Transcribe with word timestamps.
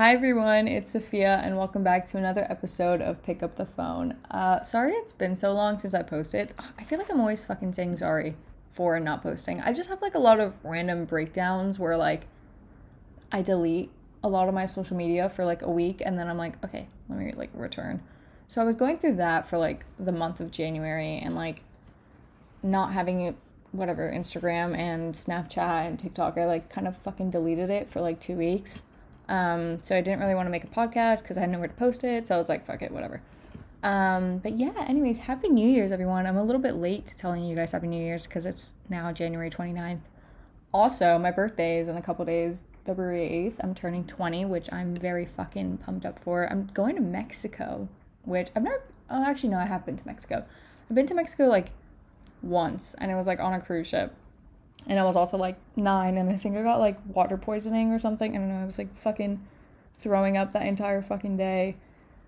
Hi 0.00 0.14
everyone, 0.14 0.66
it's 0.66 0.92
Sophia, 0.92 1.42
and 1.44 1.58
welcome 1.58 1.84
back 1.84 2.06
to 2.06 2.16
another 2.16 2.46
episode 2.48 3.02
of 3.02 3.22
Pick 3.22 3.42
Up 3.42 3.56
the 3.56 3.66
Phone. 3.66 4.16
Uh, 4.30 4.62
sorry 4.62 4.92
it's 4.92 5.12
been 5.12 5.36
so 5.36 5.52
long 5.52 5.76
since 5.76 5.92
I 5.92 6.02
posted. 6.02 6.54
I 6.78 6.84
feel 6.84 6.96
like 6.96 7.10
I'm 7.10 7.20
always 7.20 7.44
fucking 7.44 7.74
saying 7.74 7.96
sorry 7.96 8.34
for 8.70 8.98
not 8.98 9.22
posting. 9.22 9.60
I 9.60 9.74
just 9.74 9.90
have 9.90 10.00
like 10.00 10.14
a 10.14 10.18
lot 10.18 10.40
of 10.40 10.54
random 10.64 11.04
breakdowns 11.04 11.78
where 11.78 11.98
like 11.98 12.28
I 13.30 13.42
delete 13.42 13.90
a 14.24 14.28
lot 14.30 14.48
of 14.48 14.54
my 14.54 14.64
social 14.64 14.96
media 14.96 15.28
for 15.28 15.44
like 15.44 15.60
a 15.60 15.70
week 15.70 16.00
and 16.02 16.18
then 16.18 16.30
I'm 16.30 16.38
like, 16.38 16.64
okay, 16.64 16.88
let 17.10 17.18
me 17.18 17.34
like 17.36 17.50
return. 17.52 18.00
So 18.48 18.62
I 18.62 18.64
was 18.64 18.76
going 18.76 18.96
through 18.96 19.16
that 19.16 19.46
for 19.46 19.58
like 19.58 19.84
the 19.98 20.12
month 20.12 20.40
of 20.40 20.50
January 20.50 21.18
and 21.18 21.34
like 21.34 21.62
not 22.62 22.94
having 22.94 23.36
whatever 23.72 24.10
Instagram 24.10 24.74
and 24.74 25.12
Snapchat 25.12 25.86
and 25.86 25.98
TikTok. 25.98 26.38
I 26.38 26.46
like 26.46 26.70
kind 26.70 26.88
of 26.88 26.96
fucking 26.96 27.28
deleted 27.28 27.68
it 27.68 27.90
for 27.90 28.00
like 28.00 28.18
two 28.18 28.38
weeks. 28.38 28.82
Um, 29.30 29.80
so 29.80 29.96
I 29.96 30.00
didn't 30.00 30.18
really 30.18 30.34
want 30.34 30.46
to 30.46 30.50
make 30.50 30.64
a 30.64 30.66
podcast 30.66 31.22
because 31.22 31.38
I 31.38 31.42
had 31.42 31.50
nowhere 31.50 31.68
to 31.68 31.74
post 31.74 32.02
it. 32.02 32.26
So 32.26 32.34
I 32.34 32.38
was 32.38 32.48
like, 32.48 32.66
fuck 32.66 32.82
it, 32.82 32.90
whatever. 32.90 33.22
Um, 33.82 34.38
but 34.38 34.58
yeah, 34.58 34.84
anyways, 34.86 35.18
Happy 35.18 35.48
New 35.48 35.66
Year's, 35.66 35.92
everyone. 35.92 36.26
I'm 36.26 36.36
a 36.36 36.42
little 36.42 36.60
bit 36.60 36.74
late 36.74 37.06
to 37.06 37.16
telling 37.16 37.44
you 37.44 37.54
guys 37.54 37.70
Happy 37.70 37.86
New 37.86 38.02
Year's 38.02 38.26
because 38.26 38.44
it's 38.44 38.74
now 38.88 39.12
January 39.12 39.48
29th. 39.48 40.00
Also, 40.74 41.16
my 41.16 41.30
birthday 41.30 41.78
is 41.78 41.86
in 41.86 41.96
a 41.96 42.02
couple 42.02 42.24
days, 42.24 42.64
February 42.84 43.28
8th. 43.50 43.56
I'm 43.60 43.74
turning 43.74 44.04
20, 44.04 44.44
which 44.46 44.68
I'm 44.72 44.96
very 44.96 45.24
fucking 45.24 45.78
pumped 45.78 46.04
up 46.04 46.18
for. 46.18 46.50
I'm 46.50 46.66
going 46.74 46.96
to 46.96 47.00
Mexico, 47.00 47.88
which 48.24 48.50
I've 48.56 48.64
never, 48.64 48.82
oh, 49.08 49.24
actually, 49.24 49.50
no, 49.50 49.58
I 49.58 49.66
have 49.66 49.86
been 49.86 49.96
to 49.96 50.06
Mexico. 50.06 50.44
I've 50.88 50.96
been 50.96 51.06
to 51.06 51.14
Mexico 51.14 51.46
like 51.46 51.70
once, 52.42 52.94
and 52.98 53.12
it 53.12 53.14
was 53.14 53.28
like 53.28 53.38
on 53.38 53.52
a 53.52 53.60
cruise 53.60 53.86
ship 53.86 54.12
and 54.86 54.98
I 54.98 55.04
was 55.04 55.16
also 55.16 55.36
like 55.36 55.56
nine, 55.76 56.16
and 56.16 56.30
I 56.30 56.36
think 56.36 56.56
I 56.56 56.62
got 56.62 56.80
like 56.80 56.98
water 57.06 57.36
poisoning 57.36 57.92
or 57.92 57.98
something. 57.98 58.34
I 58.34 58.38
don't 58.38 58.48
know. 58.48 58.62
I 58.62 58.64
was 58.64 58.78
like 58.78 58.96
fucking 58.96 59.46
throwing 59.98 60.36
up 60.36 60.52
that 60.52 60.66
entire 60.66 61.02
fucking 61.02 61.36
day. 61.36 61.76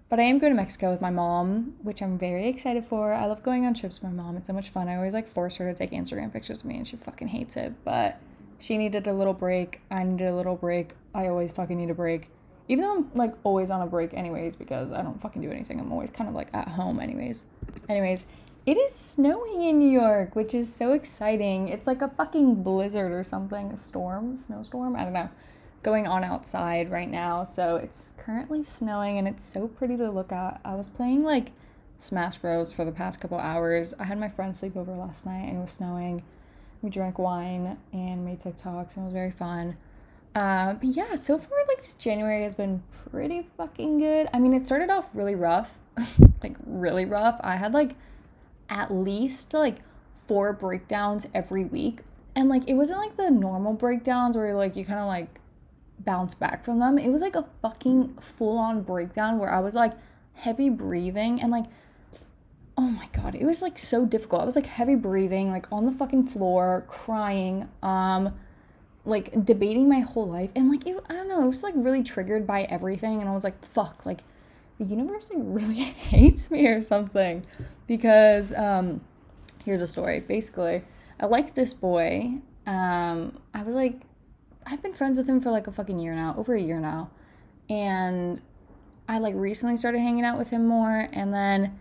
But 0.08 0.20
I 0.20 0.24
am 0.24 0.38
going 0.38 0.52
to 0.52 0.56
Mexico 0.56 0.90
with 0.90 1.00
my 1.00 1.08
mom, 1.08 1.76
which 1.82 2.02
I'm 2.02 2.18
very 2.18 2.46
excited 2.46 2.84
for. 2.84 3.14
I 3.14 3.24
love 3.24 3.42
going 3.42 3.64
on 3.64 3.72
trips 3.72 4.02
with 4.02 4.12
my 4.12 4.22
mom. 4.22 4.36
It's 4.36 4.46
so 4.46 4.52
much 4.52 4.68
fun. 4.68 4.86
I 4.86 4.96
always 4.96 5.14
like 5.14 5.26
force 5.26 5.56
her 5.56 5.72
to 5.72 5.74
take 5.74 5.90
Instagram 5.90 6.30
pictures 6.30 6.60
of 6.60 6.66
me, 6.66 6.76
and 6.76 6.86
she 6.86 6.96
fucking 6.96 7.28
hates 7.28 7.56
it. 7.56 7.72
But 7.82 8.20
she 8.58 8.76
needed 8.76 9.06
a 9.06 9.14
little 9.14 9.32
break. 9.32 9.80
I 9.90 10.02
needed 10.02 10.28
a 10.28 10.36
little 10.36 10.56
break. 10.56 10.92
I 11.14 11.28
always 11.28 11.50
fucking 11.50 11.78
need 11.78 11.88
a 11.88 11.94
break. 11.94 12.28
Even 12.68 12.84
though 12.84 12.94
I'm 12.94 13.10
like 13.14 13.34
always 13.42 13.70
on 13.70 13.80
a 13.80 13.86
break, 13.86 14.12
anyways, 14.12 14.54
because 14.54 14.92
I 14.92 15.00
don't 15.00 15.18
fucking 15.18 15.40
do 15.40 15.50
anything. 15.50 15.80
I'm 15.80 15.90
always 15.90 16.10
kind 16.10 16.28
of 16.28 16.36
like 16.36 16.48
at 16.52 16.68
home, 16.68 17.00
anyways. 17.00 17.46
Anyways, 17.88 18.26
it 18.64 18.78
is 18.78 18.94
snowing 18.94 19.62
in 19.62 19.78
New 19.78 19.90
York, 19.90 20.36
which 20.36 20.54
is 20.54 20.72
so 20.72 20.92
exciting. 20.92 21.68
It's 21.68 21.86
like 21.86 22.00
a 22.00 22.08
fucking 22.08 22.62
blizzard 22.62 23.10
or 23.10 23.24
something, 23.24 23.72
a 23.72 23.76
storm, 23.76 24.36
snowstorm, 24.36 24.94
I 24.94 25.02
don't 25.02 25.12
know, 25.12 25.30
going 25.82 26.06
on 26.06 26.22
outside 26.22 26.90
right 26.90 27.10
now. 27.10 27.42
So 27.42 27.76
it's 27.76 28.12
currently 28.16 28.62
snowing 28.62 29.18
and 29.18 29.26
it's 29.26 29.44
so 29.44 29.66
pretty 29.66 29.96
to 29.96 30.10
look 30.10 30.30
at. 30.30 30.60
I 30.64 30.76
was 30.76 30.88
playing 30.88 31.24
like 31.24 31.50
Smash 31.98 32.38
Bros 32.38 32.72
for 32.72 32.84
the 32.84 32.92
past 32.92 33.20
couple 33.20 33.38
hours. 33.38 33.94
I 33.98 34.04
had 34.04 34.18
my 34.18 34.28
friend 34.28 34.56
sleep 34.56 34.76
over 34.76 34.92
last 34.92 35.26
night 35.26 35.48
and 35.48 35.58
it 35.58 35.60
was 35.60 35.72
snowing. 35.72 36.22
We 36.82 36.90
drank 36.90 37.18
wine 37.18 37.78
and 37.92 38.24
made 38.24 38.38
TikToks 38.38 38.96
and 38.96 39.02
it 39.02 39.06
was 39.06 39.12
very 39.12 39.32
fun. 39.32 39.76
Uh, 40.36 40.74
but 40.74 40.84
yeah, 40.88 41.16
so 41.16 41.36
far 41.36 41.58
like 41.66 41.82
January 41.98 42.44
has 42.44 42.54
been 42.54 42.84
pretty 43.10 43.42
fucking 43.56 43.98
good. 43.98 44.28
I 44.32 44.38
mean, 44.38 44.54
it 44.54 44.64
started 44.64 44.88
off 44.88 45.10
really 45.14 45.34
rough, 45.34 45.78
like 46.42 46.56
really 46.64 47.04
rough. 47.04 47.40
I 47.42 47.56
had 47.56 47.74
like 47.74 47.96
at 48.72 48.90
least 48.90 49.52
like 49.52 49.76
four 50.16 50.52
breakdowns 50.54 51.28
every 51.34 51.64
week. 51.64 52.00
And 52.34 52.48
like 52.48 52.66
it 52.66 52.74
wasn't 52.74 53.00
like 53.00 53.16
the 53.16 53.30
normal 53.30 53.74
breakdowns 53.74 54.36
where 54.36 54.54
like 54.54 54.74
you 54.74 54.84
kind 54.84 54.98
of 54.98 55.06
like 55.06 55.38
bounce 55.98 56.34
back 56.34 56.64
from 56.64 56.78
them. 56.78 56.98
It 56.98 57.10
was 57.10 57.20
like 57.20 57.36
a 57.36 57.44
fucking 57.60 58.14
full 58.14 58.56
on 58.56 58.82
breakdown 58.82 59.38
where 59.38 59.52
I 59.52 59.60
was 59.60 59.74
like 59.74 59.92
heavy 60.34 60.70
breathing 60.70 61.40
and 61.40 61.50
like 61.52 61.66
oh 62.78 62.88
my 62.88 63.06
god, 63.12 63.34
it 63.34 63.44
was 63.44 63.60
like 63.60 63.78
so 63.78 64.06
difficult. 64.06 64.40
I 64.40 64.46
was 64.46 64.56
like 64.56 64.66
heavy 64.66 64.94
breathing, 64.94 65.50
like 65.50 65.70
on 65.70 65.84
the 65.84 65.92
fucking 65.92 66.24
floor, 66.24 66.84
crying, 66.88 67.68
um 67.82 68.34
like 69.04 69.44
debating 69.44 69.88
my 69.88 69.98
whole 70.00 70.28
life 70.28 70.52
and 70.56 70.70
like 70.70 70.86
it, 70.86 70.96
I 71.10 71.12
don't 71.12 71.28
know, 71.28 71.42
it 71.42 71.46
was 71.46 71.62
like 71.62 71.74
really 71.76 72.02
triggered 72.02 72.46
by 72.46 72.62
everything 72.62 73.20
and 73.20 73.28
I 73.28 73.34
was 73.34 73.44
like 73.44 73.62
fuck, 73.62 74.06
like 74.06 74.22
the 74.82 74.90
universe 74.90 75.30
like 75.30 75.42
really 75.44 75.74
hates 76.10 76.50
me 76.50 76.66
or 76.66 76.82
something. 76.82 77.46
Because 77.86 78.52
um 78.54 79.00
here's 79.64 79.82
a 79.82 79.86
story. 79.86 80.20
Basically 80.20 80.82
i 81.20 81.26
like 81.26 81.54
this 81.54 81.74
boy. 81.74 82.40
Um 82.66 83.38
i 83.54 83.62
was 83.62 83.74
like 83.74 84.00
i've 84.66 84.82
been 84.82 84.92
friends 84.92 85.16
with 85.16 85.28
him 85.28 85.40
for 85.40 85.50
like 85.50 85.66
a 85.66 85.72
fucking 85.72 85.98
year 85.98 86.14
now 86.14 86.34
over 86.36 86.54
a 86.54 86.60
year 86.60 86.80
now. 86.80 87.10
And 87.70 88.40
i 89.08 89.18
like 89.18 89.34
recently 89.36 89.76
started 89.76 90.00
hanging 90.00 90.24
out 90.24 90.38
with 90.38 90.50
him 90.50 90.66
more. 90.66 91.08
And 91.12 91.32
then 91.32 91.78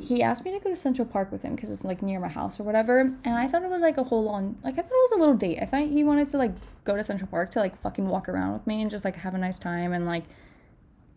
he 0.00 0.22
asked 0.22 0.44
me 0.44 0.52
to 0.52 0.60
go 0.60 0.70
to 0.70 0.76
central 0.76 1.08
park 1.08 1.32
with 1.32 1.42
him 1.42 1.56
because 1.56 1.72
it's 1.72 1.84
like 1.84 2.02
near 2.02 2.20
my 2.20 2.28
house 2.28 2.60
or 2.60 2.62
whatever. 2.62 3.00
And 3.00 3.34
i 3.34 3.48
thought 3.48 3.62
it 3.62 3.70
was 3.70 3.82
like 3.82 3.96
a 3.98 4.04
whole 4.04 4.28
on 4.28 4.56
like 4.62 4.74
i 4.74 4.82
thought 4.82 4.92
it 4.92 5.10
was 5.10 5.12
a 5.12 5.18
little 5.18 5.34
date. 5.34 5.58
I 5.60 5.64
thought 5.64 5.82
he 5.82 6.04
wanted 6.04 6.28
to 6.28 6.38
like 6.38 6.52
go 6.84 6.96
to 6.96 7.02
central 7.02 7.28
park 7.28 7.50
to 7.52 7.58
like 7.58 7.76
fucking 7.76 8.08
walk 8.08 8.28
around 8.28 8.52
with 8.52 8.66
me 8.66 8.80
and 8.80 8.90
just 8.90 9.04
like 9.04 9.16
have 9.16 9.34
a 9.34 9.38
nice 9.38 9.58
time 9.58 9.92
and 9.92 10.06
like 10.06 10.24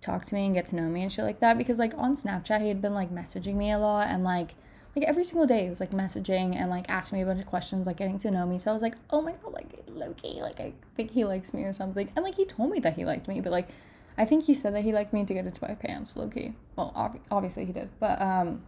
talk 0.02 0.26
to 0.26 0.36
me 0.36 0.48
and 0.48 0.56
get 0.56 0.66
to 0.66 0.76
know 0.76 0.90
me 0.90 1.04
and 1.04 1.14
shit 1.14 1.24
like 1.24 1.40
that 1.40 1.58
because 1.58 1.78
like 1.78 1.94
on 1.96 2.14
Snapchat 2.14 2.60
he 2.62 2.68
had 2.68 2.82
been 2.82 2.94
like 2.94 3.12
messaging 3.12 3.56
me 3.56 3.72
a 3.72 3.78
lot 3.78 4.08
and 4.08 4.24
like 4.24 4.56
like 4.96 5.06
every 5.06 5.24
single 5.24 5.46
day 5.46 5.64
he 5.64 5.70
was 5.70 5.80
like 5.80 5.92
messaging 5.92 6.56
and 6.56 6.70
like 6.70 6.90
asking 6.90 7.20
me 7.20 7.24
a 7.24 7.26
bunch 7.26 7.40
of 7.40 7.46
questions 7.46 7.86
like 7.86 7.98
getting 7.98 8.18
to 8.18 8.32
know 8.32 8.46
me. 8.46 8.58
So 8.60 8.72
I 8.72 8.74
was 8.74 8.82
like 8.82 8.96
oh 9.12 9.22
my 9.22 9.34
god 9.34 9.54
like 9.54 9.70
Loki 9.88 10.42
like 10.42 10.60
I 10.60 10.74
think 10.96 11.12
he 11.12 11.24
likes 11.24 11.54
me 11.54 11.64
or 11.64 11.74
something. 11.74 12.12
And 12.16 12.26
like 12.26 12.36
he 12.36 12.46
told 12.46 12.72
me 12.72 12.80
that 12.80 12.96
he 12.96 13.06
liked 13.06 13.28
me 13.28 13.40
but 13.42 13.52
like 13.52 13.70
I 14.18 14.26
think 14.26 14.46
he 14.46 14.54
said 14.54 14.74
that 14.74 14.84
he 14.84 14.92
liked 14.92 15.14
me 15.14 15.24
to 15.24 15.34
get 15.34 15.46
into 15.46 15.66
my 15.66 15.76
pants 15.76 16.18
Loki 16.18 16.56
well 16.76 16.92
ob- 16.96 17.20
obviously 17.30 17.66
he 17.66 17.72
did 17.72 17.90
but 18.00 18.20
um 18.22 18.64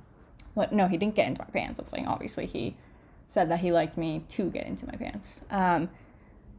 what 0.54 0.72
no 0.72 0.88
he 0.88 0.98
didn't 0.98 1.16
get 1.16 1.28
into 1.28 1.42
my 1.42 1.50
pants. 1.50 1.80
I'm 1.80 1.88
saying 1.88 2.08
obviously 2.08 2.46
he 2.46 2.78
said 3.28 3.50
that 3.50 3.62
he 3.62 3.72
liked 3.72 3.98
me 3.98 4.24
to 4.30 4.52
get 4.52 4.68
into 4.68 4.86
my 4.86 4.94
pants. 4.94 5.42
Um 5.50 5.90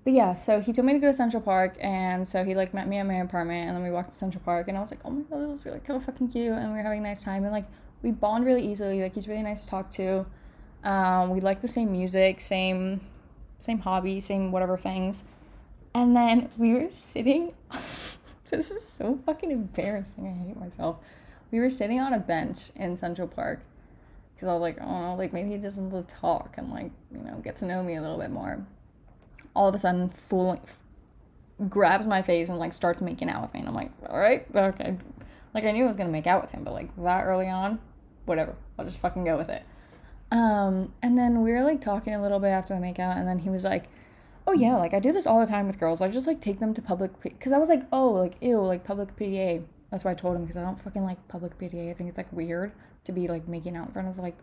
but 0.05 0.13
yeah, 0.13 0.35
so 0.35 0.61
he 0.61 0.73
told 0.73 0.87
me 0.87 0.93
to 0.93 0.99
go 0.99 1.07
to 1.07 1.13
Central 1.15 1.43
Park, 1.43 1.77
and 1.81 2.29
so 2.29 2.45
he 2.45 2.55
like 2.55 2.75
met 2.75 2.87
me 2.87 2.99
at 2.99 3.07
my 3.07 3.15
apartment, 3.15 3.69
and 3.69 3.77
then 3.77 3.83
we 3.83 3.91
walked 3.91 4.13
to 4.13 4.19
Central 4.19 4.45
Park, 4.45 4.69
and 4.69 4.77
I 4.77 4.81
was 4.81 4.91
like, 4.91 5.01
oh 5.03 5.11
my 5.11 5.23
god, 5.23 5.51
this 5.51 5.65
is 5.65 5.73
like 5.73 5.85
kind 5.85 5.97
of 5.97 6.05
fucking 6.05 6.29
cute, 6.29 6.53
and 6.53 6.73
we 6.73 6.77
were 6.77 6.83
having 6.83 7.01
a 7.01 7.03
nice 7.03 7.25
time, 7.25 7.43
and 7.43 7.53
like 7.53 7.65
we 8.03 8.11
bond 8.11 8.45
really 8.45 8.71
easily. 8.71 9.03
Like 9.03 9.15
he's 9.15 9.27
really 9.27 9.43
nice 9.43 9.65
to 9.65 9.71
talk 9.71 9.91
to. 9.93 10.27
Um, 10.85 11.31
we 11.31 11.41
like 11.41 11.63
the 11.63 11.69
same 11.69 11.91
music, 11.91 12.43
same, 12.43 13.01
same 13.59 13.79
hobby, 13.79 14.21
same 14.21 14.53
whatever 14.53 14.77
things, 14.77 15.25
and 15.95 16.15
then 16.15 16.51
we 16.59 16.75
were 16.75 16.91
sitting. 16.91 17.55
this 17.71 18.71
is 18.71 18.87
so 18.87 19.19
fucking 19.25 19.51
embarrassing. 19.51 20.27
I 20.29 20.49
hate 20.49 20.61
myself. 20.61 20.99
We 21.51 21.61
were 21.61 21.71
sitting 21.71 21.99
on 21.99 22.13
a 22.13 22.19
bench 22.19 22.71
in 22.77 22.97
Central 22.97 23.27
Park 23.27 23.63
because 24.35 24.49
I 24.49 24.53
was 24.53 24.61
like, 24.61 24.77
oh, 24.83 25.15
like 25.15 25.33
maybe 25.33 25.53
he 25.53 25.57
just 25.57 25.79
wants 25.79 25.97
to 25.97 26.03
talk 26.03 26.57
and 26.59 26.71
like 26.71 26.91
you 27.11 27.21
know 27.21 27.39
get 27.39 27.57
to 27.57 27.65
know 27.65 27.83
me 27.83 27.95
a 27.95 28.03
little 28.03 28.19
bit 28.19 28.31
more 28.31 28.67
all 29.55 29.69
of 29.69 29.75
a 29.75 29.79
sudden 29.79 30.09
fooling 30.09 30.61
grabs 31.69 32.07
my 32.07 32.23
face 32.23 32.49
and 32.49 32.59
like 32.59 32.73
starts 32.73 33.01
making 33.01 33.31
out 33.31 33.43
with 33.43 33.55
me 33.55 33.61
and 33.61 33.69
I'm 33.69 33.75
like, 33.75 33.93
all 34.09 34.19
right, 34.19 34.47
okay. 34.55 34.97
Like 35.53 35.65
I 35.65 35.71
knew 35.71 35.85
I 35.85 35.87
was 35.87 35.97
gonna 35.97 36.11
make 36.11 36.27
out 36.27 36.43
with 36.43 36.53
him, 36.53 36.65
but 36.65 36.73
like 36.73 36.95
that 36.97 37.25
early 37.25 37.49
on, 37.49 37.79
whatever. 38.25 38.57
I'll 38.79 38.85
just 38.85 38.99
fucking 38.99 39.25
go 39.25 39.37
with 39.37 39.49
it. 39.49 39.63
Um, 40.31 40.93
and 41.01 41.17
then 41.17 41.43
we 41.43 41.53
were 41.53 41.63
like 41.63 41.81
talking 41.81 42.15
a 42.15 42.21
little 42.21 42.41
bit 42.41 42.49
after 42.49 42.75
the 42.75 42.81
make 42.81 42.99
out, 42.99 43.17
and 43.17 43.29
then 43.29 43.39
he 43.41 43.51
was 43.51 43.65
like, 43.65 43.85
"Oh 44.47 44.53
yeah, 44.53 44.77
like 44.77 44.93
I 44.93 44.99
do 44.99 45.13
this 45.13 45.27
all 45.27 45.39
the 45.39 45.47
time 45.47 45.69
with 45.69 45.79
girls. 45.79 46.03
I 46.03 46.09
just 46.09 46.27
like 46.27 46.41
take 46.41 46.59
them 46.59 46.75
to 46.75 46.83
public 46.83 47.21
because 47.23 47.53
I 47.53 47.59
was 47.59 47.69
like, 47.69 47.83
oh, 47.93 48.11
like 48.11 48.37
ew, 48.41 48.61
like 48.61 48.85
public 48.85 49.15
PDA. 49.17 49.65
That's 49.91 50.05
why 50.05 50.11
I 50.11 50.15
told 50.15 50.35
him 50.35 50.43
because 50.43 50.57
I 50.57 50.63
don't 50.63 50.81
fucking 50.81 51.05
like 51.05 51.29
public 51.29 51.57
PDA. 51.57 51.91
I 51.91 51.95
think 51.95 52.09
it's 52.09 52.19
like 52.19 52.33
weird 52.33 52.73
to 53.05 53.13
be 53.13 53.29
like 53.29 53.47
making 53.47 53.77
out 53.77 53.87
in 53.87 53.93
front 53.93 54.09
of 54.09 54.19
like 54.19 54.37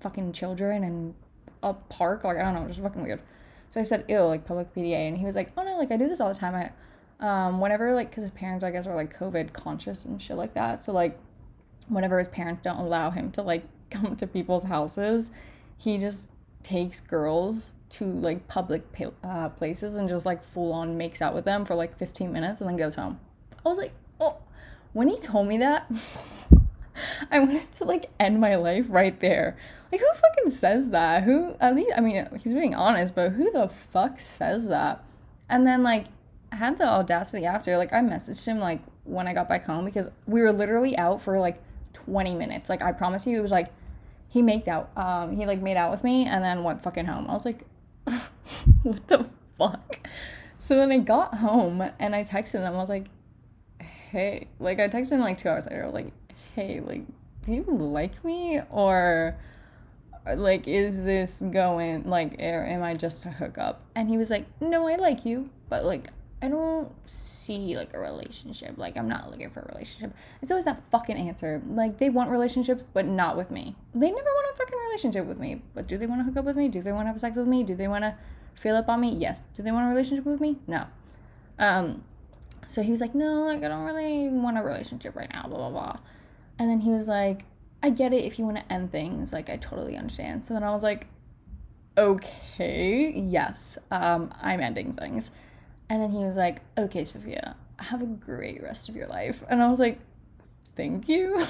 fucking 0.00 0.32
children 0.32 0.82
and 0.82 1.14
a 1.62 1.72
park. 1.72 2.24
Like 2.24 2.38
I 2.38 2.42
don't 2.42 2.54
know, 2.54 2.66
just 2.66 2.82
fucking 2.82 3.02
weird. 3.02 3.20
So 3.68 3.80
I 3.80 3.84
said, 3.84 4.04
ew, 4.08 4.20
like 4.20 4.44
public 4.44 4.74
PDA. 4.74 5.08
And 5.08 5.18
he 5.18 5.24
was 5.24 5.36
like, 5.36 5.52
oh 5.56 5.62
no, 5.62 5.76
like 5.76 5.92
I 5.92 5.96
do 5.96 6.08
this 6.08 6.20
all 6.20 6.28
the 6.28 6.38
time. 6.38 6.54
I, 6.54 6.70
um, 7.20 7.60
whenever, 7.60 7.94
like, 7.94 8.10
because 8.10 8.22
his 8.22 8.30
parents, 8.30 8.64
I 8.64 8.70
guess, 8.70 8.86
are 8.86 8.94
like 8.94 9.16
COVID 9.16 9.52
conscious 9.52 10.04
and 10.04 10.20
shit 10.20 10.36
like 10.36 10.54
that. 10.54 10.82
So, 10.82 10.92
like, 10.92 11.18
whenever 11.88 12.18
his 12.18 12.28
parents 12.28 12.62
don't 12.62 12.78
allow 12.78 13.10
him 13.10 13.32
to, 13.32 13.42
like, 13.42 13.64
come 13.90 14.16
to 14.16 14.26
people's 14.26 14.64
houses, 14.64 15.30
he 15.76 15.98
just 15.98 16.30
takes 16.62 17.00
girls 17.00 17.74
to, 17.90 18.04
like, 18.04 18.46
public 18.48 18.84
uh, 19.24 19.48
places 19.48 19.96
and 19.96 20.08
just, 20.08 20.26
like, 20.26 20.44
full 20.44 20.72
on 20.72 20.96
makes 20.96 21.20
out 21.20 21.34
with 21.34 21.44
them 21.44 21.64
for, 21.64 21.74
like, 21.74 21.96
15 21.98 22.32
minutes 22.32 22.60
and 22.60 22.68
then 22.70 22.76
goes 22.76 22.94
home. 22.94 23.18
I 23.64 23.68
was 23.68 23.78
like, 23.78 23.92
oh. 24.20 24.38
When 24.92 25.08
he 25.08 25.18
told 25.18 25.48
me 25.48 25.58
that, 25.58 25.90
I 27.30 27.40
wanted 27.40 27.70
to, 27.72 27.84
like, 27.84 28.10
end 28.18 28.40
my 28.40 28.56
life 28.56 28.86
right 28.88 29.18
there. 29.20 29.56
Like, 29.90 30.00
who 30.00 30.06
fucking 30.12 30.50
says 30.50 30.90
that? 30.90 31.24
Who, 31.24 31.54
at 31.60 31.74
least, 31.74 31.92
I 31.96 32.00
mean, 32.00 32.28
he's 32.38 32.54
being 32.54 32.74
honest, 32.74 33.14
but 33.14 33.32
who 33.32 33.50
the 33.50 33.68
fuck 33.68 34.20
says 34.20 34.68
that? 34.68 35.04
And 35.48 35.66
then, 35.66 35.82
like, 35.82 36.06
I 36.52 36.56
had 36.56 36.78
the 36.78 36.86
audacity 36.86 37.46
after, 37.46 37.76
like, 37.76 37.92
I 37.92 38.00
messaged 38.00 38.46
him, 38.46 38.58
like, 38.58 38.82
when 39.04 39.26
I 39.26 39.32
got 39.32 39.48
back 39.48 39.64
home 39.64 39.84
because 39.84 40.08
we 40.26 40.42
were 40.42 40.52
literally 40.52 40.96
out 40.98 41.22
for, 41.22 41.38
like, 41.38 41.62
20 41.94 42.34
minutes. 42.34 42.68
Like, 42.68 42.82
I 42.82 42.92
promise 42.92 43.26
you, 43.26 43.38
it 43.38 43.42
was 43.42 43.50
like, 43.50 43.68
he 44.28 44.42
made 44.42 44.68
out, 44.68 44.90
um, 44.96 45.34
he, 45.34 45.46
like, 45.46 45.60
made 45.60 45.76
out 45.76 45.90
with 45.90 46.04
me 46.04 46.26
and 46.26 46.44
then 46.44 46.62
went 46.62 46.82
fucking 46.82 47.06
home. 47.06 47.26
I 47.28 47.32
was 47.32 47.46
like, 47.46 47.64
what 48.82 49.06
the 49.08 49.26
fuck? 49.56 50.00
So 50.58 50.74
then 50.74 50.90
I 50.90 50.98
got 50.98 51.36
home 51.36 51.82
and 51.98 52.14
I 52.14 52.24
texted 52.24 52.60
him. 52.60 52.74
I 52.74 52.76
was 52.76 52.88
like, 52.88 53.06
hey, 54.10 54.48
like 54.58 54.80
I 54.80 54.88
texted 54.88 55.12
him 55.12 55.20
like 55.20 55.38
two 55.38 55.48
hours 55.48 55.66
later. 55.66 55.82
I 55.82 55.86
was 55.86 55.94
like, 55.94 56.12
hey, 56.58 56.80
like, 56.80 57.02
do 57.42 57.52
you 57.54 57.64
like 57.68 58.24
me 58.24 58.60
or 58.70 59.38
like 60.36 60.66
is 60.66 61.04
this 61.04 61.40
going 61.52 62.02
like 62.02 62.34
am 62.40 62.82
I 62.82 62.94
just 62.94 63.24
a 63.24 63.30
hookup? 63.30 63.82
And 63.94 64.08
he 64.08 64.18
was 64.18 64.28
like, 64.28 64.46
no, 64.60 64.88
I 64.88 64.96
like 64.96 65.24
you, 65.24 65.50
but 65.68 65.84
like 65.84 66.10
I 66.42 66.48
don't 66.48 66.92
see 67.08 67.76
like 67.76 67.94
a 67.94 68.00
relationship. 68.00 68.76
Like 68.76 68.96
I'm 68.96 69.08
not 69.08 69.30
looking 69.30 69.50
for 69.50 69.60
a 69.60 69.68
relationship. 69.72 70.12
It's 70.42 70.50
always 70.50 70.64
that 70.64 70.82
fucking 70.90 71.16
answer. 71.16 71.62
Like 71.68 71.98
they 71.98 72.10
want 72.10 72.30
relationships, 72.30 72.84
but 72.92 73.06
not 73.06 73.36
with 73.36 73.52
me. 73.52 73.76
They 73.94 74.10
never 74.10 74.22
want 74.22 74.54
a 74.54 74.58
fucking 74.58 74.78
relationship 74.88 75.26
with 75.26 75.38
me. 75.38 75.62
But 75.74 75.86
do 75.86 75.96
they 75.96 76.06
want 76.06 76.20
to 76.20 76.24
hook 76.24 76.38
up 76.38 76.44
with 76.44 76.56
me? 76.56 76.68
Do 76.68 76.82
they 76.82 76.92
want 76.92 77.06
to 77.06 77.10
have 77.10 77.20
sex 77.20 77.36
with 77.36 77.46
me? 77.46 77.62
Do 77.62 77.76
they 77.76 77.88
want 77.88 78.02
to 78.02 78.16
feel 78.54 78.74
up 78.74 78.88
on 78.88 79.00
me? 79.00 79.10
Yes. 79.10 79.46
Do 79.54 79.62
they 79.62 79.70
want 79.70 79.86
a 79.86 79.90
relationship 79.90 80.24
with 80.24 80.40
me? 80.40 80.58
No. 80.66 80.86
Um, 81.58 82.02
so 82.66 82.82
he 82.82 82.90
was 82.90 83.00
like, 83.00 83.14
no, 83.14 83.44
like 83.44 83.62
I 83.62 83.68
don't 83.68 83.84
really 83.84 84.28
want 84.28 84.58
a 84.58 84.62
relationship 84.62 85.14
right 85.14 85.32
now, 85.32 85.46
blah 85.48 85.56
blah 85.56 85.70
blah. 85.70 85.96
And 86.58 86.68
then 86.68 86.80
he 86.80 86.90
was 86.90 87.08
like, 87.08 87.44
I 87.82 87.90
get 87.90 88.12
it 88.12 88.24
if 88.24 88.38
you 88.38 88.44
want 88.44 88.58
to 88.58 88.72
end 88.72 88.90
things, 88.90 89.32
like 89.32 89.48
I 89.48 89.56
totally 89.56 89.96
understand. 89.96 90.44
So 90.44 90.54
then 90.54 90.64
I 90.64 90.70
was 90.70 90.82
like, 90.82 91.06
okay, 91.96 93.12
yes, 93.16 93.78
um, 93.90 94.32
I'm 94.42 94.60
ending 94.60 94.94
things. 94.94 95.30
And 95.88 96.02
then 96.02 96.10
he 96.10 96.24
was 96.24 96.36
like, 96.36 96.60
okay, 96.76 97.04
Sophia, 97.04 97.56
have 97.78 98.02
a 98.02 98.06
great 98.06 98.62
rest 98.62 98.88
of 98.88 98.96
your 98.96 99.06
life. 99.06 99.44
And 99.48 99.62
I 99.62 99.70
was 99.70 99.80
like, 99.80 100.00
thank 100.76 101.08
you. 101.08 101.44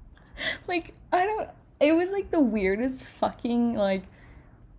like, 0.66 0.94
I 1.12 1.24
don't, 1.24 1.48
it 1.80 1.94
was 1.94 2.10
like 2.10 2.30
the 2.30 2.40
weirdest 2.40 3.04
fucking, 3.04 3.74
like, 3.74 4.04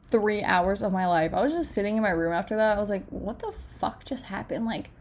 three 0.07 0.43
hours 0.43 0.83
of 0.83 0.93
my 0.93 1.07
life. 1.07 1.33
I 1.33 1.41
was 1.41 1.53
just 1.53 1.71
sitting 1.71 1.97
in 1.97 2.03
my 2.03 2.11
room 2.11 2.33
after 2.33 2.55
that. 2.55 2.77
I 2.77 2.79
was 2.79 2.89
like, 2.89 3.05
what 3.09 3.39
the 3.39 3.51
fuck 3.51 4.05
just 4.05 4.25
happened? 4.25 4.65
Like, 4.65 4.91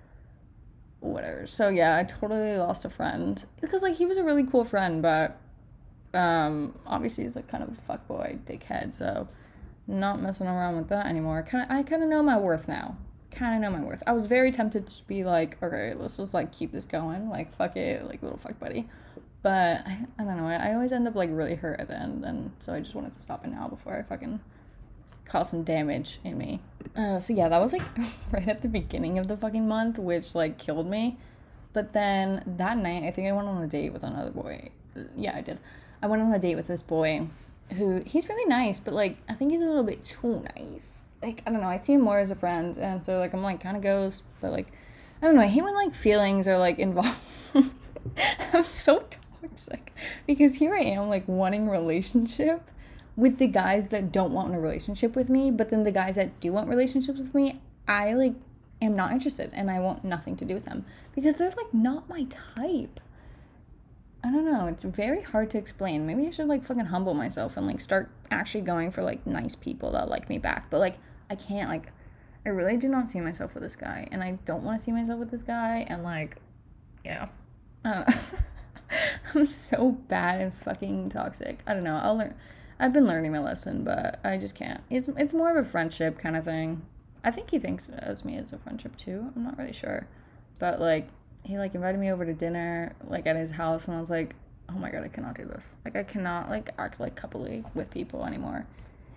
whatever. 1.03 1.47
So 1.47 1.69
yeah, 1.69 1.97
I 1.97 2.05
totally 2.05 2.57
lost 2.57 2.85
a 2.85 2.91
friend 2.91 3.45
because 3.61 3.83
like 3.83 3.97
he 3.97 4.07
was 4.07 4.19
a 4.19 4.25
really 4.25 4.45
cool 4.45 4.65
friend, 4.65 5.03
but 5.03 5.39
um 6.15 6.79
obviously 6.87 7.25
he's 7.25 7.37
like 7.37 7.49
kind 7.49 7.63
of 7.63 7.71
a 7.71 7.93
fuckboy 7.93 8.39
dickhead. 8.45 8.95
So 8.95 9.29
not 9.87 10.21
messing 10.23 10.47
around 10.47 10.77
with 10.77 10.89
that 10.89 11.07
anymore. 11.07 11.43
Kind 11.43 11.65
of 11.65 11.77
I 11.77 11.83
kind 11.83 12.03
of 12.03 12.09
know 12.09 12.23
my 12.23 12.39
worth 12.39 12.69
now. 12.69 12.97
Kind 13.31 13.57
of 13.57 13.71
know 13.71 13.77
my 13.77 13.85
worth. 13.85 14.03
I 14.07 14.13
was 14.13 14.27
very 14.27 14.53
tempted 14.53 14.87
to 14.87 15.07
be 15.07 15.25
like, 15.25 15.61
okay, 15.63 15.95
let's 15.95 16.19
just 16.19 16.35
like 16.35 16.53
keep 16.53 16.73
this 16.73 16.87
going. 16.87 17.29
Like 17.29 17.53
fuck 17.53 17.77
it, 17.77 18.07
like 18.07 18.23
little 18.23 18.39
fuck 18.39 18.59
buddy. 18.59 18.89
But 19.43 19.85
I, 19.85 20.07
I 20.19 20.25
don't 20.25 20.37
know. 20.37 20.47
I, 20.47 20.71
I 20.71 20.75
always 20.75 20.93
end 20.93 21.09
up 21.09 21.17
like 21.17 21.31
really 21.33 21.57
hurt 21.57 21.81
at 21.81 21.89
the 21.89 21.99
end, 21.99 22.25
and 22.25 22.53
so 22.61 22.73
I 22.73 22.79
just 22.79 22.95
wanted 22.95 23.13
to 23.15 23.21
stop 23.21 23.45
it 23.45 23.49
now 23.49 23.67
before 23.67 23.99
I 23.99 24.03
fucking 24.03 24.41
cause 25.25 25.51
some 25.51 25.63
damage 25.63 26.19
in 26.25 26.39
me. 26.39 26.61
Uh, 26.95 27.21
so 27.21 27.33
yeah, 27.33 27.49
that 27.49 27.61
was 27.61 27.73
like 27.73 27.83
right 28.33 28.49
at 28.49 28.63
the 28.63 28.69
beginning 28.69 29.19
of 29.19 29.29
the 29.29 29.37
fucking 29.37 29.67
month, 29.67 29.99
which 29.99 30.35
like 30.35 30.59
killed 30.59 30.89
me. 30.89 31.17
But 31.73 31.95
then 31.95 32.43
that 32.47 32.77
night, 32.77 33.05
I 33.05 33.11
think 33.11 33.29
I 33.29 33.33
went 33.33 33.49
on 33.49 33.63
a 33.63 33.67
date 33.67 33.93
with 33.93 34.03
another 34.03 34.31
boy. 34.31 34.71
Yeah, 35.17 35.37
I 35.37 35.41
did. 35.41 35.59
I 36.03 36.07
went 36.07 36.23
on 36.23 36.33
a 36.33 36.39
date 36.39 36.57
with 36.57 36.67
this 36.67 36.83
boy 36.83 37.29
who 37.73 38.03
he's 38.05 38.29
really 38.29 38.45
nice, 38.45 38.79
but 38.81 38.95
like 38.95 39.17
I 39.29 39.35
think 39.35 39.53
he's 39.53 39.63
a 39.63 39.67
little 39.67 39.85
bit 39.85 40.05
too 40.05 40.45
nice. 40.57 41.07
Like 41.23 41.43
I 41.47 41.51
don't 41.51 41.61
know, 41.61 41.69
I 41.69 41.79
see 41.79 41.95
him 41.95 42.03
more 42.03 42.19
as 42.19 42.31
a 42.31 42.35
friend, 42.35 42.77
and 42.77 43.03
so 43.03 43.19
like 43.19 43.33
I'm 43.33 43.43
like 43.43 43.61
kind 43.61 43.77
of 43.77 43.83
goes, 43.83 44.23
but 44.41 44.53
like 44.53 44.69
I 45.21 45.27
don't 45.27 45.37
know. 45.37 45.43
I 45.43 45.47
hate 45.47 45.63
when 45.63 45.75
like 45.75 45.95
feelings 45.95 46.47
are 46.47 46.59
like 46.59 46.79
involved. 46.81 47.19
I'm 48.53 48.65
so 48.65 49.05
toxic 49.41 49.93
because 50.27 50.57
here 50.57 50.75
I 50.75 50.81
am 50.81 51.09
like 51.09 51.27
wanting 51.27 51.69
relationship 51.69 52.69
with 53.17 53.39
the 53.39 53.47
guys 53.47 53.91
that 53.91 54.11
don't 54.11 54.33
want 54.33 54.55
a 54.55 54.59
relationship 54.59 55.15
with 55.15 55.29
me, 55.29 55.51
but 55.51 55.69
then 55.69 55.83
the 55.83 55.93
guys 55.93 56.17
that 56.17 56.39
do 56.41 56.53
want 56.53 56.69
relationships 56.69 57.19
with 57.19 57.35
me, 57.35 57.61
I 57.87 58.15
like 58.15 58.35
am 58.81 58.97
not 58.97 59.13
interested 59.13 59.51
and 59.53 59.71
I 59.71 59.79
want 59.81 60.05
nothing 60.05 60.37
to 60.37 60.45
do 60.45 60.55
with 60.55 60.65
them 60.65 60.85
because 61.15 61.37
they're 61.37 61.51
like 61.51 61.73
not 61.73 62.09
my 62.09 62.25
type. 62.25 63.01
I 64.25 64.31
don't 64.31 64.45
know, 64.45 64.67
it's 64.67 64.85
very 64.85 65.23
hard 65.23 65.51
to 65.51 65.59
explain. 65.59 66.07
Maybe 66.07 66.27
I 66.27 66.31
should 66.31 66.47
like 66.47 66.65
fucking 66.65 66.87
humble 66.87 67.15
myself 67.15 67.57
and 67.57 67.67
like 67.67 67.81
start 67.81 68.11
actually 68.31 68.63
going 68.63 68.91
for 68.91 69.03
like 69.03 69.27
nice 69.27 69.57
people 69.57 69.93
that 69.93 70.09
like 70.09 70.29
me 70.29 70.39
back. 70.39 70.71
But 70.71 70.79
like 70.79 70.99
I 71.29 71.35
can't 71.35 71.69
like 71.69 71.93
I 72.47 72.49
really 72.49 72.77
do 72.77 72.89
not 72.89 73.09
see 73.09 73.21
myself 73.21 73.55
with 73.55 73.63
this 73.63 73.77
guy 73.77 74.09
and 74.11 74.23
I 74.23 74.33
don't 74.45 74.65
want 74.65 74.79
to 74.79 74.85
see 74.85 74.93
myself 74.93 75.19
with 75.19 75.31
this 75.31 75.43
guy 75.43 75.87
and 75.89 76.03
like 76.03 76.37
yeah. 77.05 77.29
I 77.85 77.93
don't 77.93 78.09
know. 78.09 78.15
I'm 79.35 79.47
so 79.47 79.93
bad 79.93 80.41
and 80.41 80.55
fucking 80.55 81.09
toxic. 81.09 81.61
I 81.67 81.75
don't 81.75 81.85
know. 81.85 81.99
I'll 82.03 82.17
learn 82.17 82.35
I've 82.79 82.93
been 82.93 83.07
learning 83.07 83.33
my 83.33 83.39
lesson, 83.39 83.85
but 83.85 84.21
I 84.25 84.39
just 84.39 84.55
can't. 84.55 84.83
It's 84.91 85.09
it's 85.09 85.35
more 85.35 85.51
of 85.51 85.57
a 85.57 85.69
friendship 85.69 86.19
kind 86.19 86.37
of 86.37 86.45
thing. 86.45 86.83
I 87.25 87.31
think 87.31 87.51
he 87.51 87.59
thinks 87.59 87.89
of 87.91 88.25
me 88.25 88.37
as 88.37 88.53
a 88.53 88.59
friendship 88.59 88.97
too. 88.97 89.33
I'm 89.37 89.45
not 89.45 89.59
really 89.59 89.73
sure, 89.73 90.07
but 90.59 90.81
like 90.81 91.09
he 91.45 91.59
like 91.59 91.75
invited 91.75 92.01
me 92.01 92.11
over 92.11 92.25
to 92.25 92.33
dinner 92.33 92.95
like 93.05 93.27
at 93.27 93.37
his 93.37 93.53
house, 93.53 93.87
and 93.87 93.97
I 93.97 94.01
was 94.01 94.11
like, 94.11 94.35
oh 94.69 94.79
my 94.79 94.91
god, 94.91 95.05
I 95.05 95.09
cannot 95.09 95.37
do 95.37 95.45
this. 95.45 95.75
Like 95.85 95.97
I 95.97 96.03
cannot 96.03 96.49
like 96.49 96.71
act 96.79 97.01
like 97.01 97.21
coupley 97.21 97.65
with 97.75 97.91
people 97.91 98.25
anymore. 98.25 98.67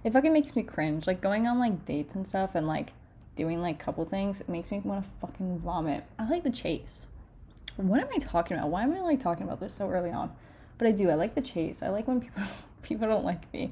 It 0.04 0.14
fucking 0.14 0.34
makes 0.34 0.56
me 0.56 0.64
cringe. 0.64 1.08
Like 1.08 1.22
going 1.22 1.48
on 1.48 1.60
like 1.60 1.86
dates 1.86 2.16
and 2.16 2.28
stuff 2.28 2.56
and 2.56 2.68
like 2.68 2.94
doing 3.36 3.62
like 3.62 3.80
couple 3.80 4.06
things. 4.06 4.42
It 4.42 4.50
makes 4.50 4.72
me 4.72 4.80
want 4.80 5.04
to 5.04 5.10
fucking 5.20 5.60
vomit. 5.60 6.04
I 6.20 6.28
like 6.30 6.44
the 6.44 6.52
chase. 6.52 7.08
What 7.78 8.00
am 8.00 8.08
I 8.14 8.18
talking 8.20 8.58
about? 8.58 8.70
Why 8.70 8.84
am 8.84 8.94
I 8.94 9.02
like 9.02 9.20
talking 9.20 9.46
about 9.46 9.60
this 9.60 9.74
so 9.74 9.90
early 9.90 10.12
on? 10.12 10.32
But 10.78 10.88
I 10.88 10.92
do. 10.92 11.10
I 11.10 11.16
like 11.16 11.36
the 11.36 11.42
chase. 11.42 11.82
I 11.82 11.90
like 11.90 12.08
when 12.08 12.22
people 12.22 12.44
people 12.88 13.08
don't 13.08 13.26
like 13.26 13.52
me. 13.54 13.72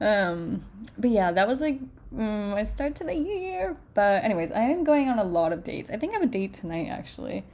Um, 0.00 0.64
but 0.96 1.10
yeah, 1.10 1.32
that 1.32 1.48
was 1.48 1.60
like 1.60 1.80
mm, 2.14 2.50
my 2.50 2.62
start 2.62 2.94
to 2.96 3.04
the 3.04 3.14
year. 3.14 3.76
But 3.94 4.24
anyways, 4.24 4.50
I 4.52 4.62
am 4.62 4.84
going 4.84 5.08
on 5.08 5.18
a 5.18 5.24
lot 5.24 5.52
of 5.52 5.64
dates. 5.64 5.90
I 5.90 5.96
think 5.96 6.12
I 6.12 6.14
have 6.14 6.22
a 6.22 6.26
date 6.26 6.52
tonight 6.52 6.88
actually. 6.88 7.44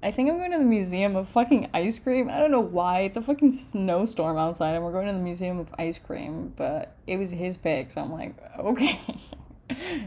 I 0.00 0.12
think 0.12 0.30
I'm 0.30 0.38
going 0.38 0.52
to 0.52 0.58
the 0.58 0.64
Museum 0.64 1.16
of 1.16 1.28
fucking 1.28 1.70
Ice 1.74 1.98
Cream. 1.98 2.28
I 2.28 2.38
don't 2.38 2.52
know 2.52 2.60
why. 2.60 3.00
It's 3.00 3.16
a 3.16 3.22
fucking 3.22 3.50
snowstorm 3.50 4.38
outside 4.38 4.74
and 4.74 4.84
we're 4.84 4.92
going 4.92 5.08
to 5.08 5.12
the 5.12 5.18
Museum 5.18 5.58
of 5.58 5.74
Ice 5.76 5.98
Cream, 5.98 6.52
but 6.54 6.94
it 7.08 7.16
was 7.16 7.32
his 7.32 7.56
pick, 7.56 7.90
so 7.90 8.02
I'm 8.02 8.12
like, 8.12 8.36
okay. 8.60 9.00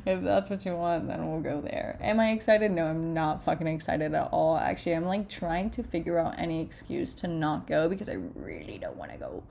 if 0.06 0.24
that's 0.24 0.50
what 0.50 0.66
you 0.66 0.76
want, 0.76 1.08
then 1.08 1.30
we'll 1.30 1.42
go 1.42 1.60
there. 1.60 1.98
Am 2.00 2.22
I 2.22 2.32
excited? 2.32 2.72
No, 2.72 2.86
I'm 2.86 3.14
not 3.14 3.44
fucking 3.44 3.68
excited 3.68 4.14
at 4.14 4.30
all. 4.32 4.58
Actually, 4.58 4.96
I'm 4.96 5.06
like 5.06 5.28
trying 5.28 5.70
to 5.72 5.84
figure 5.84 6.18
out 6.18 6.36
any 6.38 6.62
excuse 6.62 7.14
to 7.16 7.28
not 7.28 7.68
go 7.68 7.90
because 7.90 8.08
I 8.08 8.18
really 8.36 8.78
don't 8.78 8.96
want 8.96 9.12
to 9.12 9.18
go. 9.18 9.44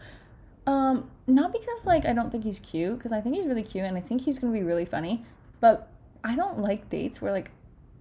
Um, 0.71 1.11
not 1.27 1.53
because 1.53 1.85
like 1.85 2.07
I 2.07 2.13
don't 2.13 2.31
think 2.31 2.45
he's 2.45 2.61
cute, 2.61 2.97
because 2.97 3.13
I 3.13 3.21
think 3.21 3.35
he's 3.35 3.47
really 3.47 3.65
cute 3.65 3.85
and 3.85 3.97
I 3.97 4.01
think 4.01 4.23
he's 4.23 4.39
gonna 4.39 4.53
be 4.53 4.63
really 4.63 4.85
funny, 4.85 5.25
but 5.59 5.89
I 6.23 6.37
don't 6.37 6.59
like 6.59 6.89
dates 6.89 7.21
where 7.21 7.33
like 7.33 7.51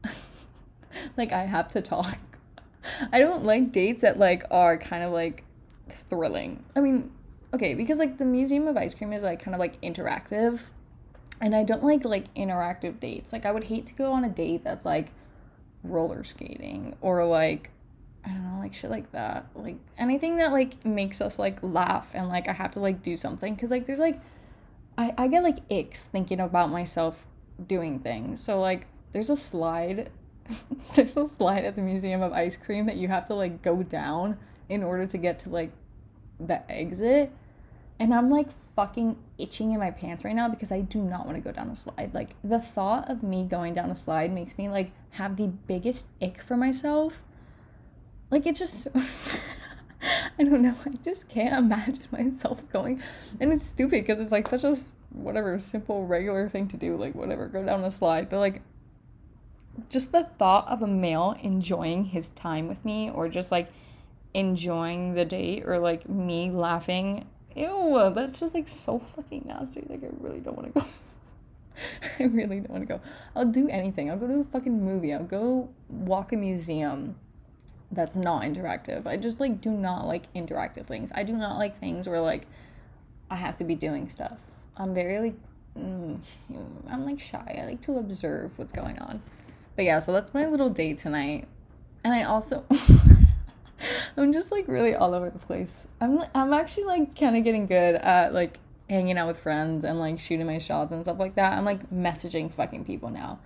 like 1.17 1.31
I 1.31 1.45
have 1.45 1.69
to 1.69 1.81
talk. 1.81 2.19
I 3.11 3.19
don't 3.19 3.43
like 3.43 3.71
dates 3.71 4.03
that 4.03 4.19
like 4.19 4.43
are 4.51 4.77
kind 4.77 5.03
of 5.03 5.11
like 5.11 5.43
thrilling. 5.89 6.63
I 6.75 6.81
mean, 6.81 7.11
okay, 7.55 7.73
because 7.73 7.97
like 7.97 8.19
the 8.19 8.25
Museum 8.25 8.67
of 8.67 8.77
Ice 8.77 8.93
Cream 8.93 9.13
is 9.13 9.23
like 9.23 9.41
kind 9.41 9.55
of 9.55 9.59
like 9.59 9.81
interactive. 9.81 10.69
And 11.41 11.55
I 11.55 11.63
don't 11.63 11.83
like 11.83 12.05
like 12.05 12.31
interactive 12.35 12.99
dates. 12.99 13.33
Like 13.33 13.47
I 13.47 13.51
would 13.51 13.63
hate 13.65 13.87
to 13.87 13.93
go 13.95 14.13
on 14.13 14.23
a 14.23 14.29
date 14.29 14.63
that's 14.63 14.85
like 14.85 15.11
roller 15.83 16.23
skating 16.23 16.95
or 17.01 17.25
like 17.25 17.71
I 18.29 18.33
don't 18.33 18.43
know, 18.43 18.59
like 18.59 18.73
shit 18.73 18.91
like 18.91 19.11
that. 19.11 19.47
Like 19.55 19.77
anything 19.97 20.37
that 20.37 20.51
like 20.51 20.85
makes 20.85 21.19
us 21.19 21.39
like 21.39 21.57
laugh 21.63 22.11
and 22.13 22.29
like 22.29 22.47
I 22.47 22.53
have 22.53 22.71
to 22.71 22.79
like 22.79 23.01
do 23.01 23.17
something. 23.17 23.55
Cause 23.55 23.71
like 23.71 23.87
there's 23.87 23.99
like, 23.99 24.21
I, 24.97 25.13
I 25.17 25.27
get 25.27 25.43
like 25.43 25.67
icks 25.69 26.05
thinking 26.05 26.39
about 26.39 26.69
myself 26.69 27.25
doing 27.65 27.99
things. 27.99 28.41
So 28.41 28.59
like 28.59 28.87
there's 29.13 29.29
a 29.29 29.35
slide, 29.35 30.11
there's 30.95 31.17
a 31.17 31.25
slide 31.25 31.65
at 31.65 31.75
the 31.75 31.81
Museum 31.81 32.21
of 32.21 32.31
Ice 32.33 32.55
Cream 32.55 32.85
that 32.85 32.97
you 32.97 33.07
have 33.07 33.25
to 33.25 33.33
like 33.33 33.61
go 33.61 33.81
down 33.81 34.37
in 34.67 34.83
order 34.83 35.07
to 35.07 35.17
get 35.17 35.39
to 35.39 35.49
like 35.49 35.71
the 36.39 36.69
exit. 36.71 37.31
And 37.99 38.13
I'm 38.13 38.29
like 38.29 38.47
fucking 38.75 39.17
itching 39.37 39.71
in 39.71 39.79
my 39.79 39.91
pants 39.91 40.23
right 40.23 40.35
now 40.35 40.47
because 40.47 40.71
I 40.71 40.81
do 40.81 41.01
not 41.01 41.25
want 41.25 41.35
to 41.35 41.41
go 41.41 41.51
down 41.51 41.69
a 41.69 41.75
slide. 41.75 42.11
Like 42.13 42.35
the 42.43 42.59
thought 42.59 43.09
of 43.09 43.23
me 43.23 43.43
going 43.43 43.73
down 43.73 43.89
a 43.89 43.95
slide 43.95 44.31
makes 44.31 44.57
me 44.57 44.69
like 44.69 44.91
have 45.11 45.35
the 45.35 45.47
biggest 45.47 46.09
ick 46.21 46.41
for 46.41 46.55
myself 46.55 47.23
like 48.31 48.45
it 48.45 48.55
just 48.55 48.87
I 50.39 50.43
don't 50.43 50.61
know. 50.61 50.75
I 50.85 50.91
just 51.03 51.27
can't 51.27 51.57
imagine 51.57 51.99
myself 52.11 52.63
going. 52.71 53.01
And 53.39 53.51
it's 53.51 53.65
stupid 53.65 54.05
because 54.05 54.19
it's 54.19 54.31
like 54.31 54.47
such 54.47 54.63
a 54.63 54.77
whatever 55.09 55.59
simple 55.59 56.05
regular 56.05 56.47
thing 56.47 56.67
to 56.69 56.77
do, 56.77 56.95
like 56.95 57.15
whatever, 57.15 57.47
go 57.47 57.63
down 57.63 57.83
a 57.83 57.91
slide, 57.91 58.29
but 58.29 58.39
like 58.39 58.61
just 59.89 60.11
the 60.11 60.23
thought 60.23 60.67
of 60.67 60.81
a 60.81 60.87
male 60.87 61.35
enjoying 61.41 62.05
his 62.05 62.29
time 62.29 62.67
with 62.67 62.83
me 62.83 63.09
or 63.09 63.27
just 63.29 63.51
like 63.51 63.71
enjoying 64.33 65.13
the 65.13 65.25
date 65.25 65.63
or 65.65 65.79
like 65.79 66.07
me 66.07 66.49
laughing. 66.49 67.27
Ew, 67.55 68.11
that's 68.13 68.39
just 68.39 68.53
like 68.53 68.67
so 68.67 68.99
fucking 68.99 69.43
nasty. 69.45 69.85
Like 69.89 70.03
I 70.03 70.09
really 70.19 70.39
don't 70.39 70.55
want 70.55 70.73
to 70.73 70.79
go. 70.79 70.85
I 72.19 72.23
really 72.23 72.59
don't 72.59 72.71
want 72.71 72.87
to 72.87 72.93
go. 72.93 73.01
I'll 73.35 73.45
do 73.45 73.67
anything. 73.67 74.09
I'll 74.09 74.17
go 74.17 74.27
to 74.27 74.39
a 74.39 74.43
fucking 74.45 74.83
movie. 74.83 75.13
I'll 75.13 75.23
go 75.23 75.69
walk 75.89 76.31
a 76.31 76.37
museum 76.37 77.15
that's 77.91 78.15
not 78.15 78.43
interactive. 78.43 79.07
I 79.07 79.17
just 79.17 79.39
like 79.39 79.61
do 79.61 79.71
not 79.71 80.05
like 80.05 80.31
interactive 80.33 80.85
things. 80.85 81.11
I 81.15 81.23
do 81.23 81.33
not 81.33 81.57
like 81.57 81.79
things 81.79 82.07
where 82.07 82.21
like 82.21 82.47
I 83.29 83.35
have 83.35 83.57
to 83.57 83.63
be 83.63 83.75
doing 83.75 84.09
stuff. 84.09 84.43
I'm 84.77 84.93
very 84.93 85.19
like 85.19 85.35
mm, 85.77 86.19
I'm 86.87 87.05
like 87.05 87.19
shy. 87.19 87.59
I 87.61 87.65
like 87.65 87.81
to 87.81 87.97
observe 87.97 88.57
what's 88.59 88.73
going 88.73 88.99
on. 88.99 89.21
But 89.75 89.85
yeah, 89.85 89.99
so 89.99 90.13
that's 90.13 90.33
my 90.33 90.45
little 90.45 90.69
date 90.69 90.97
tonight. 90.97 91.47
And 92.03 92.13
I 92.13 92.23
also 92.23 92.65
I'm 94.17 94.33
just 94.33 94.51
like 94.51 94.67
really 94.67 94.95
all 94.95 95.13
over 95.13 95.29
the 95.29 95.39
place. 95.39 95.87
I'm 95.99 96.21
I'm 96.35 96.53
actually 96.53 96.85
like 96.85 97.17
kind 97.17 97.35
of 97.37 97.43
getting 97.43 97.65
good 97.65 97.95
at 97.95 98.33
like 98.33 98.59
hanging 98.89 99.17
out 99.17 99.27
with 99.27 99.39
friends 99.39 99.83
and 99.83 99.99
like 99.99 100.19
shooting 100.19 100.47
my 100.47 100.57
shots 100.57 100.91
and 100.91 101.03
stuff 101.03 101.19
like 101.19 101.35
that. 101.35 101.57
I'm 101.57 101.65
like 101.65 101.89
messaging 101.91 102.53
fucking 102.53 102.85
people 102.85 103.09
now. 103.09 103.39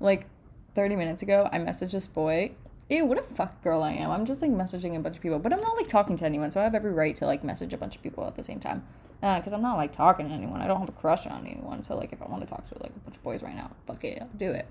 Like 0.00 0.26
30 0.74 0.96
minutes 0.96 1.22
ago, 1.22 1.48
I 1.52 1.58
messaged 1.58 1.92
this 1.92 2.06
boy. 2.06 2.52
Ew, 2.88 3.04
what 3.04 3.18
a 3.18 3.22
fuck 3.22 3.62
girl 3.62 3.82
I 3.82 3.92
am. 3.92 4.10
I'm 4.10 4.24
just 4.24 4.42
like 4.42 4.50
messaging 4.50 4.96
a 4.96 5.00
bunch 5.00 5.16
of 5.16 5.22
people, 5.22 5.38
but 5.40 5.52
I'm 5.52 5.60
not 5.60 5.76
like 5.76 5.88
talking 5.88 6.16
to 6.18 6.24
anyone, 6.24 6.52
so 6.52 6.60
I 6.60 6.64
have 6.64 6.74
every 6.74 6.92
right 6.92 7.16
to 7.16 7.26
like 7.26 7.42
message 7.42 7.72
a 7.72 7.76
bunch 7.76 7.96
of 7.96 8.02
people 8.02 8.24
at 8.26 8.36
the 8.36 8.44
same 8.44 8.60
time. 8.60 8.84
Because 9.20 9.52
uh, 9.52 9.56
I'm 9.56 9.62
not 9.62 9.76
like 9.76 9.92
talking 9.92 10.28
to 10.28 10.34
anyone. 10.34 10.60
I 10.60 10.68
don't 10.68 10.78
have 10.78 10.88
a 10.88 10.92
crush 10.92 11.26
on 11.26 11.46
anyone. 11.46 11.82
So 11.82 11.96
like 11.96 12.12
if 12.12 12.22
I 12.22 12.26
want 12.26 12.42
to 12.42 12.46
talk 12.46 12.64
to 12.66 12.74
like 12.80 12.92
a 12.94 12.98
bunch 13.00 13.16
of 13.16 13.22
boys 13.22 13.42
right 13.42 13.56
now, 13.56 13.70
fuck 13.86 14.04
it, 14.04 14.18
I'll 14.20 14.28
do 14.36 14.52
it. 14.52 14.66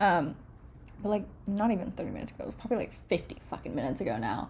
Um, 0.00 0.36
but 1.02 1.10
like 1.10 1.24
not 1.46 1.70
even 1.70 1.90
30 1.90 2.10
minutes 2.10 2.30
ago. 2.30 2.44
It 2.44 2.46
was 2.46 2.54
probably 2.54 2.78
like 2.78 2.92
50 2.92 3.36
fucking 3.50 3.74
minutes 3.74 4.00
ago 4.00 4.16
now. 4.16 4.48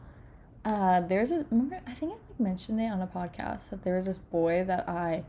Uh, 0.64 1.00
there's 1.00 1.32
a 1.32 1.46
remember 1.50 1.80
I 1.87 1.92
think 1.92 2.12
I 2.12 2.16
like 2.28 2.40
mentioned 2.40 2.80
it 2.80 2.87
on 2.87 3.00
a 3.00 3.06
podcast 3.06 3.70
that 3.70 3.82
there 3.82 3.96
was 3.96 4.06
this 4.06 4.18
boy 4.18 4.64
that 4.64 4.88
I 4.88 5.25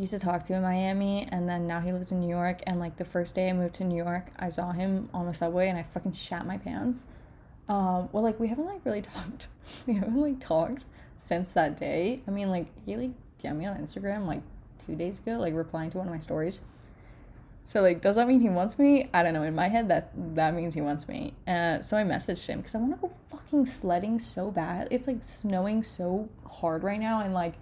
used 0.00 0.12
to 0.12 0.18
talk 0.18 0.42
to 0.44 0.54
in 0.54 0.62
Miami 0.62 1.28
and 1.30 1.48
then 1.48 1.66
now 1.66 1.80
he 1.80 1.92
lives 1.92 2.10
in 2.10 2.20
New 2.20 2.28
York 2.28 2.62
and 2.66 2.80
like 2.80 2.96
the 2.96 3.04
first 3.04 3.34
day 3.34 3.48
I 3.50 3.52
moved 3.52 3.74
to 3.76 3.84
New 3.84 3.96
York 3.96 4.28
I 4.38 4.48
saw 4.48 4.72
him 4.72 5.08
on 5.12 5.26
the 5.26 5.34
subway 5.34 5.68
and 5.68 5.78
I 5.78 5.82
fucking 5.82 6.12
shat 6.12 6.46
my 6.46 6.58
pants. 6.58 7.06
Um, 7.68 8.08
well 8.12 8.22
like 8.22 8.40
we 8.40 8.48
haven't 8.48 8.66
like 8.66 8.84
really 8.84 9.02
talked 9.14 9.48
we 9.86 9.94
haven't 9.94 10.16
like 10.20 10.40
talked 10.40 10.84
since 11.16 11.52
that 11.52 11.76
day. 11.76 12.22
I 12.26 12.30
mean 12.30 12.50
like 12.50 12.66
he 12.84 12.96
like 12.96 13.10
DM 13.42 13.56
me 13.56 13.66
on 13.66 13.76
Instagram 13.76 14.26
like 14.26 14.42
two 14.86 14.96
days 14.96 15.20
ago, 15.20 15.32
like 15.32 15.54
replying 15.54 15.90
to 15.90 15.98
one 15.98 16.06
of 16.06 16.12
my 16.12 16.18
stories. 16.18 16.60
So 17.64 17.82
like, 17.82 18.00
does 18.00 18.16
that 18.16 18.26
mean 18.26 18.40
he 18.40 18.48
wants 18.48 18.78
me? 18.80 19.08
I 19.14 19.22
don't 19.22 19.32
know. 19.32 19.44
In 19.44 19.54
my 19.54 19.68
head, 19.68 19.86
that 19.88 20.10
that 20.34 20.54
means 20.54 20.74
he 20.74 20.80
wants 20.80 21.06
me. 21.06 21.34
Uh, 21.46 21.80
so 21.80 21.96
I 21.96 22.02
messaged 22.02 22.46
him 22.48 22.58
because 22.58 22.74
I 22.74 22.78
want 22.78 22.94
to 22.94 23.00
go 23.00 23.12
fucking 23.28 23.66
sledding 23.66 24.18
so 24.18 24.50
bad. 24.50 24.88
It's 24.90 25.06
like 25.06 25.22
snowing 25.22 25.84
so 25.84 26.28
hard 26.50 26.82
right 26.82 26.98
now, 26.98 27.20
and 27.20 27.32
like, 27.32 27.54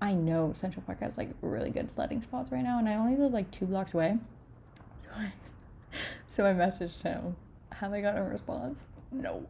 I 0.00 0.12
know 0.14 0.52
Central 0.52 0.82
Park 0.84 1.00
has 1.00 1.16
like 1.16 1.30
really 1.40 1.70
good 1.70 1.90
sledding 1.90 2.22
spots 2.22 2.52
right 2.52 2.62
now, 2.62 2.78
and 2.78 2.88
I 2.88 2.94
only 2.94 3.16
live 3.16 3.32
like 3.32 3.50
two 3.50 3.66
blocks 3.66 3.94
away. 3.94 4.18
So 4.98 5.10
I, 5.14 5.32
so 6.26 6.46
I 6.46 6.54
messaged 6.54 7.02
him. 7.02 7.36
Have 7.72 7.92
I 7.92 8.00
got 8.00 8.16
a 8.16 8.22
response? 8.22 8.86
No. 9.12 9.46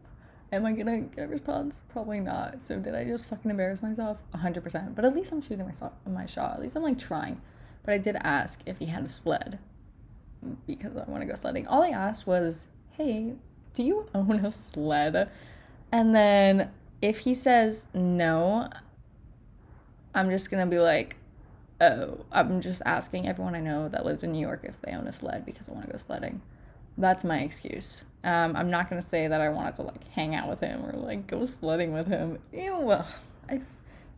Am 0.52 0.66
I 0.66 0.72
gonna 0.72 1.02
get 1.02 1.24
a 1.24 1.28
response? 1.28 1.82
Probably 1.88 2.18
not. 2.18 2.62
So 2.62 2.80
did 2.80 2.96
I 2.96 3.04
just 3.04 3.26
fucking 3.26 3.48
embarrass 3.48 3.80
myself? 3.80 4.24
hundred 4.34 4.64
percent. 4.64 4.96
But 4.96 5.04
at 5.04 5.14
least 5.14 5.30
I'm 5.30 5.40
shooting 5.40 5.64
my 5.64 5.90
my 6.04 6.26
shot. 6.26 6.54
At 6.54 6.62
least 6.62 6.74
I'm 6.74 6.82
like 6.82 6.98
trying. 6.98 7.40
But 7.84 7.94
I 7.94 7.98
did 7.98 8.16
ask 8.22 8.60
if 8.66 8.78
he 8.78 8.86
had 8.86 9.04
a 9.04 9.08
sled 9.08 9.60
because 10.66 10.96
I 10.96 11.04
want 11.04 11.22
to 11.22 11.26
go 11.26 11.34
sledding. 11.34 11.66
All 11.66 11.82
I 11.82 11.90
asked 11.90 12.26
was, 12.26 12.66
hey, 12.90 13.34
do 13.74 13.82
you 13.84 14.06
own 14.14 14.44
a 14.44 14.50
sled? 14.50 15.30
And 15.92 16.14
then 16.14 16.70
if 17.00 17.20
he 17.20 17.34
says 17.34 17.86
no, 17.94 18.68
I'm 20.16 20.30
just 20.30 20.50
going 20.50 20.64
to 20.64 20.70
be 20.70 20.80
like, 20.80 21.16
oh, 21.80 22.24
I'm 22.32 22.60
just 22.62 22.82
asking 22.86 23.28
everyone 23.28 23.54
I 23.54 23.60
know 23.60 23.88
that 23.90 24.06
lives 24.06 24.24
in 24.24 24.32
New 24.32 24.40
York 24.40 24.62
if 24.64 24.80
they 24.80 24.92
own 24.92 25.06
a 25.06 25.12
sled 25.12 25.44
because 25.44 25.68
I 25.68 25.72
want 25.72 25.84
to 25.86 25.92
go 25.92 25.98
sledding. 25.98 26.40
That's 26.96 27.22
my 27.22 27.40
excuse. 27.40 28.02
Um, 28.24 28.56
I'm 28.56 28.70
not 28.70 28.88
going 28.88 29.00
to 29.00 29.06
say 29.06 29.28
that 29.28 29.40
I 29.42 29.50
wanted 29.50 29.76
to 29.76 29.82
like 29.82 30.08
hang 30.08 30.34
out 30.34 30.48
with 30.48 30.60
him 30.60 30.86
or 30.86 30.92
like 30.92 31.26
go 31.26 31.44
sledding 31.44 31.92
with 31.92 32.08
him. 32.08 32.38
Ew. 32.50 32.92
I 33.50 33.60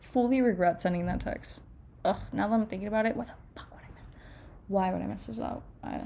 fully 0.00 0.40
regret 0.40 0.81
sending 0.81 1.07
that 1.07 1.21
text. 1.21 1.62
Ugh, 2.05 2.21
now 2.33 2.47
that 2.47 2.55
I'm 2.55 2.67
thinking 2.67 2.87
about 2.87 3.05
it, 3.05 3.17
what 3.17 3.26
the 3.26 3.35
fuck 3.57 3.71
would 3.73 3.83
I 3.83 3.88
miss? 3.99 4.09
why 4.69 4.93
would 4.93 5.02
I 5.02 5.07
message 5.07 5.38
that? 5.38 5.61
I, 5.83 6.05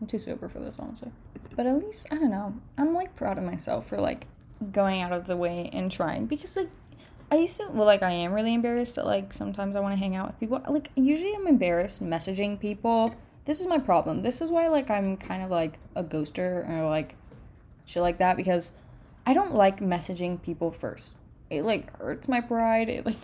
I'm 0.00 0.06
too 0.06 0.18
sober 0.18 0.50
for 0.50 0.58
this, 0.58 0.78
honestly. 0.78 1.12
But 1.56 1.66
at 1.66 1.78
least, 1.78 2.06
I 2.10 2.16
don't 2.16 2.30
know. 2.30 2.54
I'm 2.76 2.92
like 2.92 3.16
proud 3.16 3.38
of 3.38 3.44
myself 3.44 3.88
for 3.88 3.96
like 3.96 4.26
going 4.70 5.02
out 5.02 5.12
of 5.12 5.26
the 5.26 5.36
way 5.36 5.70
and 5.72 5.90
trying 5.90 6.26
because 6.26 6.56
like 6.56 6.70
I 7.30 7.36
used 7.36 7.56
to, 7.58 7.68
well, 7.68 7.86
like 7.86 8.02
I 8.02 8.10
am 8.10 8.32
really 8.32 8.54
embarrassed 8.54 8.96
that 8.96 9.06
like 9.06 9.32
sometimes 9.32 9.76
I 9.76 9.80
want 9.80 9.92
to 9.92 9.98
hang 9.98 10.16
out 10.16 10.26
with 10.26 10.40
people. 10.40 10.62
Like, 10.68 10.90
usually 10.96 11.34
I'm 11.34 11.46
embarrassed 11.46 12.02
messaging 12.02 12.58
people. 12.58 13.14
This 13.44 13.60
is 13.60 13.66
my 13.66 13.78
problem. 13.78 14.22
This 14.22 14.40
is 14.40 14.50
why 14.50 14.68
like 14.68 14.90
I'm 14.90 15.16
kind 15.16 15.42
of 15.42 15.50
like 15.50 15.78
a 15.94 16.02
ghoster 16.02 16.68
or 16.68 16.88
like 16.88 17.16
shit 17.84 18.02
like 18.02 18.18
that 18.18 18.36
because 18.36 18.72
I 19.24 19.32
don't 19.32 19.54
like 19.54 19.80
messaging 19.80 20.42
people 20.42 20.72
first. 20.72 21.16
It 21.50 21.62
like 21.62 21.96
hurts 21.98 22.28
my 22.28 22.40
pride. 22.40 22.88
It 22.88 23.06
like 23.06 23.16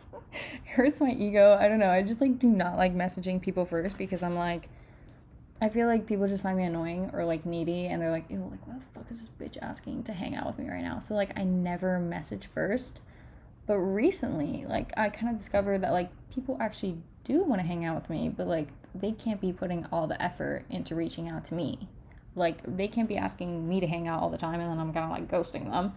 hurts 0.74 1.00
my 1.00 1.10
ego. 1.10 1.56
I 1.60 1.68
don't 1.68 1.78
know. 1.78 1.90
I 1.90 2.00
just 2.00 2.20
like 2.20 2.38
do 2.38 2.48
not 2.48 2.76
like 2.76 2.94
messaging 2.94 3.40
people 3.40 3.64
first 3.66 3.98
because 3.98 4.22
I'm 4.22 4.34
like 4.34 4.68
I 5.62 5.68
feel 5.68 5.86
like 5.86 6.06
people 6.08 6.26
just 6.26 6.42
find 6.42 6.58
me 6.58 6.64
annoying 6.64 7.10
or 7.12 7.24
like 7.24 7.46
needy 7.46 7.86
and 7.86 8.02
they're 8.02 8.10
like, 8.10 8.28
ew, 8.28 8.48
like 8.50 8.66
what 8.66 8.80
the 8.80 8.86
fuck 8.92 9.08
is 9.12 9.20
this 9.20 9.30
bitch 9.38 9.56
asking 9.62 10.02
to 10.04 10.12
hang 10.12 10.34
out 10.34 10.44
with 10.44 10.58
me 10.58 10.68
right 10.68 10.82
now? 10.82 10.98
So 10.98 11.14
like 11.14 11.38
I 11.38 11.44
never 11.44 12.00
message 12.00 12.48
first. 12.48 13.00
But 13.66 13.78
recently, 13.78 14.64
like 14.68 14.92
I 14.96 15.08
kind 15.08 15.30
of 15.30 15.38
discovered 15.38 15.82
that 15.82 15.92
like 15.92 16.10
people 16.32 16.56
actually 16.60 16.98
do 17.24 17.42
want 17.44 17.60
to 17.60 17.66
hang 17.66 17.84
out 17.84 17.94
with 17.94 18.10
me, 18.10 18.28
but 18.28 18.46
like 18.46 18.68
they 18.94 19.12
can't 19.12 19.40
be 19.40 19.52
putting 19.52 19.86
all 19.92 20.06
the 20.06 20.20
effort 20.22 20.64
into 20.68 20.94
reaching 20.94 21.28
out 21.28 21.44
to 21.46 21.54
me. 21.54 21.88
Like 22.34 22.60
they 22.64 22.88
can't 22.88 23.08
be 23.08 23.16
asking 23.16 23.68
me 23.68 23.80
to 23.80 23.86
hang 23.86 24.08
out 24.08 24.22
all 24.22 24.30
the 24.30 24.38
time 24.38 24.60
and 24.60 24.70
then 24.70 24.78
I'm 24.78 24.92
kind 24.92 25.04
of 25.04 25.10
like 25.10 25.28
ghosting 25.28 25.70
them. 25.70 25.94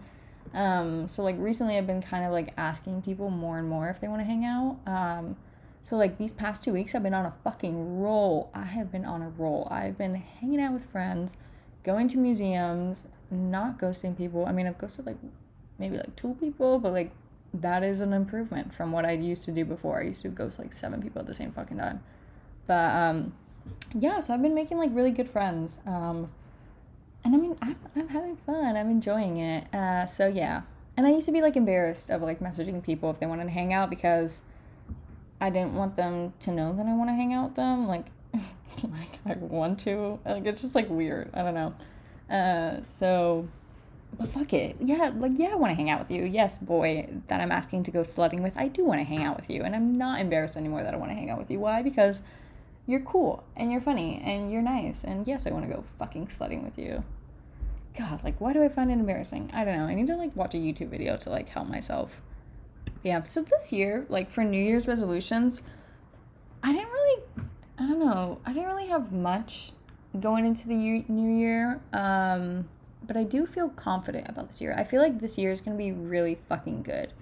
Um, 0.54 1.08
so 1.08 1.22
like 1.22 1.36
recently 1.38 1.76
I've 1.76 1.86
been 1.86 2.02
kind 2.02 2.24
of 2.24 2.32
like 2.32 2.52
asking 2.56 3.02
people 3.02 3.30
more 3.30 3.58
and 3.58 3.68
more 3.68 3.88
if 3.88 4.00
they 4.00 4.08
want 4.08 4.20
to 4.20 4.24
hang 4.24 4.44
out. 4.44 4.78
Um, 4.86 5.36
so 5.82 5.96
like 5.96 6.18
these 6.18 6.32
past 6.32 6.62
two 6.62 6.72
weeks 6.72 6.94
I've 6.94 7.02
been 7.02 7.14
on 7.14 7.26
a 7.26 7.34
fucking 7.42 8.00
roll. 8.00 8.50
I 8.54 8.64
have 8.64 8.92
been 8.92 9.04
on 9.04 9.22
a 9.22 9.28
roll. 9.30 9.66
I've 9.70 9.98
been 9.98 10.14
hanging 10.14 10.60
out 10.60 10.72
with 10.72 10.82
friends, 10.82 11.36
going 11.84 12.08
to 12.08 12.18
museums, 12.18 13.08
not 13.30 13.78
ghosting 13.78 14.16
people. 14.16 14.46
I 14.46 14.52
mean 14.52 14.66
I've 14.66 14.78
ghosted 14.78 15.06
like 15.06 15.18
maybe 15.78 15.96
like 15.96 16.14
two 16.16 16.36
people, 16.40 16.78
but 16.78 16.92
like 16.92 17.10
that 17.62 17.82
is 17.82 18.00
an 18.00 18.12
improvement 18.12 18.74
from 18.74 18.92
what 18.92 19.04
I 19.04 19.12
used 19.12 19.44
to 19.44 19.52
do 19.52 19.64
before. 19.64 20.00
I 20.00 20.04
used 20.04 20.22
to 20.22 20.28
ghost 20.28 20.58
like 20.58 20.72
seven 20.72 21.02
people 21.02 21.20
at 21.20 21.26
the 21.26 21.34
same 21.34 21.52
fucking 21.52 21.78
time. 21.78 22.02
But 22.66 22.94
um 22.94 23.34
yeah, 23.94 24.20
so 24.20 24.34
I've 24.34 24.42
been 24.42 24.54
making 24.54 24.78
like 24.78 24.90
really 24.92 25.10
good 25.10 25.28
friends. 25.28 25.80
Um 25.86 26.30
and 27.26 27.34
I 27.34 27.38
mean, 27.38 27.56
I'm, 27.60 27.76
I'm 27.96 28.08
having 28.08 28.36
fun. 28.36 28.76
I'm 28.76 28.88
enjoying 28.88 29.38
it. 29.38 29.74
Uh, 29.74 30.06
so 30.06 30.28
yeah. 30.28 30.62
And 30.96 31.08
I 31.08 31.10
used 31.10 31.26
to 31.26 31.32
be 31.32 31.42
like 31.42 31.56
embarrassed 31.56 32.08
of 32.08 32.22
like 32.22 32.38
messaging 32.38 32.80
people 32.84 33.10
if 33.10 33.18
they 33.18 33.26
wanted 33.26 33.44
to 33.44 33.50
hang 33.50 33.72
out 33.72 33.90
because 33.90 34.42
I 35.40 35.50
didn't 35.50 35.74
want 35.74 35.96
them 35.96 36.34
to 36.38 36.52
know 36.52 36.72
that 36.72 36.86
I 36.86 36.94
want 36.94 37.10
to 37.10 37.14
hang 37.14 37.34
out 37.34 37.46
with 37.48 37.56
them. 37.56 37.88
Like, 37.88 38.06
like 38.32 39.18
I 39.26 39.34
want 39.40 39.80
to. 39.80 40.20
Like 40.24 40.46
it's 40.46 40.62
just 40.62 40.76
like 40.76 40.88
weird. 40.88 41.30
I 41.34 41.42
don't 41.42 41.54
know. 41.54 41.74
Uh, 42.30 42.84
so, 42.84 43.48
but 44.18 44.28
fuck 44.28 44.52
it. 44.52 44.76
Yeah, 44.80 45.12
like 45.16 45.32
yeah, 45.34 45.48
I 45.48 45.56
want 45.56 45.70
to 45.70 45.74
hang 45.74 45.90
out 45.90 46.00
with 46.00 46.10
you. 46.10 46.24
Yes, 46.24 46.58
boy, 46.58 47.08
that 47.28 47.40
I'm 47.40 47.52
asking 47.52 47.82
to 47.84 47.90
go 47.90 48.02
sledding 48.02 48.42
with. 48.42 48.56
I 48.56 48.68
do 48.68 48.84
want 48.84 49.00
to 49.00 49.04
hang 49.04 49.22
out 49.22 49.36
with 49.36 49.50
you, 49.50 49.62
and 49.62 49.74
I'm 49.74 49.96
not 49.96 50.20
embarrassed 50.20 50.56
anymore 50.56 50.82
that 50.82 50.94
I 50.94 50.96
want 50.96 51.10
to 51.10 51.14
hang 51.14 51.30
out 51.30 51.38
with 51.38 51.50
you. 51.50 51.60
Why? 51.60 51.82
Because 51.82 52.22
you're 52.86 53.00
cool 53.00 53.44
and 53.56 53.72
you're 53.72 53.80
funny 53.80 54.22
and 54.24 54.50
you're 54.50 54.62
nice, 54.62 55.04
and 55.04 55.26
yes, 55.26 55.46
I 55.46 55.50
want 55.50 55.68
to 55.68 55.74
go 55.74 55.84
fucking 55.98 56.28
sledding 56.28 56.64
with 56.64 56.78
you. 56.78 57.04
God, 57.96 58.22
like, 58.24 58.40
why 58.40 58.52
do 58.52 58.62
I 58.62 58.68
find 58.68 58.90
it 58.90 58.94
embarrassing? 58.94 59.50
I 59.54 59.64
don't 59.64 59.78
know. 59.78 59.84
I 59.84 59.94
need 59.94 60.06
to, 60.08 60.16
like, 60.16 60.36
watch 60.36 60.54
a 60.54 60.58
YouTube 60.58 60.88
video 60.88 61.16
to, 61.16 61.30
like, 61.30 61.48
help 61.48 61.66
myself. 61.66 62.20
Yeah, 63.02 63.22
so 63.22 63.42
this 63.42 63.72
year, 63.72 64.04
like, 64.08 64.30
for 64.30 64.44
New 64.44 64.62
Year's 64.62 64.86
resolutions, 64.86 65.62
I 66.62 66.72
didn't 66.72 66.90
really, 66.90 67.22
I 67.78 67.86
don't 67.86 67.98
know, 67.98 68.40
I 68.44 68.52
didn't 68.52 68.68
really 68.68 68.88
have 68.88 69.12
much 69.12 69.72
going 70.20 70.44
into 70.44 70.68
the 70.68 71.04
new 71.08 71.30
year. 71.30 71.80
Um, 71.92 72.68
but 73.06 73.16
I 73.16 73.24
do 73.24 73.46
feel 73.46 73.68
confident 73.68 74.28
about 74.28 74.48
this 74.48 74.60
year. 74.60 74.74
I 74.76 74.84
feel 74.84 75.00
like 75.00 75.20
this 75.20 75.38
year 75.38 75.52
is 75.52 75.60
going 75.60 75.76
to 75.76 75.82
be 75.82 75.92
really 75.92 76.38
fucking 76.48 76.82
good. 76.82 77.12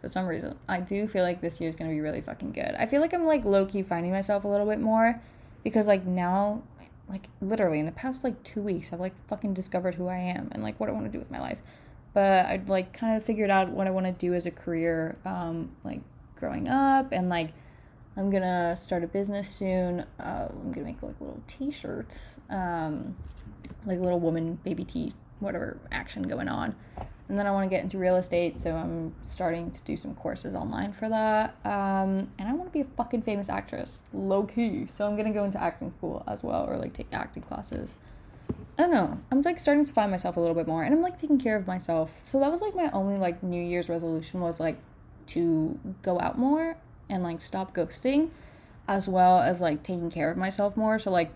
For 0.00 0.08
some 0.08 0.26
reason, 0.26 0.58
I 0.68 0.80
do 0.80 1.06
feel 1.06 1.22
like 1.22 1.40
this 1.40 1.60
year 1.60 1.68
is 1.68 1.76
going 1.76 1.88
to 1.88 1.94
be 1.94 2.00
really 2.00 2.20
fucking 2.20 2.52
good. 2.52 2.74
I 2.78 2.86
feel 2.86 3.00
like 3.00 3.14
I'm, 3.14 3.24
like, 3.24 3.44
low 3.44 3.66
key 3.66 3.82
finding 3.82 4.10
myself 4.10 4.44
a 4.44 4.48
little 4.48 4.66
bit 4.66 4.80
more 4.80 5.20
because, 5.62 5.86
like, 5.86 6.04
now 6.04 6.62
like 7.08 7.28
literally 7.40 7.78
in 7.78 7.86
the 7.86 7.92
past 7.92 8.24
like 8.24 8.42
two 8.42 8.62
weeks 8.62 8.92
i've 8.92 9.00
like 9.00 9.14
fucking 9.28 9.52
discovered 9.52 9.94
who 9.94 10.08
i 10.08 10.16
am 10.16 10.48
and 10.52 10.62
like 10.62 10.78
what 10.80 10.88
i 10.88 10.92
want 10.92 11.04
to 11.04 11.12
do 11.12 11.18
with 11.18 11.30
my 11.30 11.40
life 11.40 11.62
but 12.14 12.46
i'd 12.46 12.68
like 12.68 12.92
kind 12.92 13.16
of 13.16 13.22
figured 13.22 13.50
out 13.50 13.68
what 13.68 13.86
i 13.86 13.90
want 13.90 14.06
to 14.06 14.12
do 14.12 14.34
as 14.34 14.46
a 14.46 14.50
career 14.50 15.16
um 15.24 15.70
like 15.84 16.00
growing 16.36 16.68
up 16.68 17.12
and 17.12 17.28
like 17.28 17.52
i'm 18.16 18.30
gonna 18.30 18.76
start 18.76 19.04
a 19.04 19.06
business 19.06 19.48
soon 19.48 20.00
uh, 20.18 20.48
i'm 20.48 20.72
gonna 20.72 20.86
make 20.86 21.02
like 21.02 21.20
little 21.20 21.42
t-shirts 21.46 22.38
um 22.50 23.16
like 23.86 23.98
little 23.98 24.20
woman 24.20 24.58
baby 24.64 24.84
t 24.84 25.12
whatever 25.40 25.78
action 25.90 26.22
going 26.22 26.48
on 26.48 26.74
and 27.32 27.38
then 27.38 27.46
I 27.46 27.50
want 27.50 27.64
to 27.64 27.74
get 27.74 27.82
into 27.82 27.96
real 27.96 28.16
estate, 28.16 28.58
so 28.58 28.74
I'm 28.76 29.14
starting 29.22 29.70
to 29.70 29.82
do 29.84 29.96
some 29.96 30.14
courses 30.14 30.54
online 30.54 30.92
for 30.92 31.08
that. 31.08 31.56
Um, 31.64 32.30
and 32.38 32.46
I 32.46 32.52
want 32.52 32.66
to 32.66 32.72
be 32.72 32.82
a 32.82 32.86
fucking 32.96 33.22
famous 33.22 33.48
actress, 33.48 34.04
low 34.12 34.44
key. 34.44 34.86
So 34.86 35.06
I'm 35.06 35.16
gonna 35.16 35.32
go 35.32 35.42
into 35.44 35.58
acting 35.58 35.92
school 35.92 36.24
as 36.26 36.44
well, 36.44 36.68
or 36.68 36.76
like 36.76 36.92
take 36.92 37.06
acting 37.10 37.42
classes. 37.42 37.96
I 38.78 38.82
don't 38.82 38.90
know. 38.90 39.18
I'm 39.30 39.40
like 39.40 39.58
starting 39.58 39.86
to 39.86 39.92
find 39.94 40.10
myself 40.10 40.36
a 40.36 40.40
little 40.40 40.54
bit 40.54 40.66
more, 40.66 40.82
and 40.82 40.92
I'm 40.92 41.00
like 41.00 41.16
taking 41.16 41.38
care 41.38 41.56
of 41.56 41.66
myself. 41.66 42.20
So 42.22 42.38
that 42.40 42.50
was 42.50 42.60
like 42.60 42.74
my 42.74 42.90
only 42.90 43.16
like 43.16 43.42
New 43.42 43.62
Year's 43.62 43.88
resolution 43.88 44.42
was 44.42 44.60
like 44.60 44.76
to 45.28 45.80
go 46.02 46.20
out 46.20 46.36
more 46.36 46.76
and 47.08 47.22
like 47.22 47.40
stop 47.40 47.74
ghosting, 47.74 48.28
as 48.86 49.08
well 49.08 49.38
as 49.38 49.62
like 49.62 49.82
taking 49.82 50.10
care 50.10 50.30
of 50.30 50.36
myself 50.36 50.76
more. 50.76 50.98
So 50.98 51.10
like 51.10 51.32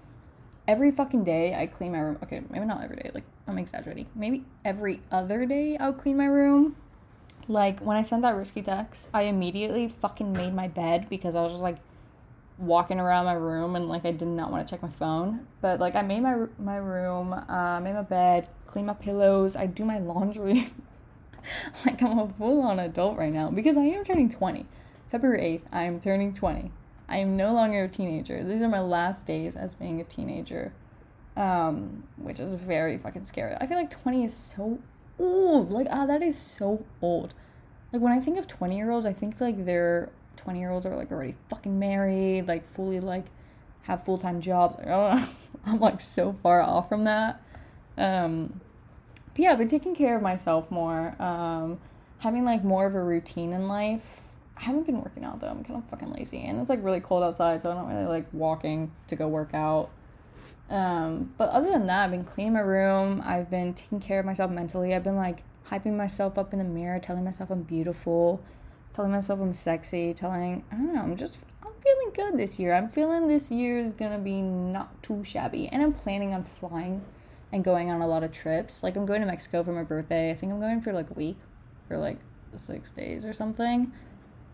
every 0.69 0.91
fucking 0.91 1.25
day 1.25 1.55
I 1.55 1.67
clean 1.67 1.93
my 1.93 2.01
room. 2.01 2.19
Okay, 2.23 2.43
maybe 2.51 2.65
not 2.65 2.83
every 2.83 2.97
day. 2.97 3.11
Like 3.15 3.25
I'm 3.47 3.59
exaggerating. 3.59 4.07
Maybe 4.15 4.45
every 4.65 5.01
other 5.11 5.47
day 5.47 5.77
I'll 5.79 5.93
clean 5.93 6.17
my 6.17 6.27
room. 6.27 6.77
Like 7.49 7.81
when 7.81 7.97
I 7.97 8.03
sent 8.03 8.23
that 8.23 8.35
risky 8.35 8.63
text, 8.63 9.09
I 9.15 9.23
immediately 9.23 9.89
fucking 9.89 10.33
made 10.33 10.55
my 10.55 10.69
bed 10.69 11.09
because 11.09 11.35
I 11.35 11.43
was 11.43 11.53
just 11.53 11.63
like 11.63 11.79
walking 12.59 12.99
around 12.99 13.27
my 13.27 13.35
room 13.35 13.77
and 13.77 13.89
like 13.89 14.05
I 14.05 14.13
did 14.13 14.29
not 14.29 14.51
want 14.51 14.67
to 14.67 14.71
check 14.71 14.83
my 14.83 14.89
phone. 14.89 15.47
But 15.61 15.79
like 15.81 15.95
I 15.95 16.03
made 16.03 16.21
my 16.21 16.47
my 16.59 16.77
room, 16.77 17.33
uh, 17.33 17.81
made 17.81 17.95
my 17.95 18.03
bed, 18.03 18.49
clean 18.67 18.87
my 18.87 18.95
pillows, 18.95 19.57
I 19.57 19.67
do 19.67 19.85
my 19.85 19.99
laundry. 19.99 20.69
like 21.87 22.03
I'm 22.03 22.19
a 22.19 22.29
full 22.29 22.63
on 22.63 22.81
adult 22.81 23.17
right 23.17 23.33
now 23.33 23.51
because 23.51 23.77
I 23.77 23.83
am 23.83 24.05
turning 24.05 24.29
20. 24.29 24.67
February 25.09 25.61
8th, 25.61 25.69
I 25.73 25.85
am 25.85 26.01
turning 26.01 26.33
20. 26.33 26.73
I 27.09 27.19
am 27.19 27.37
no 27.37 27.53
longer 27.53 27.85
a 27.85 27.89
teenager. 27.89 28.43
These 28.43 28.63
are 28.63 28.69
my 28.69 28.81
last 28.81 29.27
days 29.27 29.57
as 29.57 29.75
being 29.75 30.01
a 30.01 30.05
teenager. 30.05 30.73
Um, 31.37 32.05
which 32.17 32.41
is 32.41 32.61
very 32.61 32.97
fucking 32.97 33.25
scary. 33.25 33.55
I 33.61 33.67
feel 33.67 33.77
like 33.77 33.91
20 33.91 34.25
is 34.25 34.35
so 34.35 34.79
old. 35.19 35.71
Like, 35.71 35.87
ah, 35.91 36.07
that 36.07 36.23
is 36.23 36.37
so 36.39 36.85
old. 37.03 37.35
Like, 37.93 38.01
when 38.01 38.13
I 38.13 38.21
think 38.21 38.39
of 38.39 38.47
20 38.47 38.77
year 38.77 38.91
olds, 38.91 39.05
I 39.07 39.13
think 39.13 39.41
like 39.41 39.67
they're 39.67 40.11
20 40.37 40.59
year 40.59 40.71
olds 40.71 40.87
are 40.87 40.97
like 40.97 41.11
already 41.11 41.35
fucking 41.51 41.79
married, 41.79 42.49
like 42.49 42.67
fully 42.67 43.01
like 43.01 43.27
have 43.83 44.05
full 44.05 44.19
time 44.19 44.41
jobs. 44.41 44.77
Like, 44.79 44.87
know. 44.87 45.23
I'm 45.67 45.81
like 45.81 46.01
so 46.01 46.33
far 46.33 46.63
off 46.63 46.89
from 46.89 47.05
that. 47.05 47.43
Um, 47.99 48.61
but 49.35 49.39
yeah, 49.43 49.53
I've 49.53 49.59
been 49.59 49.69
taking 49.69 49.95
care 49.95 50.17
of 50.17 50.23
myself 50.23 50.71
more. 50.71 51.21
Um, 51.21 51.81
having 52.19 52.45
like 52.45 52.65
more 52.65 52.87
of 52.87 52.95
a 52.95 53.03
routine 53.03 53.53
in 53.53 53.69
life. 53.69 54.36
I 54.57 54.63
haven't 54.63 54.87
been 54.87 55.01
working 55.01 55.25
out 55.25 55.41
though. 55.41 55.49
I'm 55.49 55.63
kind 55.65 55.83
of 55.83 55.89
fucking 55.91 56.13
lazy, 56.13 56.43
and 56.45 56.61
it's 56.61 56.71
like 56.71 56.83
really 56.83 57.01
cold 57.01 57.23
outside, 57.23 57.63
so 57.63 57.71
I 57.71 57.75
don't 57.75 57.89
really 57.89 58.07
like 58.07 58.27
walking 58.33 58.93
to 59.09 59.17
go 59.17 59.29
work 59.29 59.53
out. 59.53 59.91
Um, 60.69 61.35
but 61.37 61.51
other 61.51 61.71
than 61.71 61.87
that, 61.87 62.05
I've 62.05 62.11
been 62.11 62.25
cleaning 62.25 62.55
my 62.55 62.61
room. 62.61 63.23
I've 63.25 63.51
been 63.51 63.75
taking 63.75 64.01
care 64.01 64.19
of 64.19 64.27
myself 64.27 64.51
mentally. 64.51 64.95
I've 64.95 65.05
been 65.05 65.17
like 65.17 65.45
hyping 65.71 65.97
myself 65.97 66.39
up 66.39 66.53
in 66.53 66.59
the 66.59 66.65
mirror, 66.65 66.99
telling 66.99 67.25
myself 67.25 67.51
I'm 67.51 67.63
beautiful, 67.63 68.43
telling 68.93 69.13
myself 69.13 69.41
I'm 69.41 69.53
sexy, 69.53 70.15
telling 70.15 70.65
I 70.73 70.77
don't 70.77 70.95
know, 70.95 71.03
I'm 71.03 71.17
just 71.17 71.45
I'm 71.63 71.73
feeling 71.83 72.13
good 72.15 72.39
this 72.39 72.59
year. 72.59 72.75
I'm 72.75 72.89
feeling 72.89 73.29
this 73.29 73.51
year 73.51 73.79
is 73.79 73.93
gonna 73.93 74.19
be 74.19 74.41
not 74.41 75.03
too 75.03 75.23
shabby. 75.23 75.69
And 75.69 75.83
I'm 75.83 75.93
planning 75.93 76.35
on 76.35 76.45
flying 76.45 77.05
and 77.53 77.63
going 77.63 77.91
on 77.91 78.01
a 78.01 78.07
lot 78.07 78.25
of 78.25 78.33
trips. 78.33 78.83
Like 78.83 78.97
I'm 78.97 79.07
going 79.07 79.21
to 79.21 79.27
Mexico 79.27 79.63
for 79.63 79.73
my 79.73 79.85
birthday. 79.85 80.31
I 80.31 80.35
think 80.35 80.53
I'm 80.53 80.61
going 80.61 80.81
for 80.81 80.93
like 80.93 81.11
a 81.11 81.15
week 81.15 81.39
or 81.91 81.99
like 81.99 82.19
six 82.55 82.91
days 82.91 83.25
or 83.25 83.33
something. 83.33 83.93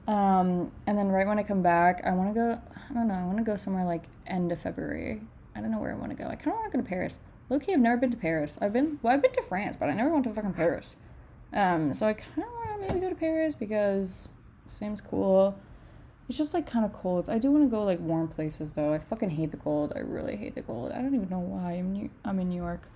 Um, 0.07 0.73
and 0.87 0.99
then 0.99 1.09
right 1.09 1.27
when 1.27 1.39
I 1.39 1.43
come 1.43 1.63
back, 1.63 2.03
I 2.05 2.13
want 2.13 2.31
to 2.31 2.35
go. 2.35 2.61
I 2.91 2.95
don't 2.95 3.09
know. 3.09 3.15
I 3.15 3.25
want 3.25 3.39
to 3.39 3.45
go 3.45 3.57
somewhere 3.57 3.85
like 3.85 4.05
end 4.27 4.53
of 4.53 4.61
February 4.61 5.23
I 5.55 5.61
don't 5.61 5.71
know 5.71 5.79
where 5.79 5.91
I 5.91 5.95
want 5.95 6.11
to 6.11 6.17
go. 6.17 6.29
I 6.29 6.35
kind 6.35 6.49
of 6.49 6.55
want 6.55 6.73
to 6.73 6.79
go 6.79 6.83
to 6.83 6.89
Paris. 6.89 7.19
Loki, 7.51 7.73
I've 7.73 7.81
never 7.81 7.97
been 7.97 8.11
to 8.11 8.17
Paris. 8.17 8.59
I've 8.61 8.73
been 8.73 8.99
well, 9.03 9.15
I've 9.15 9.23
been 9.23 9.33
to 9.33 9.43
France, 9.43 9.77
but 9.77 9.89
I 9.89 9.93
never 9.93 10.11
went 10.11 10.25
to 10.25 10.33
fucking 10.33 10.55
Paris. 10.55 10.97
Um, 11.53 11.93
so 11.95 12.07
I 12.07 12.15
kind 12.15 12.39
of 12.39 12.53
want 12.53 12.83
to 12.83 12.89
maybe 12.89 13.01
go 13.01 13.11
to 13.11 13.15
Paris 13.15 13.55
because 13.55 14.29
seems 14.69 15.01
cool. 15.01 15.59
It's 16.29 16.39
just 16.39 16.55
like 16.55 16.67
kind 16.67 16.85
of 16.85 16.93
cold. 16.93 17.29
I 17.29 17.39
do 17.39 17.51
want 17.51 17.65
to 17.65 17.69
go 17.69 17.83
like 17.85 18.01
warm 18.01 18.29
places 18.29 18.73
though. 18.73 18.95
I 18.95 18.99
fucking 18.99 19.31
hate 19.31 19.51
the 19.51 19.59
cold. 19.59 19.93
I 19.95 19.99
really 19.99 20.37
hate 20.37 20.55
the 20.55 20.63
cold. 20.63 20.93
I 20.93 21.03
don't 21.03 21.15
even 21.15 21.29
know 21.29 21.41
why. 21.41 21.73
I'm 21.73 21.93
New- 21.93 22.11
I'm 22.25 22.39
in 22.39 22.49
New 22.49 22.57
York. 22.57 22.89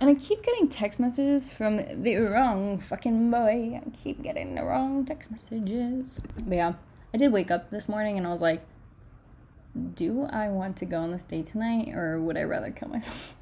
And 0.00 0.10
I 0.10 0.14
keep 0.14 0.42
getting 0.42 0.68
text 0.68 0.98
messages 0.98 1.56
from 1.56 2.02
the 2.02 2.16
wrong 2.16 2.78
fucking 2.80 3.30
boy. 3.30 3.80
I 3.84 3.90
keep 4.02 4.22
getting 4.22 4.56
the 4.56 4.64
wrong 4.64 5.04
text 5.04 5.30
messages. 5.30 6.20
But 6.44 6.56
yeah, 6.56 6.72
I 7.14 7.18
did 7.18 7.32
wake 7.32 7.50
up 7.50 7.70
this 7.70 7.88
morning 7.88 8.18
and 8.18 8.26
I 8.26 8.30
was 8.30 8.42
like, 8.42 8.62
do 9.94 10.24
I 10.24 10.48
want 10.48 10.76
to 10.78 10.84
go 10.84 11.00
on 11.00 11.12
this 11.12 11.24
date 11.24 11.46
tonight 11.46 11.94
or 11.94 12.20
would 12.20 12.36
I 12.36 12.42
rather 12.42 12.70
kill 12.70 12.88
myself? 12.88 13.36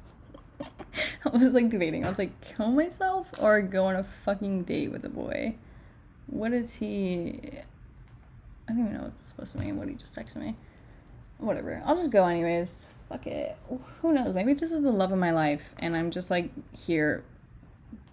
I 1.25 1.29
was 1.29 1.53
like 1.53 1.69
debating. 1.69 2.05
I 2.05 2.09
was 2.09 2.19
like, 2.19 2.39
kill 2.41 2.71
myself 2.71 3.31
or 3.39 3.61
go 3.61 3.85
on 3.85 3.95
a 3.95 4.03
fucking 4.03 4.63
date 4.63 4.91
with 4.91 5.03
a 5.03 5.09
boy? 5.09 5.55
What 6.27 6.53
is 6.53 6.75
he? 6.75 7.39
I 8.67 8.73
don't 8.73 8.81
even 8.81 8.93
know 8.93 8.99
what 8.99 9.13
it's 9.13 9.27
supposed 9.27 9.53
to 9.53 9.59
mean. 9.59 9.77
What 9.77 9.89
he 9.89 9.95
just 9.95 10.15
texted 10.15 10.37
me. 10.37 10.55
Whatever. 11.39 11.81
I'll 11.85 11.97
just 11.97 12.11
go 12.11 12.25
anyways. 12.25 12.87
Fuck 13.11 13.27
it. 13.27 13.57
Who 14.01 14.13
knows? 14.13 14.33
Maybe 14.33 14.53
this 14.53 14.71
is 14.71 14.81
the 14.81 14.91
love 14.91 15.11
of 15.11 15.19
my 15.19 15.31
life 15.31 15.75
and 15.79 15.97
I'm 15.97 16.11
just 16.11 16.31
like 16.31 16.49
here 16.73 17.25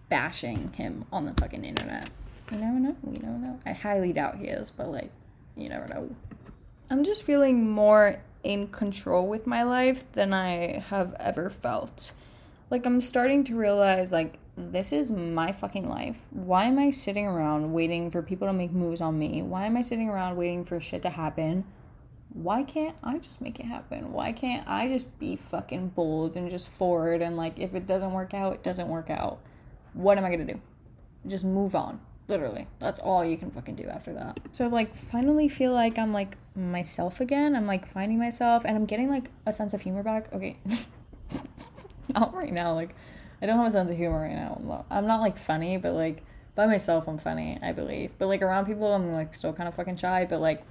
bashing 0.09 0.73
him 0.73 1.05
on 1.13 1.25
the 1.25 1.35
fucking 1.35 1.65
internet. 1.65 2.11
You 2.51 2.59
never 2.59 2.81
know. 2.81 2.97
We 3.05 3.19
don't 3.19 3.43
know. 3.43 3.61
I 3.65 3.73
highly 3.73 4.13
doubt 4.13 4.37
he 4.37 4.47
is, 4.47 4.71
but 4.71 4.91
like, 4.91 5.11
you 5.57 5.69
never 5.69 5.87
know. 5.87 6.11
I'm 6.91 7.05
just 7.05 7.23
feeling 7.23 7.71
more 7.71 8.21
in 8.43 8.69
control 8.69 9.29
with 9.29 9.47
my 9.47 9.63
life 9.63 10.11
than 10.13 10.33
I 10.33 10.83
have 10.89 11.15
ever 11.21 11.51
felt. 11.51 12.13
Like, 12.71 12.87
I'm 12.87 13.01
starting 13.01 13.45
to 13.45 13.57
realize, 13.57 14.13
like, 14.13 14.39
this 14.57 14.93
is 14.93 15.11
my 15.11 15.53
fucking 15.53 15.89
life. 15.89 16.23
Why 16.31 16.65
am 16.65 16.79
I 16.79 16.91
sitting 16.91 17.27
around 17.27 17.73
waiting 17.73 18.11
for 18.11 18.23
people 18.23 18.47
to 18.47 18.53
make 18.53 18.73
moves 18.73 19.01
on 19.01 19.19
me? 19.19 19.43
Why 19.43 19.67
am 19.67 19.77
I 19.77 19.81
sitting 19.81 20.09
around 20.09 20.37
waiting 20.37 20.65
for 20.65 20.81
shit 20.81 21.03
to 21.03 21.11
happen? 21.11 21.65
Why 22.33 22.63
can't 22.63 22.97
I 23.03 23.19
just 23.19 23.41
make 23.41 23.59
it 23.59 23.67
happen? 23.67 24.13
Why 24.13 24.33
can't 24.33 24.67
I 24.69 24.87
just 24.89 25.19
be 25.19 25.37
fucking 25.37 25.89
bold 25.91 26.37
and 26.37 26.51
just 26.51 26.69
forward 26.69 27.23
and, 27.23 27.37
like, 27.37 27.59
if 27.59 27.75
it 27.75 27.87
doesn't 27.87 28.13
work 28.13 28.35
out, 28.35 28.55
it 28.55 28.63
doesn't 28.63 28.89
work 28.89 29.11
out? 29.11 29.41
What 29.95 30.19
am 30.19 30.25
I 30.25 30.31
gonna 30.31 30.45
do? 30.45 30.61
Just 31.27 31.45
move 31.45 31.75
on. 31.75 32.01
Literally. 32.29 32.67
That's 32.79 33.01
all 33.01 33.25
you 33.25 33.39
can 33.39 33.51
fucking 33.51 33.77
do 33.77 33.89
after 33.89 34.13
that. 34.13 34.39
So 34.53 34.69
like 34.69 34.95
finally 34.95 35.49
feel 35.49 35.73
like 35.73 35.99
I'm 35.99 36.13
like 36.13 36.37
myself 36.55 37.21
again. 37.21 37.57
I'm 37.57 37.67
like 37.67 37.89
finding 37.89 38.19
myself 38.19 38.65
and 38.67 38.77
I'm 38.77 38.85
getting 38.85 39.09
like 39.09 39.31
a 39.47 39.53
sense 39.53 39.73
of 39.73 39.81
humor 39.81 40.03
back. 40.03 40.33
Okay. 40.35 40.59
not 42.15 42.35
right 42.35 42.53
now. 42.53 42.75
Like 42.75 42.95
I 43.41 43.47
don't 43.47 43.57
have 43.57 43.67
a 43.67 43.71
sense 43.71 43.91
of 43.91 43.97
humor 43.97 44.21
right 44.21 44.35
now. 44.35 44.85
I'm 44.91 45.07
not 45.07 45.23
like 45.23 45.39
funny, 45.39 45.79
but 45.79 45.95
like 45.95 46.23
by 46.55 46.67
myself 46.67 47.09
I'm 47.09 47.17
funny, 47.17 47.59
I 47.63 47.73
believe. 47.73 48.13
But 48.19 48.27
like 48.27 48.43
around 48.43 48.67
people 48.67 48.93
I'm 48.93 49.11
like 49.13 49.33
still 49.33 49.55
kind 49.55 49.69
of 49.69 49.75
fucking 49.75 49.97
shy, 49.97 50.27
but 50.29 50.41
like 50.41 50.63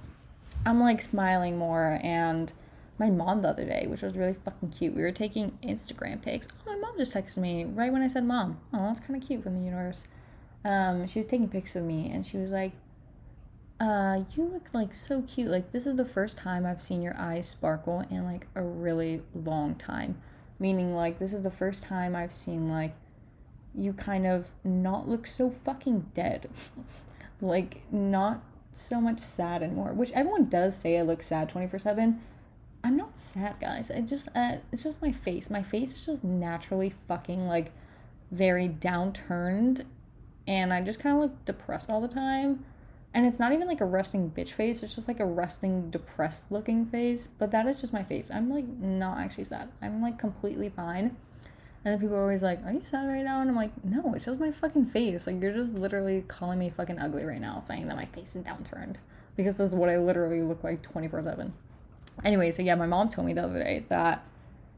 I'm 0.68 0.80
like 0.80 1.00
smiling 1.00 1.56
more 1.56 1.98
and 2.02 2.52
my 2.98 3.10
mom 3.10 3.42
the 3.42 3.48
other 3.48 3.64
day, 3.64 3.86
which 3.86 4.02
was 4.02 4.16
really 4.16 4.34
fucking 4.34 4.70
cute. 4.70 4.94
We 4.94 5.02
were 5.02 5.12
taking 5.12 5.56
Instagram 5.62 6.20
pics. 6.20 6.48
Oh, 6.52 6.72
my 6.72 6.76
mom 6.76 6.96
just 6.98 7.14
texted 7.14 7.38
me 7.38 7.64
right 7.64 7.92
when 7.92 8.02
I 8.02 8.08
said 8.08 8.24
mom. 8.24 8.60
Oh, 8.72 8.88
that's 8.88 9.00
kind 9.00 9.20
of 9.20 9.26
cute 9.26 9.42
from 9.42 9.56
the 9.56 9.64
universe 9.64 10.04
um, 10.64 11.06
she 11.06 11.18
was 11.18 11.26
taking 11.26 11.48
pics 11.48 11.76
of 11.76 11.84
me 11.84 12.10
and 12.10 12.26
she 12.26 12.36
was 12.36 12.50
like, 12.50 12.72
uh, 13.80 14.24
you 14.34 14.44
look 14.44 14.74
like 14.74 14.92
so 14.92 15.22
cute. 15.22 15.48
Like, 15.48 15.70
this 15.70 15.86
is 15.86 15.96
the 15.96 16.04
first 16.04 16.36
time 16.36 16.66
I've 16.66 16.82
seen 16.82 17.00
your 17.00 17.16
eyes 17.16 17.48
sparkle 17.48 18.04
in 18.10 18.24
like 18.24 18.48
a 18.54 18.62
really 18.62 19.22
long 19.34 19.76
time. 19.76 20.20
Meaning, 20.58 20.94
like, 20.94 21.18
this 21.18 21.32
is 21.32 21.42
the 21.42 21.50
first 21.50 21.84
time 21.84 22.16
I've 22.16 22.32
seen 22.32 22.68
like 22.68 22.94
you 23.74 23.92
kind 23.92 24.26
of 24.26 24.50
not 24.64 25.08
look 25.08 25.26
so 25.26 25.50
fucking 25.50 26.10
dead. 26.12 26.50
like, 27.40 27.82
not 27.92 28.42
so 28.72 29.00
much 29.00 29.18
sad 29.18 29.62
anymore, 29.62 29.92
which 29.92 30.12
everyone 30.12 30.46
does 30.46 30.76
say 30.76 30.98
I 30.98 31.02
look 31.02 31.22
sad 31.22 31.48
24 31.48 31.78
7. 31.78 32.20
I'm 32.84 32.96
not 32.96 33.16
sad, 33.16 33.56
guys. 33.60 33.90
I 33.90 34.00
just, 34.00 34.28
uh, 34.34 34.58
it's 34.70 34.84
just 34.84 35.02
my 35.02 35.12
face. 35.12 35.50
My 35.50 35.62
face 35.62 35.94
is 35.94 36.06
just 36.06 36.24
naturally 36.24 36.90
fucking 36.90 37.46
like 37.46 37.72
very 38.30 38.68
downturned 38.68 39.84
and 40.46 40.72
I 40.72 40.80
just 40.82 41.00
kind 41.00 41.16
of 41.16 41.22
look 41.22 41.44
depressed 41.44 41.90
all 41.90 42.00
the 42.00 42.08
time. 42.08 42.64
And 43.12 43.26
it's 43.26 43.38
not 43.38 43.52
even 43.52 43.66
like 43.66 43.80
a 43.80 43.86
resting 43.86 44.30
bitch 44.30 44.50
face, 44.50 44.82
it's 44.82 44.94
just 44.94 45.08
like 45.08 45.18
a 45.20 45.26
resting 45.26 45.90
depressed 45.90 46.52
looking 46.52 46.86
face. 46.86 47.28
But 47.38 47.50
that 47.50 47.66
is 47.66 47.80
just 47.80 47.92
my 47.92 48.02
face. 48.02 48.30
I'm 48.30 48.50
like 48.50 48.66
not 48.66 49.18
actually 49.18 49.44
sad. 49.44 49.70
I'm 49.82 50.00
like 50.00 50.18
completely 50.18 50.68
fine. 50.68 51.16
And 51.88 51.94
then 51.94 52.06
people 52.06 52.18
are 52.18 52.22
always 52.22 52.42
like, 52.42 52.62
Are 52.66 52.70
you 52.70 52.82
sad 52.82 53.08
right 53.08 53.24
now? 53.24 53.40
And 53.40 53.48
I'm 53.48 53.56
like, 53.56 53.72
No, 53.82 54.12
it's 54.12 54.26
just 54.26 54.38
my 54.38 54.50
fucking 54.50 54.84
face. 54.84 55.26
Like, 55.26 55.40
you're 55.40 55.54
just 55.54 55.72
literally 55.72 56.22
calling 56.28 56.58
me 56.58 56.68
fucking 56.68 56.98
ugly 56.98 57.24
right 57.24 57.40
now, 57.40 57.60
saying 57.60 57.88
that 57.88 57.96
my 57.96 58.04
face 58.04 58.36
is 58.36 58.44
downturned. 58.44 58.96
Because 59.36 59.56
this 59.56 59.68
is 59.68 59.74
what 59.74 59.88
I 59.88 59.96
literally 59.96 60.42
look 60.42 60.62
like 60.62 60.82
24 60.82 61.22
7. 61.22 61.54
Anyway, 62.26 62.50
so 62.50 62.60
yeah, 62.60 62.74
my 62.74 62.84
mom 62.84 63.08
told 63.08 63.26
me 63.26 63.32
the 63.32 63.44
other 63.44 63.60
day 63.60 63.86
that 63.88 64.22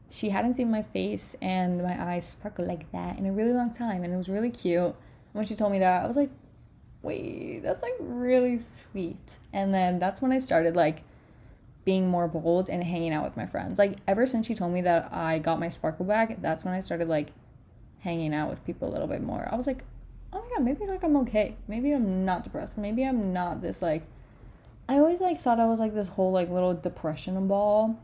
she 0.09 0.29
hadn't 0.29 0.55
seen 0.55 0.71
my 0.71 0.83
face 0.83 1.35
and 1.41 1.83
my 1.83 2.01
eyes 2.01 2.29
sparkle 2.29 2.65
like 2.65 2.89
that 2.93 3.19
in 3.19 3.25
a 3.25 3.33
really 3.33 3.51
long 3.51 3.73
time. 3.73 4.05
And 4.05 4.13
it 4.13 4.17
was 4.17 4.29
really 4.29 4.49
cute 4.49 4.79
And 4.79 4.95
when 5.33 5.45
she 5.45 5.55
told 5.55 5.73
me 5.73 5.79
that, 5.79 6.05
I 6.05 6.07
was 6.07 6.15
like, 6.15 6.29
wait, 7.01 7.59
that's 7.59 7.83
like 7.83 7.95
really 7.99 8.57
sweet. 8.57 9.37
And 9.51 9.73
then 9.73 9.99
that's 9.99 10.21
when 10.21 10.31
I 10.31 10.37
started 10.37 10.77
like 10.77 11.03
being 11.83 12.07
more 12.07 12.27
bold 12.27 12.69
and 12.69 12.83
hanging 12.83 13.11
out 13.11 13.23
with 13.23 13.35
my 13.35 13.45
friends. 13.45 13.79
Like 13.79 13.97
ever 14.07 14.25
since 14.25 14.47
she 14.47 14.55
told 14.55 14.73
me 14.73 14.81
that 14.81 15.11
I 15.11 15.39
got 15.39 15.59
my 15.59 15.69
sparkle 15.69 16.05
back, 16.05 16.41
that's 16.41 16.63
when 16.63 16.73
I 16.73 16.79
started 16.79 17.07
like 17.07 17.31
hanging 17.99 18.33
out 18.33 18.49
with 18.49 18.65
people 18.65 18.87
a 18.87 18.91
little 18.91 19.07
bit 19.07 19.21
more. 19.21 19.47
I 19.51 19.55
was 19.55 19.67
like, 19.67 19.83
oh 20.33 20.41
my 20.41 20.49
god, 20.55 20.63
maybe 20.63 20.85
like 20.85 21.03
I'm 21.03 21.15
okay. 21.17 21.55
Maybe 21.67 21.91
I'm 21.91 22.25
not 22.25 22.43
depressed. 22.43 22.77
Maybe 22.77 23.03
I'm 23.03 23.33
not 23.33 23.61
this 23.61 23.81
like 23.81 24.03
I 24.87 24.97
always 24.97 25.21
like 25.21 25.39
thought 25.39 25.59
I 25.59 25.65
was 25.65 25.79
like 25.79 25.93
this 25.93 26.09
whole 26.09 26.31
like 26.31 26.49
little 26.49 26.73
depression 26.73 27.47
ball 27.47 27.99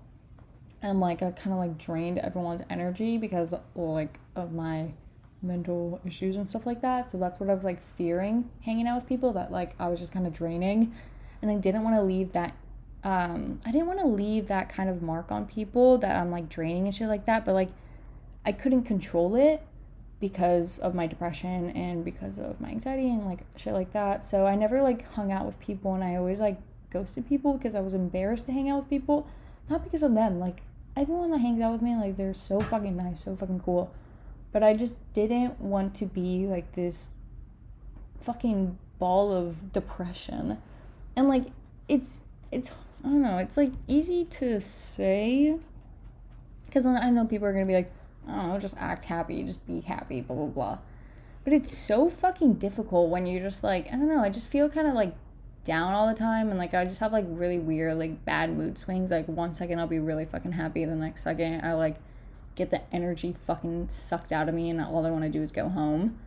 and 0.82 1.00
like 1.00 1.22
I 1.22 1.32
kind 1.32 1.54
of 1.54 1.60
like 1.60 1.78
drained 1.78 2.18
everyone's 2.20 2.62
energy 2.70 3.18
because 3.18 3.54
like 3.76 4.20
of 4.36 4.54
my 4.54 4.94
mental 5.42 6.00
issues 6.06 6.36
and 6.36 6.48
stuff 6.48 6.66
like 6.66 6.82
that. 6.82 7.10
So 7.10 7.18
that's 7.18 7.40
what 7.40 7.50
I 7.50 7.54
was 7.54 7.66
like 7.66 7.82
fearing 7.82 8.50
hanging 8.62 8.88
out 8.88 8.96
with 8.96 9.08
people 9.08 9.34
that 9.34 9.52
like 9.52 9.76
I 9.80 9.88
was 9.88 10.00
just 10.00 10.14
kind 10.14 10.26
of 10.26 10.34
draining 10.34 10.94
and 11.42 11.52
I 11.52 11.56
didn't 11.56 11.84
want 11.84 11.96
to 11.96 12.02
leave 12.02 12.34
that 12.34 12.56
um 13.04 13.60
I 13.66 13.72
didn't 13.72 13.88
want 13.88 14.00
to 14.00 14.08
leave 14.08 14.48
that 14.48 14.70
kind 14.70 14.90
of 14.90 15.02
mark 15.02 15.32
on 15.32 15.46
people 15.46 15.98
that 16.00 16.16
I'm 16.16 16.32
like 16.32 16.50
draining 16.50 16.86
and 16.86 16.96
shit 16.96 17.08
like 17.08 17.26
that, 17.26 17.46
but 17.46 17.54
like 17.54 17.70
I 18.46 18.52
couldn't 18.52 18.84
control 18.84 19.36
it. 19.36 19.62
because 20.20 20.80
of 20.80 20.96
my 20.96 21.06
depression 21.06 21.70
and 21.72 22.04
because 22.04 22.40
of 22.40 22.60
my 22.60 22.70
anxiety 22.70 23.08
and 23.10 23.24
like 23.26 23.42
shit 23.56 23.74
like 23.74 23.94
that. 23.94 24.24
So 24.24 24.48
I 24.48 24.56
never 24.56 24.82
like 24.82 25.08
hung 25.14 25.32
out 25.32 25.46
with 25.46 25.60
people 25.60 25.94
and 25.94 26.04
I 26.04 26.16
always 26.16 26.40
like 26.40 26.60
ghosted 26.90 27.28
people 27.30 27.54
because 27.54 27.76
I 27.76 27.82
was 27.82 27.94
embarrassed 27.94 28.48
to 28.48 28.52
hang 28.52 28.68
out 28.70 28.80
with 28.80 28.90
people. 28.90 29.28
Not 29.70 29.84
because 29.84 30.02
of 30.02 30.16
them. 30.16 30.40
Like 30.40 30.64
everyone 30.96 31.30
that 31.32 31.40
hangs 31.40 31.62
out 31.62 31.72
with 31.72 31.84
me, 31.84 31.96
like 31.96 32.18
they're 32.18 32.34
so 32.34 32.60
fucking 32.62 32.96
nice, 32.98 33.26
so 33.26 33.36
fucking 33.36 33.60
cool. 33.60 33.94
But 34.52 34.64
I 34.64 34.74
just 34.74 34.96
didn't 35.14 35.60
want 35.62 35.94
to 35.96 36.06
be 36.08 36.48
like 36.48 36.72
this 36.74 37.12
fucking 38.22 38.78
ball 38.98 39.32
of 39.32 39.72
depression. 39.72 40.58
And 41.16 41.28
like 41.28 41.48
it's 41.88 42.24
it's 42.52 42.72
I 43.04 43.10
don't 43.10 43.22
know, 43.22 43.38
it's 43.38 43.58
like 43.58 43.72
easy 43.88 44.26
to 44.26 44.60
say 44.60 45.58
because 46.66 46.86
I 46.86 47.10
know 47.10 47.26
people 47.26 47.48
are 47.48 47.54
gonna 47.54 47.66
be 47.66 47.76
like, 47.76 47.92
I 48.28 48.36
don't 48.36 48.50
know, 48.50 48.60
just 48.60 48.76
act 48.78 49.06
happy, 49.06 49.44
just 49.44 49.66
be 49.66 49.82
happy, 49.82 50.22
blah 50.22 50.36
blah 50.36 50.46
blah. 50.46 50.80
But 51.44 51.54
it's 51.54 51.78
so 51.78 52.10
fucking 52.10 52.56
difficult 52.56 53.10
when 53.10 53.26
you're 53.26 53.42
just 53.42 53.64
like, 53.64 53.88
I 53.88 53.92
don't 53.92 54.10
know, 54.10 54.22
I 54.22 54.30
just 54.30 54.50
feel 54.50 54.70
kind 54.70 54.88
of 54.88 54.94
like 54.94 55.16
down 55.64 55.94
all 55.94 56.08
the 56.08 56.14
time 56.14 56.50
and 56.50 56.58
like 56.58 56.74
I 56.74 56.86
just 56.86 57.00
have 57.02 57.12
like 57.12 57.26
really 57.28 57.60
weird 57.60 57.98
like 57.98 58.26
bad 58.26 58.56
mood 58.56 58.78
swings. 58.78 59.12
Like 59.12 59.28
one 59.28 59.54
second 59.54 59.80
I'll 59.80 59.88
be 59.88 60.00
really 60.00 60.26
fucking 60.26 60.54
happy, 60.54 60.86
the 60.86 60.96
next 60.96 61.24
second 61.24 61.62
I 61.64 61.74
like 61.74 61.98
get 62.56 62.70
the 62.70 62.82
energy 62.94 63.34
fucking 63.34 63.90
sucked 63.90 64.32
out 64.32 64.50
of 64.50 64.56
me 64.56 64.70
and 64.70 64.82
all 64.82 65.06
I 65.06 65.12
want 65.12 65.24
to 65.24 65.30
do 65.30 65.42
is 65.42 65.52
go 65.52 65.70
home. 65.70 66.18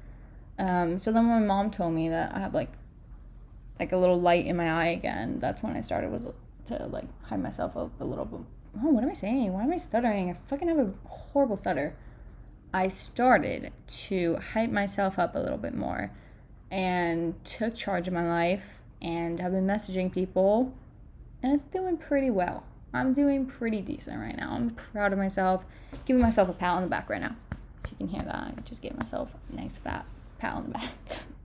Um, 0.59 0.99
so 0.99 1.11
then 1.11 1.25
my 1.25 1.39
mom 1.39 1.71
told 1.71 1.95
me 1.95 2.09
that 2.11 2.35
I 2.35 2.39
have 2.39 2.55
like 2.55 2.71
like 3.81 3.93
a 3.93 3.97
little 3.97 4.21
light 4.21 4.47
in 4.47 4.57
my 4.57 4.71
eye 4.71 4.89
again, 4.89 5.39
that's 5.41 5.63
when 5.63 5.75
I 5.75 5.81
started 5.81 6.13
was 6.13 6.29
to 6.67 6.87
like 6.87 7.07
hide 7.25 7.43
myself 7.43 7.77
up 7.77 7.91
a 7.99 8.05
little 8.05 8.27
bit. 8.27 8.41
Oh, 8.85 8.91
what 8.91 9.03
am 9.03 9.11
I 9.11 9.15
saying? 9.15 9.53
Why 9.55 9.65
am 9.65 9.73
I 9.73 9.79
stuttering? 9.79 10.31
I 10.31 10.35
fucking 10.35 10.69
have 10.69 10.79
a 10.79 10.93
horrible 11.09 11.57
stutter. 11.57 11.97
I 12.73 12.89
started 12.89 13.73
to 13.87 14.37
hype 14.37 14.71
myself 14.71 15.19
up 15.19 15.35
a 15.35 15.39
little 15.39 15.59
bit 15.59 15.75
more 15.75 16.13
and 16.71 17.43
took 17.45 17.75
charge 17.75 18.07
of 18.07 18.15
my 18.15 18.29
life 18.29 18.83
and 19.03 19.41
I've 19.41 19.51
been 19.51 19.67
messaging 19.67 20.13
people 20.13 20.73
and 21.43 21.55
it's 21.55 21.65
doing 21.65 21.97
pretty 21.97 22.31
well. 22.31 22.65
I'm 22.93 23.15
doing 23.15 23.47
pretty 23.47 23.81
decent 23.81 24.21
right 24.21 24.37
now. 24.37 24.53
I'm 24.53 24.71
proud 24.71 25.13
of 25.13 25.19
myself. 25.19 25.65
Giving 26.05 26.21
myself 26.21 26.49
a 26.49 26.53
pat 26.53 26.77
on 26.77 26.83
the 26.83 26.89
back 26.89 27.09
right 27.09 27.21
now. 27.21 27.35
If 27.83 27.93
you 27.93 27.97
can 27.97 28.09
hear 28.09 28.23
that, 28.23 28.35
I 28.35 28.61
just 28.65 28.83
gave 28.83 28.97
myself 28.97 29.35
a 29.51 29.57
nice 29.57 29.75
fat 29.75 30.05
pat 30.39 30.55
on 30.55 30.65
the 30.65 30.71
back. 30.71 30.91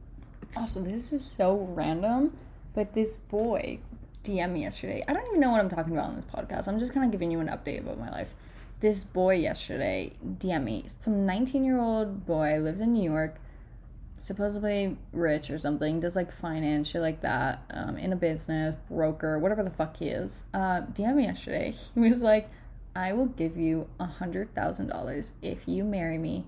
also, 0.56 0.82
this 0.82 1.13
is 1.13 1.24
so 1.24 1.68
random, 1.72 2.36
but 2.74 2.94
this 2.94 3.18
boy 3.18 3.80
DM 4.24 4.52
me 4.52 4.62
yesterday. 4.62 5.04
I 5.08 5.13
don't 5.13 5.26
even 5.28 5.39
know 5.39 5.52
what 5.52 5.60
I'm 5.60 5.70
talking 5.70 5.94
about 5.94 6.10
on 6.10 6.15
this 6.15 6.26
podcast. 6.26 6.68
I'm 6.68 6.80
just 6.80 6.94
kind 6.94 7.06
of 7.06 7.12
giving 7.12 7.32
you 7.32 7.39
an 7.39 7.48
update 7.48 7.80
about 7.80 8.00
my 8.00 8.10
life. 8.10 8.34
This 8.80 9.04
boy 9.04 9.36
yesterday 9.36 10.13
DM 10.26 10.63
me. 10.63 10.84
Some 10.88 11.26
19 11.26 11.63
year 11.63 11.80
old 11.80 12.26
boy 12.26 12.60
lives 12.60 12.82
in 12.82 12.94
New 12.94 13.10
York 13.10 13.39
supposedly 14.26 14.98
rich 15.13 15.52
or 15.52 15.58
something, 15.60 16.00
does 16.00 16.15
like 16.15 16.32
finance, 16.32 16.89
shit 16.89 17.02
like 17.02 17.22
that, 17.22 17.62
um, 17.70 17.96
in 17.96 18.12
a 18.12 18.15
business, 18.15 18.76
broker, 18.89 19.38
whatever 19.38 19.62
the 19.62 19.70
fuck 19.70 19.98
he 19.98 20.08
is. 20.08 20.46
Uh, 20.52 20.82
DM 20.82 21.18
me 21.18 21.24
yesterday. 21.26 21.76
He 21.94 22.10
was 22.10 22.24
like, 22.24 22.50
I 22.96 23.13
will 23.13 23.28
give 23.28 23.56
you 23.56 23.88
a 24.00 24.06
hundred 24.06 24.56
thousand 24.56 24.88
dollars 24.88 25.34
if 25.44 25.68
you 25.68 25.84
marry 25.84 26.18
me 26.18 26.46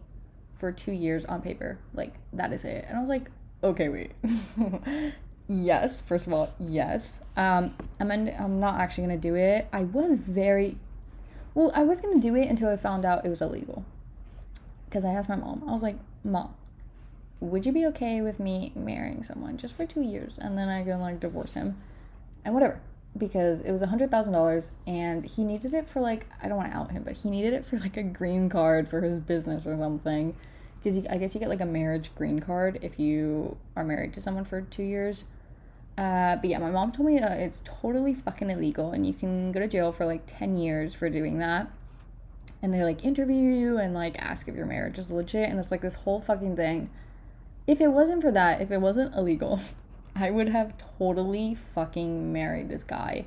for 0.56 0.72
two 0.72 0.92
years 0.92 1.24
on 1.26 1.44
paper. 1.44 1.78
Like 1.94 2.16
that 2.34 2.52
is 2.52 2.66
it. 2.66 2.86
And 2.88 2.98
I 2.98 3.00
was 3.00 3.10
like, 3.10 3.30
okay, 3.64 3.90
wait. 3.90 4.12
yes, 5.48 6.02
first 6.02 6.28
of 6.28 6.34
all, 6.34 6.54
yes. 6.60 7.20
Um, 7.36 7.76
I'm 8.00 8.12
I'm 8.12 8.60
not 8.60 8.80
actually 8.80 9.06
gonna 9.06 9.18
do 9.18 9.36
it. 9.36 9.68
I 9.72 9.84
was 9.84 10.16
very, 10.16 10.78
well, 11.54 11.72
I 11.74 11.84
was 11.84 12.02
gonna 12.02 12.20
do 12.20 12.36
it 12.36 12.48
until 12.48 12.70
I 12.70 12.76
found 12.76 13.06
out 13.06 13.26
it 13.26 13.30
was 13.30 13.42
illegal. 13.42 13.86
Because 14.86 15.04
I 15.04 15.12
asked 15.12 15.30
my 15.30 15.36
mom. 15.36 15.64
I 15.68 15.72
was 15.72 15.84
like, 15.84 15.98
mom, 16.24 16.54
would 17.40 17.66
you 17.66 17.72
be 17.72 17.86
okay 17.88 18.22
with 18.22 18.40
me 18.40 18.72
marrying 18.76 19.22
someone 19.24 19.58
just 19.58 19.76
for 19.76 19.86
two 19.86 20.02
years 20.02 20.38
and 20.38 20.58
then 20.58 20.70
I 20.70 20.84
can 20.84 21.00
like 21.00 21.20
divorce 21.20 21.54
him 21.54 21.78
and 22.44 22.54
whatever? 22.54 22.82
Because 23.18 23.62
it 23.62 23.72
was 23.72 23.82
a 23.82 23.88
hundred 23.88 24.12
thousand 24.12 24.34
dollars 24.34 24.72
and 24.86 25.24
he 25.24 25.44
needed 25.44 25.74
it 25.74 25.88
for 25.88 26.00
like 26.00 26.28
I 26.42 26.48
don't 26.48 26.58
want 26.58 26.72
to 26.72 26.78
out 26.78 26.92
him, 26.92 27.04
but 27.04 27.18
he 27.18 27.30
needed 27.30 27.54
it 27.54 27.66
for 27.66 27.78
like 27.80 27.98
a 27.98 28.04
green 28.04 28.50
card 28.50 28.88
for 28.88 29.02
his 29.02 29.20
business 29.20 29.68
or 29.68 29.78
something. 29.78 30.36
Because 30.88 31.06
I 31.08 31.18
guess 31.18 31.34
you 31.34 31.42
get 31.42 31.50
like 31.50 31.60
a 31.60 31.66
marriage 31.66 32.16
green 32.16 32.40
card 32.40 32.80
if 32.82 32.98
you 32.98 33.58
are 33.76 33.84
married 33.84 34.14
to 34.14 34.22
someone 34.22 34.46
for 34.46 34.62
two 34.62 34.84
years. 34.84 35.26
Uh, 35.98 36.38
but 36.38 36.50
yeah, 36.50 36.60
my 36.60 36.72
mom 36.72 36.94
told 36.94 37.10
me 37.10 37.20
uh, 37.20 37.34
it's 37.34 37.62
totally 37.66 38.14
fucking 38.14 38.50
illegal 38.50 38.92
and 38.92 39.06
you 39.06 39.14
can 39.14 39.52
go 39.52 39.60
to 39.60 39.68
jail 39.68 39.92
for 39.92 40.06
like 40.06 40.22
10 40.28 40.56
years 40.56 40.96
for 40.96 41.10
doing 41.10 41.40
that. 41.40 41.70
And 42.62 42.74
they 42.74 42.86
like 42.86 43.04
interview 43.04 43.54
you 43.54 43.78
and 43.78 43.94
like 43.94 44.18
ask 44.18 44.48
if 44.48 44.56
your 44.56 44.66
marriage 44.66 44.98
is 44.98 45.12
legit. 45.12 45.50
And 45.50 45.60
it's 45.60 45.72
like 45.72 45.82
this 45.82 45.96
whole 45.96 46.22
fucking 46.22 46.56
thing 46.56 46.90
if 47.68 47.82
it 47.82 47.90
wasn't 47.90 48.22
for 48.22 48.32
that, 48.32 48.62
if 48.62 48.72
it 48.72 48.80
wasn't 48.80 49.14
illegal, 49.14 49.60
I 50.16 50.32
would 50.32 50.48
have 50.48 50.74
totally 50.98 51.54
fucking 51.54 52.32
married 52.32 52.70
this 52.70 52.86
guy. 52.86 53.26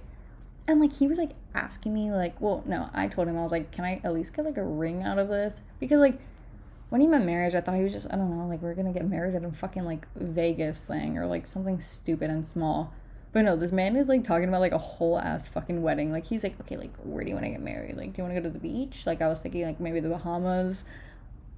And 0.66 0.81
like 0.81 0.94
he 0.94 1.07
was 1.07 1.18
like 1.18 1.33
asking 1.55 1.92
me 1.92 2.11
like, 2.11 2.40
well, 2.40 2.62
no, 2.64 2.88
I 2.94 3.07
told 3.07 3.29
him 3.29 3.37
I 3.37 3.42
was 3.42 3.53
like, 3.53 3.70
can 3.70 3.85
I 3.85 4.01
at 4.03 4.14
least 4.14 4.35
get 4.35 4.46
like 4.46 4.57
a 4.57 4.64
ring 4.64 5.03
out 5.03 5.18
of 5.18 5.29
this? 5.29 5.61
Because 5.79 6.01
like 6.01 6.18
when 6.90 7.00
he 7.00 7.07
meant 7.07 7.24
marriage, 7.24 7.55
I 7.55 7.61
thought 7.61 7.76
he 7.76 7.83
was 7.83 7.92
just 7.92 8.07
I 8.12 8.16
don't 8.16 8.37
know, 8.37 8.46
like 8.46 8.61
we're 8.61 8.74
gonna 8.74 8.92
get 8.92 9.09
married 9.09 9.35
at 9.35 9.44
a 9.44 9.50
fucking 9.50 9.85
like 9.85 10.07
Vegas 10.14 10.87
thing 10.87 11.16
or 11.16 11.26
like 11.26 11.46
something 11.46 11.81
stupid 11.81 12.31
and 12.31 12.46
small. 12.46 12.92
But 13.33 13.42
no, 13.42 13.57
this 13.57 13.70
man 13.70 13.94
is 13.96 14.09
like 14.09 14.24
talking 14.24 14.48
about 14.48 14.61
like 14.61 14.72
a 14.72 14.79
whole 14.79 15.18
ass 15.18 15.46
fucking 15.46 15.83
wedding. 15.83 16.11
Like 16.12 16.26
he's 16.26 16.42
like, 16.42 16.61
okay, 16.61 16.76
like 16.76 16.94
where 16.98 17.22
do 17.22 17.31
you 17.31 17.37
want 17.37 17.46
to 17.46 17.50
get 17.50 17.62
married? 17.62 17.96
Like, 17.96 18.12
do 18.12 18.22
you 18.22 18.24
want 18.24 18.35
to 18.35 18.40
go 18.40 18.48
to 18.48 18.53
the 18.53 18.59
beach? 18.59 19.07
Like 19.07 19.22
I 19.22 19.29
was 19.29 19.40
thinking 19.40 19.62
like 19.62 19.81
maybe 19.81 20.00
the 20.00 20.09
Bahamas. 20.09 20.85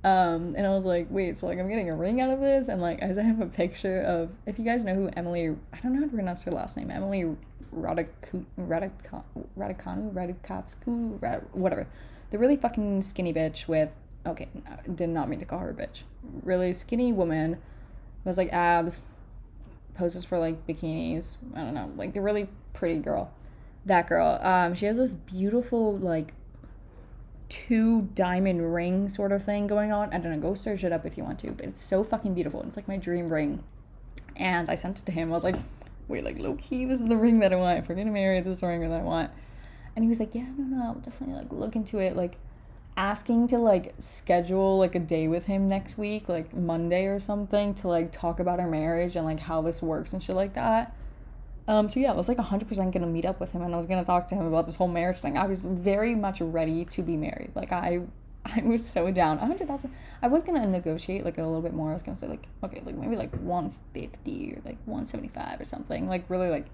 Um, 0.05 0.55
and 0.57 0.66
I 0.66 0.71
was 0.71 0.85
like, 0.85 1.07
wait, 1.11 1.37
so 1.37 1.47
like 1.47 1.59
I'm 1.59 1.68
getting 1.68 1.88
a 1.88 1.95
ring 1.95 2.21
out 2.21 2.31
of 2.31 2.40
this, 2.40 2.66
and 2.68 2.83
like 2.83 3.01
I 3.03 3.07
have 3.07 3.40
a 3.40 3.47
picture 3.47 4.01
of 4.03 4.31
if 4.47 4.59
you 4.59 4.64
guys 4.64 4.85
know 4.85 4.95
who 4.95 5.09
Emily, 5.16 5.57
I 5.73 5.79
don't 5.81 5.92
know 5.92 6.01
how 6.01 6.07
to 6.07 6.12
pronounce 6.12 6.42
her 6.42 6.51
last 6.51 6.77
name, 6.77 6.90
Emily 6.90 7.37
Raducanu, 7.75 8.45
Raducanu, 9.57 10.12
Radukatsku, 10.12 11.53
whatever, 11.53 11.87
the 12.31 12.38
really 12.38 12.57
fucking 12.57 13.03
skinny 13.03 13.33
bitch 13.33 13.68
with, 13.68 13.95
okay, 14.27 14.49
did 14.95 15.09
not 15.09 15.29
mean 15.29 15.39
to 15.41 15.45
call 15.45 15.61
her 15.61 15.71
a 15.71 15.75
bitch, 15.75 16.05
really 16.43 16.73
skinny 16.73 17.13
woman, 17.13 17.59
was 18.25 18.39
like 18.39 18.53
abs, 18.53 19.03
poses 19.95 20.25
for 20.25 20.39
like 20.39 20.67
bikinis, 20.67 21.39
I 21.55 21.61
don't 21.61 21.75
know, 21.75 21.93
like 21.97 22.15
the 22.15 22.21
really 22.21 22.49
pretty 22.73 22.99
girl, 22.99 23.33
that 23.85 24.09
girl, 24.09 24.39
um, 24.43 24.75
she 24.75 24.87
has 24.87 24.99
this 24.99 25.15
beautiful 25.15 25.97
like 25.97 26.35
two 27.53 28.09
diamond 28.15 28.73
ring 28.73 29.11
sort 29.11 29.31
of 29.31 29.45
thing 29.45 29.67
going 29.67 29.93
on. 29.93 30.09
I 30.09 30.19
don't 30.19 30.33
know, 30.33 30.39
go 30.39 30.55
search 30.55 30.85
it 30.85 30.93
up 30.93 31.05
if 31.05 31.19
you 31.19 31.23
want 31.23 31.39
to, 31.41 31.51
but 31.53 31.67
it's 31.67 31.83
so 31.83 32.03
fucking 32.03 32.33
beautiful. 32.33 32.63
It's 32.63 32.77
like 32.77 32.89
my 32.89 32.97
dream 32.97 33.29
ring. 33.29 33.63
And 34.37 34.71
I 34.71 34.75
sent 34.75 35.01
it 35.01 35.07
to 35.07 35.13
him. 35.13 35.29
I 35.31 35.35
was 35.35 35.45
like, 35.45 35.57
wait, 36.09 36.25
like 36.25 36.39
low 36.39 36.55
key, 36.55 36.87
this 36.87 37.01
is 37.01 37.09
the 37.09 37.17
ring 37.17 37.41
that 37.41 37.53
I 37.53 37.57
want. 37.57 37.79
If 37.79 37.91
we're 37.91 37.95
gonna 37.95 38.11
marry, 38.11 38.41
this 38.41 38.63
ring 38.63 38.81
that 38.89 39.01
I 39.01 39.03
want. 39.03 39.31
And 39.95 40.03
he 40.03 40.09
was 40.09 40.19
like, 40.19 40.35
yeah, 40.35 40.47
no, 40.57 40.65
no, 40.65 40.83
I'll 40.83 40.95
definitely 40.95 41.35
like 41.35 41.53
look 41.53 41.77
into 41.77 41.99
it. 41.99 42.17
Like 42.17 42.39
asking 42.96 43.48
to 43.48 43.59
like 43.59 43.94
schedule 43.98 44.78
like 44.78 44.94
a 44.94 44.98
day 45.00 45.28
with 45.28 45.46
him 45.46 45.66
next 45.66 45.96
week, 45.96 46.28
like 46.28 46.55
Monday 46.55 47.07
or 47.07 47.18
something, 47.18 47.74
to 47.74 47.88
like 47.88 48.12
talk 48.12 48.40
about 48.40 48.61
our 48.61 48.68
marriage 48.68 49.16
and 49.16 49.24
like 49.24 49.40
how 49.40 49.62
this 49.62 49.83
works 49.83 50.12
and 50.12 50.22
shit 50.22 50.37
like 50.37 50.55
that. 50.55 50.94
Um, 51.68 51.88
so 51.88 52.00
yeah, 52.00 52.12
I 52.12 52.16
was 52.16 52.28
like 52.28 52.38
100% 52.38 52.92
gonna 52.92 53.07
meet 53.07 53.24
up 53.24 53.40
with 53.40 53.52
him 53.52 53.62
and 53.62 53.72
I 53.72 53.76
was 53.76 53.87
gonna 53.87 54.05
talk 54.05 54.26
to 54.28 54.35
him 54.35 54.46
about 54.46 54.66
this 54.66 54.74
whole 54.74 54.88
marriage 54.88 55.20
thing. 55.20 55.38
I 55.38 55.46
was 55.46 55.64
very 55.64 56.14
much 56.14 56.40
ready 56.40 56.85
to 56.87 57.02
be 57.02 57.16
married. 57.16 57.52
Like 57.55 57.72
I, 57.72 58.02
I 58.44 58.62
was 58.62 58.85
so 58.85 59.11
down. 59.11 59.38
100,000. 59.38 59.92
I 60.20 60.28
was 60.28 60.42
gonna 60.42 60.66
negotiate 60.66 61.24
like 61.24 61.38
a 61.38 61.42
little 61.42 61.62
bit 61.62 61.72
more. 61.72 61.90
I 61.90 61.94
was 61.94 62.02
gonna 62.02 62.16
say 62.16 62.26
like, 62.26 62.46
okay, 62.64 62.83
like 62.85 62.96
maybe 62.96 63.16
like 63.16 63.33
150 63.35 64.52
or 64.52 64.62
like 64.64 64.78
175 64.85 65.61
or 65.61 65.64
something. 65.64 66.09
Like 66.09 66.28
really 66.28 66.50
like 66.50 66.66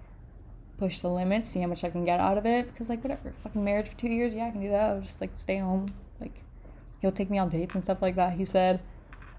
push 0.79 1.01
the 1.01 1.09
limit, 1.09 1.47
see 1.47 1.61
how 1.61 1.67
much 1.67 1.85
I 1.85 1.91
can 1.91 2.05
get 2.05 2.19
out 2.19 2.39
of 2.39 2.47
it. 2.47 2.67
Because 2.67 2.89
like 2.89 3.05
whatever, 3.05 3.33
fucking 3.43 3.63
marriage 3.63 3.89
for 3.89 3.99
two 3.99 4.09
years, 4.09 4.33
yeah, 4.33 4.47
I 4.47 4.51
can 4.51 4.61
do 4.61 4.71
that. 4.71 4.91
I'll 4.91 5.01
just 5.01 5.21
like 5.21 5.33
stay 5.35 5.59
home. 5.59 5.89
Like 6.21 6.43
he'll 7.01 7.13
take 7.13 7.31
me 7.31 7.39
on 7.39 7.49
dates 7.49 7.75
and 7.75 7.85
stuff 7.85 8.03
like 8.03 8.17
that. 8.17 8.35
He 8.35 8.45
said. 8.45 8.81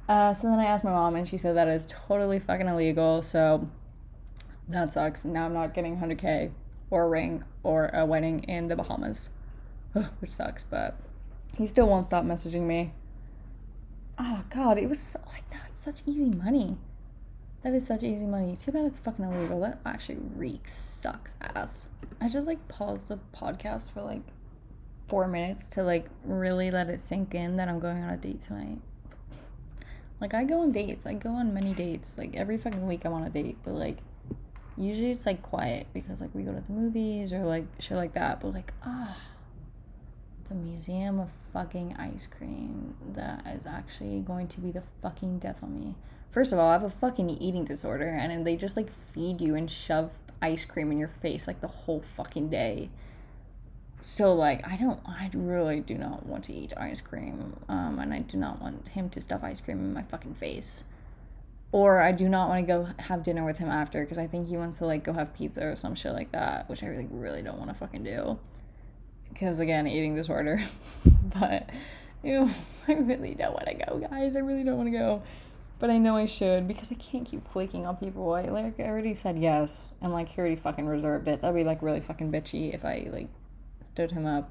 Uh, 0.08 0.34
so 0.34 0.50
then 0.50 0.60
I 0.60 0.66
asked 0.66 0.84
my 0.84 0.92
mom 0.92 1.16
and 1.16 1.28
she 1.28 1.38
said 1.38 1.56
that 1.56 1.68
is 1.68 1.86
totally 1.86 2.40
fucking 2.40 2.68
illegal. 2.68 3.22
So 3.22 3.70
that 4.68 4.92
sucks. 4.92 5.24
Now 5.24 5.46
I'm 5.46 5.54
not 5.54 5.74
getting 5.74 5.98
100k 5.98 6.52
or 6.90 7.04
a 7.04 7.10
ring 7.10 7.44
or 7.64 7.88
a 7.94 8.06
wedding 8.06 8.44
in 8.44 8.68
the 8.68 8.76
Bahamas, 8.76 9.30
Ugh, 9.96 10.06
which 10.20 10.32
sucks. 10.32 10.64
But 10.64 10.98
he 11.56 11.68
still 11.68 11.88
won't 11.88 12.08
stop 12.08 12.24
messaging 12.24 12.64
me. 12.64 12.94
Oh 14.18 14.44
God, 14.50 14.78
it 14.78 14.90
was 14.90 15.00
so, 15.00 15.20
like 15.28 15.50
that's 15.50 15.80
such 15.80 16.02
easy 16.06 16.30
money. 16.30 16.78
That 17.62 17.74
is 17.74 17.86
such 17.86 18.04
easy 18.04 18.26
money. 18.26 18.56
Too 18.56 18.72
bad 18.72 18.86
it's 18.86 19.00
fucking 19.00 19.26
illegal. 19.26 19.60
That 19.62 19.80
actually 19.86 20.20
reeks, 20.36 20.74
sucks 20.74 21.36
ass. 21.42 21.86
I 22.22 22.30
just 22.30 22.48
like 22.48 22.68
paused 22.68 23.08
the 23.10 23.20
podcast 23.34 23.92
for 23.92 24.02
like 24.02 24.24
four 25.10 25.28
minutes 25.28 25.68
to 25.70 25.84
like 25.84 26.06
really 26.24 26.72
let 26.72 26.90
it 26.90 27.02
sink 27.02 27.36
in 27.36 27.58
that 27.58 27.68
I'm 27.68 27.80
going 27.80 28.04
on 28.04 28.10
a 28.10 28.18
date 28.18 28.40
tonight. 28.40 28.80
Like 30.22 30.34
I 30.34 30.44
go 30.44 30.62
on 30.62 30.72
dates. 30.72 31.06
I 31.06 31.14
go 31.14 31.32
on 31.32 31.54
many 31.54 31.74
dates. 31.74 32.18
Like 32.18 32.36
every 32.36 32.58
fucking 32.58 32.88
week 32.88 33.06
I'm 33.06 33.14
on 33.14 33.24
a 33.24 33.30
date, 33.30 33.58
but 33.64 33.74
like 33.74 33.98
usually 34.78 35.12
it's 35.12 35.26
like 35.26 35.42
quiet 35.42 35.88
because 35.94 36.22
like 36.22 36.34
we 36.34 36.44
go 36.44 36.54
to 36.54 36.62
the 36.62 36.72
movies 36.72 37.34
or 37.34 37.40
like 37.40 37.66
shit 37.80 37.98
like 37.98 38.14
that 38.14 38.40
but 38.40 38.54
like 38.54 38.72
ah 38.86 39.18
it's 40.50 40.52
a 40.52 40.56
museum 40.56 41.20
of 41.20 41.30
fucking 41.30 41.96
ice 41.98 42.26
cream 42.26 42.96
that 43.14 43.46
is 43.48 43.66
actually 43.66 44.20
going 44.22 44.48
to 44.48 44.60
be 44.60 44.72
the 44.72 44.82
fucking 45.02 45.38
death 45.38 45.62
on 45.62 45.80
me. 45.80 45.96
First 46.32 46.52
of 46.52 46.58
all, 46.58 46.70
I 46.70 46.74
have 46.74 46.84
a 46.84 46.90
fucking 46.90 47.30
eating 47.30 47.66
disorder 47.66 48.08
and 48.08 48.48
they 48.48 48.56
just 48.56 48.76
like 48.76 48.92
feed 48.92 49.42
you 49.42 49.54
and 49.54 49.70
shove 49.70 50.18
ice 50.42 50.66
cream 50.66 50.92
in 50.92 50.98
your 50.98 51.10
face 51.10 51.46
like 51.46 51.62
the 51.62 51.68
whole 51.68 52.02
fucking 52.02 52.50
day. 52.50 52.90
So 54.02 54.34
like 54.34 54.66
I 54.68 54.78
don't 54.78 55.00
I 55.06 55.30
really 55.34 55.82
do 55.82 55.96
not 55.96 56.26
want 56.26 56.46
to 56.46 56.54
eat 56.54 56.74
ice 56.78 57.02
cream. 57.02 57.56
Um 57.68 58.00
and 58.00 58.14
I 58.14 58.20
do 58.20 58.38
not 58.38 58.62
want 58.62 58.88
him 58.90 59.10
to 59.10 59.22
stuff 59.22 59.44
ice 59.44 59.62
cream 59.62 59.80
in 59.80 59.94
my 59.94 60.04
fucking 60.04 60.36
face. 60.36 60.84
Or 61.72 62.02
I 62.02 62.12
do 62.12 62.28
not 62.28 62.50
want 62.50 62.66
to 62.66 62.68
go 62.68 62.88
have 63.04 63.24
dinner 63.24 63.46
with 63.46 63.60
him 63.60 63.70
after 63.70 64.02
because 64.02 64.18
I 64.18 64.26
think 64.26 64.48
he 64.48 64.58
wants 64.58 64.78
to 64.78 64.86
like 64.86 65.04
go 65.04 65.14
have 65.14 65.34
pizza 65.36 65.66
or 65.66 65.76
some 65.76 65.96
shit 65.96 66.14
like 66.14 66.32
that, 66.32 66.68
which 66.70 66.84
I 66.84 66.88
really 66.88 67.08
really 67.12 67.42
don't 67.42 67.58
want 67.58 67.70
to 67.70 67.76
fucking 67.76 68.04
do 68.04 68.40
because 69.30 69.60
again, 69.60 69.88
eating 69.88 70.16
disorder. 70.16 70.62
but 71.40 71.70
ew, 72.24 72.50
I 72.88 72.94
really 72.94 73.36
don't 73.36 73.54
want 73.54 73.68
to 73.68 73.74
go, 73.74 74.00
guys. 74.00 74.36
I 74.36 74.40
really 74.40 74.64
don't 74.64 74.78
want 74.78 74.88
to 74.88 74.98
go. 74.98 75.24
But 75.80 75.90
I 75.90 75.98
know 75.98 76.18
I 76.18 76.26
should 76.26 76.68
because 76.68 76.92
I 76.92 76.96
can't 76.96 77.26
keep 77.26 77.48
flaking 77.48 77.86
on 77.86 77.96
people. 77.96 78.34
I 78.34 78.44
like 78.44 78.80
I 78.80 78.84
already 78.84 79.14
said 79.14 79.40
yes, 79.40 79.92
and 80.02 80.12
like 80.12 80.30
he 80.30 80.40
already 80.40 80.58
fucking 80.58 80.88
reserved 80.88 81.28
it. 81.30 81.42
That'd 81.42 81.56
be 81.56 81.64
like 81.64 81.82
really 81.82 82.02
fucking 82.02 82.32
bitchy 82.32 82.74
if 82.74 82.84
I 82.84 83.08
like 83.12 83.30
stood 83.94 84.12
him 84.12 84.26
up. 84.26 84.50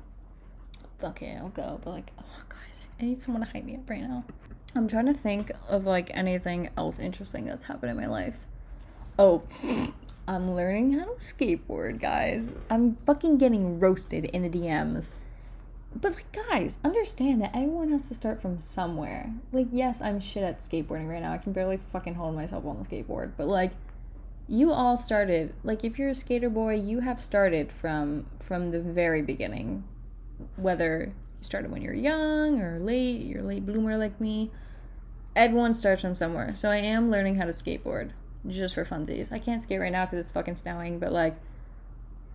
Okay, 1.03 1.37
I'll 1.37 1.48
go. 1.48 1.81
But 1.83 1.90
like, 1.90 2.11
oh 2.18 2.42
guys, 2.48 2.83
I 3.01 3.05
need 3.05 3.18
someone 3.18 3.44
to 3.44 3.51
hype 3.51 3.64
me 3.64 3.77
up 3.77 3.88
right 3.88 4.03
now. 4.03 4.24
I'm 4.74 4.88
trying 4.88 5.07
to 5.07 5.14
think 5.14 5.53
of 5.68 5.87
like 5.87 6.11
anything 6.14 6.70
else 6.77 6.98
interesting 6.98 7.46
that's 7.46 7.64
happened 7.64 7.90
in 7.90 7.96
my 7.96 8.07
life. 8.07 8.44
Oh, 9.18 9.42
I'm 10.29 10.55
learning 10.55 10.98
how 10.98 11.07
to 11.07 11.12
skateboard, 11.12 12.01
guys. 12.01 12.53
I'm 12.68 12.96
fucking 13.07 13.38
getting 13.38 13.81
roasted 13.81 14.27
in 14.27 14.42
the 14.42 14.51
DMs. 14.51 15.14
But 15.94 16.16
like, 16.16 16.33
guys, 16.51 16.79
understand 16.85 17.40
that 17.40 17.53
everyone 17.55 17.90
has 17.90 18.09
to 18.09 18.14
start 18.14 18.40
from 18.40 18.61
somewhere. 18.61 19.33
Like, 19.53 19.68
yes, 19.72 20.03
I'm 20.03 20.20
shit 20.20 20.42
at 20.42 20.59
skateboarding 20.59 21.09
right 21.09 21.22
now. 21.22 21.33
I 21.33 21.38
can 21.38 21.53
barely 21.53 21.79
fucking 21.79 22.14
hold 22.14 22.35
myself 22.35 22.66
on 22.66 22.83
the 22.83 22.88
skateboard. 22.88 23.33
But 23.38 23.48
like, 23.48 23.72
you 24.48 24.72
all 24.72 24.96
started. 24.96 25.52
Like, 25.62 25.84
if 25.84 25.98
you're 25.98 26.08
a 26.08 26.14
skater 26.14 26.48
boy, 26.48 26.74
you 26.76 27.00
have 27.00 27.20
started 27.20 27.70
from 27.70 28.26
from 28.38 28.70
the 28.70 28.80
very 28.80 29.22
beginning. 29.22 29.84
Whether 30.56 31.12
you 31.38 31.44
started 31.44 31.70
when 31.70 31.82
you're 31.82 31.94
young 31.94 32.61
or 32.61 32.78
late, 32.78 33.20
you're 33.20 33.42
a 33.42 33.46
late 33.46 33.66
bloomer 33.66 33.96
like 33.98 34.20
me. 34.20 34.50
Everyone 35.37 35.74
starts 35.74 36.02
from 36.02 36.14
somewhere. 36.14 36.54
So 36.54 36.70
I 36.70 36.76
am 36.78 37.11
learning 37.11 37.37
how 37.37 37.44
to 37.44 37.52
skateboard 37.52 38.11
just 38.46 38.74
for 38.74 38.84
funsies. 38.84 39.32
I 39.32 39.38
can't 39.38 39.62
skate 39.62 39.80
right 39.80 39.92
now 39.92 40.06
because 40.06 40.20
it's 40.20 40.30
fucking 40.32 40.56
snowing, 40.56 40.98
but 40.98 41.12
like, 41.12 41.37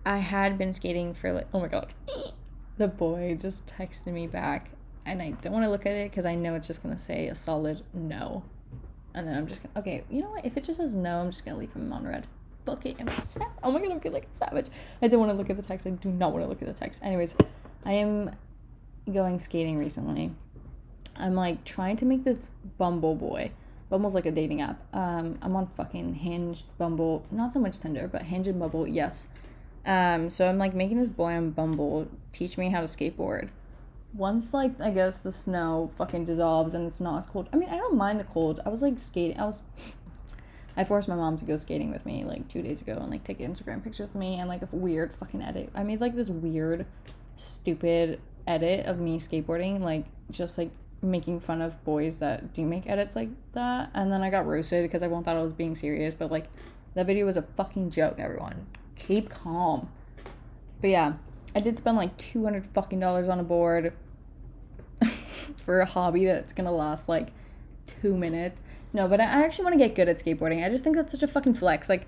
I 0.06 0.18
had 0.18 0.56
been 0.56 0.72
skating 0.72 1.14
for 1.14 1.32
like, 1.32 1.48
oh 1.52 1.60
my 1.60 1.68
god. 1.68 1.92
The 2.76 2.88
boy 2.88 3.38
just 3.40 3.66
texted 3.66 4.12
me 4.12 4.26
back, 4.26 4.70
and 5.06 5.22
I 5.22 5.30
don't 5.40 5.52
want 5.52 5.64
to 5.64 5.70
look 5.70 5.86
at 5.86 5.92
it 5.92 6.10
because 6.10 6.26
I 6.26 6.34
know 6.34 6.56
it's 6.56 6.66
just 6.66 6.82
gonna 6.82 6.98
say 6.98 7.28
a 7.28 7.34
solid 7.36 7.82
no. 7.92 8.42
And 9.14 9.26
then 9.26 9.36
I'm 9.36 9.46
just 9.46 9.62
gonna, 9.62 9.78
okay, 9.78 10.04
you 10.10 10.22
know 10.22 10.30
what? 10.30 10.44
If 10.44 10.56
it 10.56 10.64
just 10.64 10.78
says 10.78 10.94
no, 10.94 11.18
I'm 11.18 11.30
just 11.30 11.44
gonna 11.44 11.58
leave 11.58 11.72
him 11.72 11.92
on 11.92 12.06
red. 12.06 12.26
Okay, 12.66 12.96
I'm 12.98 13.08
sad. 13.08 13.46
Oh 13.62 13.70
my 13.70 13.80
god, 13.80 13.92
I'm 13.92 14.00
feeling 14.00 14.22
like 14.22 14.28
a 14.32 14.36
savage. 14.36 14.68
I 15.02 15.08
don't 15.08 15.20
want 15.20 15.30
to 15.30 15.36
look 15.36 15.50
at 15.50 15.56
the 15.56 15.62
text. 15.62 15.86
I 15.86 15.90
do 15.90 16.10
not 16.10 16.32
want 16.32 16.44
to 16.44 16.48
look 16.48 16.62
at 16.62 16.68
the 16.68 16.74
text. 16.74 17.02
Anyways, 17.04 17.36
I 17.84 17.92
am 17.92 18.34
going 19.12 19.38
skating 19.38 19.78
recently. 19.78 20.32
I'm 21.14 21.34
like 21.34 21.64
trying 21.64 21.96
to 21.96 22.06
make 22.06 22.24
this 22.24 22.48
Bumble 22.78 23.14
boy 23.14 23.52
Bumble's 23.94 24.14
like 24.16 24.26
a 24.26 24.32
dating 24.32 24.60
app. 24.60 24.82
Um, 24.92 25.38
I'm 25.42 25.54
on 25.56 25.68
fucking 25.68 26.14
Hinge, 26.14 26.64
Bumble, 26.78 27.24
not 27.30 27.52
so 27.52 27.60
much 27.60 27.78
Tinder, 27.78 28.08
but 28.08 28.22
Hinge 28.22 28.48
and 28.48 28.58
Bumble, 28.58 28.88
yes. 28.88 29.28
Um, 29.86 30.30
so 30.30 30.48
I'm 30.48 30.58
like 30.58 30.74
making 30.74 30.98
this 30.98 31.10
boy 31.10 31.34
on 31.34 31.50
Bumble 31.50 32.08
teach 32.32 32.56
me 32.56 32.70
how 32.70 32.80
to 32.80 32.86
skateboard. 32.86 33.50
Once 34.14 34.54
like 34.54 34.80
I 34.80 34.90
guess 34.90 35.22
the 35.22 35.32
snow 35.32 35.90
fucking 35.98 36.24
dissolves 36.24 36.74
and 36.74 36.86
it's 36.86 37.00
not 37.00 37.18
as 37.18 37.26
cold. 37.26 37.48
I 37.52 37.56
mean, 37.56 37.68
I 37.68 37.76
don't 37.76 37.96
mind 37.96 38.20
the 38.20 38.24
cold. 38.24 38.60
I 38.64 38.68
was 38.68 38.82
like 38.82 38.98
skating. 38.98 39.38
I 39.38 39.46
was. 39.46 39.64
I 40.76 40.82
forced 40.82 41.08
my 41.08 41.14
mom 41.14 41.36
to 41.36 41.44
go 41.44 41.56
skating 41.56 41.92
with 41.92 42.04
me 42.04 42.24
like 42.24 42.48
two 42.48 42.60
days 42.60 42.82
ago 42.82 42.94
and 42.94 43.08
like 43.08 43.22
take 43.22 43.38
Instagram 43.38 43.82
pictures 43.84 44.10
of 44.10 44.16
me 44.16 44.40
and 44.40 44.48
like 44.48 44.60
a 44.60 44.68
weird 44.72 45.14
fucking 45.14 45.40
edit. 45.40 45.70
I 45.72 45.84
made 45.84 46.00
like 46.00 46.16
this 46.16 46.28
weird, 46.28 46.84
stupid 47.36 48.20
edit 48.44 48.86
of 48.86 48.98
me 48.98 49.18
skateboarding, 49.20 49.80
like 49.80 50.06
just 50.32 50.58
like 50.58 50.70
making 51.00 51.38
fun 51.38 51.62
of 51.62 51.82
boys 51.84 52.18
that 52.18 52.52
do 52.52 52.64
make 52.64 52.88
edits 52.88 53.14
like 53.14 53.28
that. 53.52 53.90
And 53.94 54.10
then 54.10 54.22
I 54.22 54.30
got 54.30 54.46
roasted 54.46 54.82
because 54.82 55.02
everyone 55.02 55.22
thought 55.22 55.36
I 55.36 55.42
was 55.42 55.52
being 55.52 55.74
serious. 55.74 56.14
But 56.14 56.30
like, 56.30 56.46
that 56.94 57.06
video 57.06 57.26
was 57.26 57.36
a 57.36 57.42
fucking 57.42 57.90
joke, 57.90 58.16
everyone. 58.18 58.66
Keep 58.96 59.30
calm. 59.30 59.88
But 60.80 60.90
yeah, 60.90 61.14
I 61.54 61.60
did 61.60 61.76
spend 61.76 61.96
like 61.96 62.16
200 62.16 62.66
fucking 62.66 62.98
dollars 62.98 63.28
on 63.28 63.38
a 63.38 63.44
board 63.44 63.92
for 65.58 65.80
a 65.80 65.86
hobby 65.86 66.26
that's 66.26 66.52
gonna 66.52 66.72
last 66.72 67.08
like 67.08 67.28
two 67.86 68.16
minutes. 68.16 68.60
No, 68.92 69.08
but 69.08 69.20
I 69.20 69.24
actually 69.24 69.64
want 69.64 69.74
to 69.74 69.86
get 69.86 69.96
good 69.96 70.08
at 70.08 70.16
skateboarding. 70.16 70.64
I 70.64 70.70
just 70.70 70.84
think 70.84 70.96
that's 70.96 71.12
such 71.12 71.22
a 71.22 71.28
fucking 71.28 71.54
flex. 71.54 71.88
Like, 71.88 72.06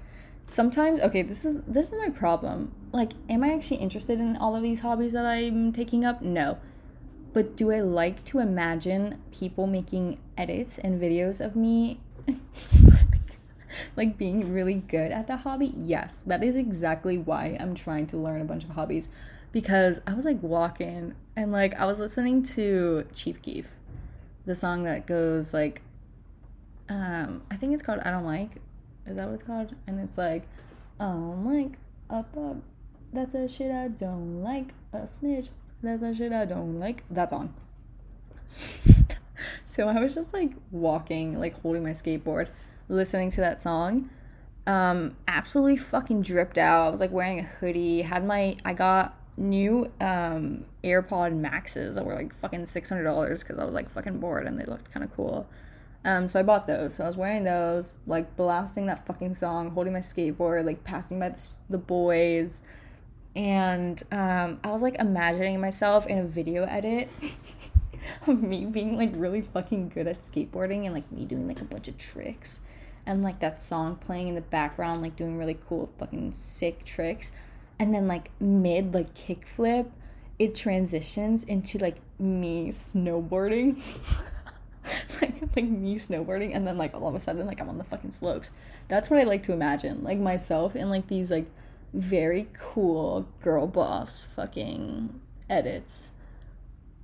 sometimes 0.49 1.01
okay 1.01 1.23
this 1.23 1.45
is 1.45 1.61
this 1.67 1.91
is 1.91 1.99
my 1.99 2.09
problem 2.09 2.73
like 2.93 3.11
am 3.29 3.43
i 3.43 3.53
actually 3.53 3.79
interested 3.79 4.21
in 4.21 4.37
all 4.37 4.55
of 4.55 4.63
these 4.63 4.79
hobbies 4.79 5.13
that 5.13 5.27
i'm 5.27 5.73
taking 5.73 6.05
up 6.05 6.23
no 6.23 6.57
but 7.37 7.55
do 7.55 7.71
I 7.71 7.81
like 7.81 8.25
to 8.25 8.39
imagine 8.39 9.21
people 9.31 9.67
making 9.67 10.19
edits 10.39 10.79
and 10.79 10.99
videos 10.99 11.45
of 11.45 11.55
me 11.55 12.01
like 13.97 14.17
being 14.17 14.55
really 14.55 14.77
good 14.77 15.13
at 15.13 15.27
the 15.27 15.37
hobby? 15.37 15.71
Yes, 15.77 16.21
that 16.21 16.43
is 16.43 16.57
exactly 16.57 17.19
why 17.19 17.59
I'm 17.61 17.75
trying 17.75 18.07
to 18.07 18.17
learn 18.17 18.41
a 18.41 18.47
bunch 18.47 18.65
of 18.65 18.71
hobbies 18.71 19.11
because 19.53 20.01
I 20.07 20.15
was 20.15 20.25
like 20.25 20.43
walking 20.43 21.15
and 21.35 21.53
like 21.53 21.75
I 21.75 21.87
was 21.87 22.01
listening 22.01 22.43
to 22.45 23.07
Chief 23.15 23.41
Keef, 23.43 23.69
the 24.45 24.55
song 24.55 24.85
that 24.85 25.07
goes 25.07 25.53
like 25.55 25.83
um 26.89 27.43
I 27.51 27.57
think 27.57 27.73
it's 27.73 27.83
called 27.83 28.01
I 28.05 28.11
don't 28.11 28.27
like. 28.27 28.57
Is 29.07 29.17
that 29.17 29.27
what 29.27 29.35
it's 29.35 29.43
called? 29.43 29.75
And 29.87 30.01
it's 30.01 30.19
like 30.19 30.49
I 30.99 31.05
don't 31.05 31.45
like 31.45 31.79
a 32.11 32.23
bug. 32.23 32.63
That's 33.13 33.35
a 33.35 33.49
shit 33.49 33.71
I 33.71 33.89
don't 33.89 34.43
like. 34.43 34.69
A 34.93 35.07
snitch 35.07 35.49
that's 35.83 36.03
a 36.03 36.15
shit 36.15 36.33
I 36.33 36.45
don't 36.45 36.79
like. 36.79 37.05
That 37.11 37.31
song. 37.31 37.55
so 39.67 39.89
I 39.89 40.01
was 40.01 40.15
just 40.15 40.33
like 40.33 40.53
walking, 40.71 41.39
like 41.39 41.61
holding 41.61 41.83
my 41.83 41.91
skateboard, 41.91 42.49
listening 42.89 43.31
to 43.31 43.41
that 43.41 43.63
song. 43.63 44.11
Um, 44.67 45.17
absolutely 45.29 45.77
fucking 45.77 46.23
dripped 46.23 46.59
out. 46.59 46.89
I 46.89 46.91
was 46.91 47.01
like 47.01 47.13
wearing 47.13 47.41
a 47.41 47.45
hoodie, 47.45 48.03
had 48.03 48.25
my, 48.25 48.57
I 48.65 48.73
got 48.73 49.17
new 49.37 49.91
um 50.01 50.65
AirPod 50.83 51.37
Maxes 51.37 51.97
that 51.97 52.05
were 52.05 52.15
like 52.15 52.35
fucking 52.35 52.63
$600 52.63 53.41
because 53.41 53.59
I 53.59 53.65
was 53.65 53.75
like 53.75 53.91
fucking 53.91 54.19
bored 54.19 54.47
and 54.47 54.59
they 54.59 54.65
looked 54.65 54.91
kind 54.93 55.05
of 55.05 55.15
cool. 55.15 55.47
Um, 56.05 56.29
so 56.29 56.39
I 56.39 56.43
bought 56.45 56.69
those. 56.69 56.95
So 56.95 57.05
I 57.05 57.09
was 57.09 57.17
wearing 57.17 57.45
those, 57.45 57.95
like 58.07 58.37
blasting 58.37 58.87
that 58.87 59.07
fucking 59.07 59.35
song, 59.35 59.71
holding 59.71 59.93
my 59.93 59.99
skateboard, 59.99 60.65
like 60.65 60.85
passing 60.85 61.19
by 61.19 61.31
the, 61.31 61.53
the 61.69 61.79
boys, 61.79 62.63
and 63.37 64.03
um, 64.11 64.61
I 64.65 64.71
was 64.71 64.81
like 64.81 64.95
imagining 64.99 65.61
myself 65.61 66.07
in 66.07 66.19
a 66.19 66.25
video 66.25 66.65
edit 66.65 67.11
of 68.27 68.43
me 68.43 68.65
being 68.65 68.97
like 68.97 69.11
really 69.15 69.43
fucking 69.43 69.91
good 69.91 70.07
at 70.07 70.21
skateboarding 70.21 70.87
and 70.87 70.95
like 70.95 71.13
me 71.13 71.27
doing 71.27 71.47
like 71.47 71.61
a 71.61 71.65
bunch 71.65 71.87
of 71.87 71.99
tricks 71.99 72.63
and 73.05 73.23
like 73.23 73.41
that 73.41 73.61
song 73.61 73.97
playing 73.97 74.29
in 74.29 74.35
the 74.35 74.41
background, 74.41 75.03
like 75.03 75.17
doing 75.17 75.37
really 75.37 75.59
cool 75.69 75.91
fucking 75.99 76.33
sick 76.33 76.85
tricks. 76.85 77.31
And 77.79 77.95
then 77.95 78.09
like 78.09 78.31
mid 78.41 78.95
like 78.95 79.15
kickflip, 79.15 79.91
it 80.39 80.55
transitions 80.55 81.45
into 81.45 81.79
like 81.79 81.97
me 82.19 82.69
snowboarding. 82.69 83.83
like 85.21 85.41
like 85.57 85.65
me 85.65 85.97
snowboarding 85.97 86.55
and 86.55 86.67
then 86.67 86.79
like 86.79 86.95
all 86.95 87.09
of 87.09 87.15
a 87.15 87.21
sudden 87.21 87.47
like 87.47 87.61
I'm 87.61 87.69
on 87.69 87.79
the 87.79 87.85
fucking 87.85 88.13
slopes. 88.13 88.51
That's 88.89 89.11
what 89.11 89.21
I 89.21 89.25
like 89.25 89.43
to 89.45 89.53
imagine. 89.53 90.03
Like 90.03 90.19
myself 90.19 90.77
in 90.77 90.91
like 90.91 91.09
these 91.09 91.31
like 91.31 91.51
very 91.93 92.49
cool 92.53 93.29
girl 93.43 93.67
boss 93.67 94.23
fucking 94.23 95.21
edits. 95.49 96.13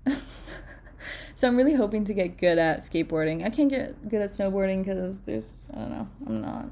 so 1.35 1.49
I'm 1.49 1.57
really 1.57 1.75
hoping 1.75 2.05
to 2.05 2.15
get 2.15 2.39
good 2.39 2.59
at 2.59 2.81
skateboarding. 2.81 3.45
I 3.45 3.51
can't 3.51 3.71
get 3.71 4.09
good 4.09 4.23
at 4.23 4.31
snowboarding 4.31 4.85
because 4.85 5.21
there's 5.21 5.69
I 5.75 5.79
don't 5.79 5.91
know. 5.91 6.09
I'm 6.27 6.41
not. 6.41 6.67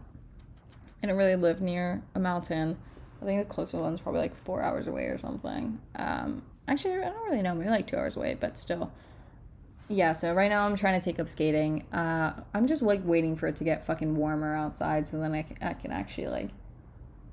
I 1.02 1.06
don't 1.06 1.16
really 1.16 1.36
live 1.36 1.60
near 1.60 2.02
a 2.14 2.20
mountain. 2.20 2.76
I 3.20 3.24
think 3.24 3.46
the 3.46 3.52
closest 3.52 3.82
one's 3.82 4.00
probably 4.00 4.20
like 4.20 4.36
four 4.36 4.62
hours 4.62 4.86
away 4.86 5.04
or 5.04 5.18
something. 5.18 5.80
Um, 5.96 6.42
actually, 6.66 6.94
I 6.94 7.10
don't 7.10 7.24
really 7.28 7.42
know. 7.42 7.54
Maybe 7.54 7.70
like 7.70 7.86
two 7.86 7.96
hours 7.96 8.16
away, 8.16 8.36
but 8.38 8.58
still. 8.58 8.92
Yeah. 9.88 10.12
So 10.12 10.32
right 10.32 10.48
now 10.48 10.66
I'm 10.66 10.76
trying 10.76 10.98
to 10.98 11.04
take 11.04 11.18
up 11.18 11.28
skating. 11.28 11.84
Uh, 11.92 12.32
I'm 12.54 12.66
just 12.66 12.82
like 12.82 13.00
waiting 13.04 13.36
for 13.36 13.48
it 13.48 13.56
to 13.56 13.64
get 13.64 13.84
fucking 13.84 14.16
warmer 14.16 14.54
outside, 14.54 15.08
so 15.08 15.18
then 15.18 15.34
I 15.34 15.42
can, 15.42 15.56
I 15.60 15.74
can 15.74 15.92
actually 15.92 16.28
like 16.28 16.50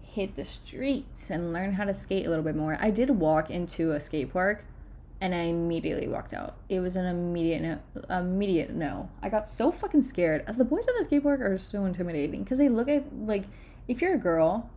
hit 0.01 0.35
the 0.35 0.43
streets 0.43 1.29
and 1.29 1.53
learn 1.53 1.73
how 1.73 1.85
to 1.85 1.93
skate 1.93 2.25
a 2.25 2.29
little 2.29 2.43
bit 2.43 2.55
more. 2.55 2.77
I 2.81 2.89
did 2.89 3.11
walk 3.11 3.51
into 3.51 3.91
a 3.91 3.99
skate 3.99 4.33
park 4.33 4.65
and 5.21 5.33
I 5.33 5.41
immediately 5.41 6.07
walked 6.07 6.33
out. 6.33 6.55
It 6.69 6.79
was 6.79 6.95
an 6.95 7.05
immediate 7.05 7.61
no, 7.61 7.79
immediate 8.09 8.71
no. 8.71 9.09
I 9.21 9.29
got 9.29 9.47
so 9.47 9.71
fucking 9.71 10.01
scared. 10.01 10.45
The 10.47 10.65
boys 10.65 10.87
at 10.87 10.95
the 10.97 11.03
skate 11.03 11.23
park 11.23 11.41
are 11.41 11.57
so 11.57 11.85
intimidating 11.85 12.43
because 12.43 12.57
they 12.57 12.69
look 12.69 12.87
at 12.87 13.03
like 13.13 13.45
if 13.87 14.01
you're 14.01 14.13
a 14.13 14.19
girl, 14.19 14.69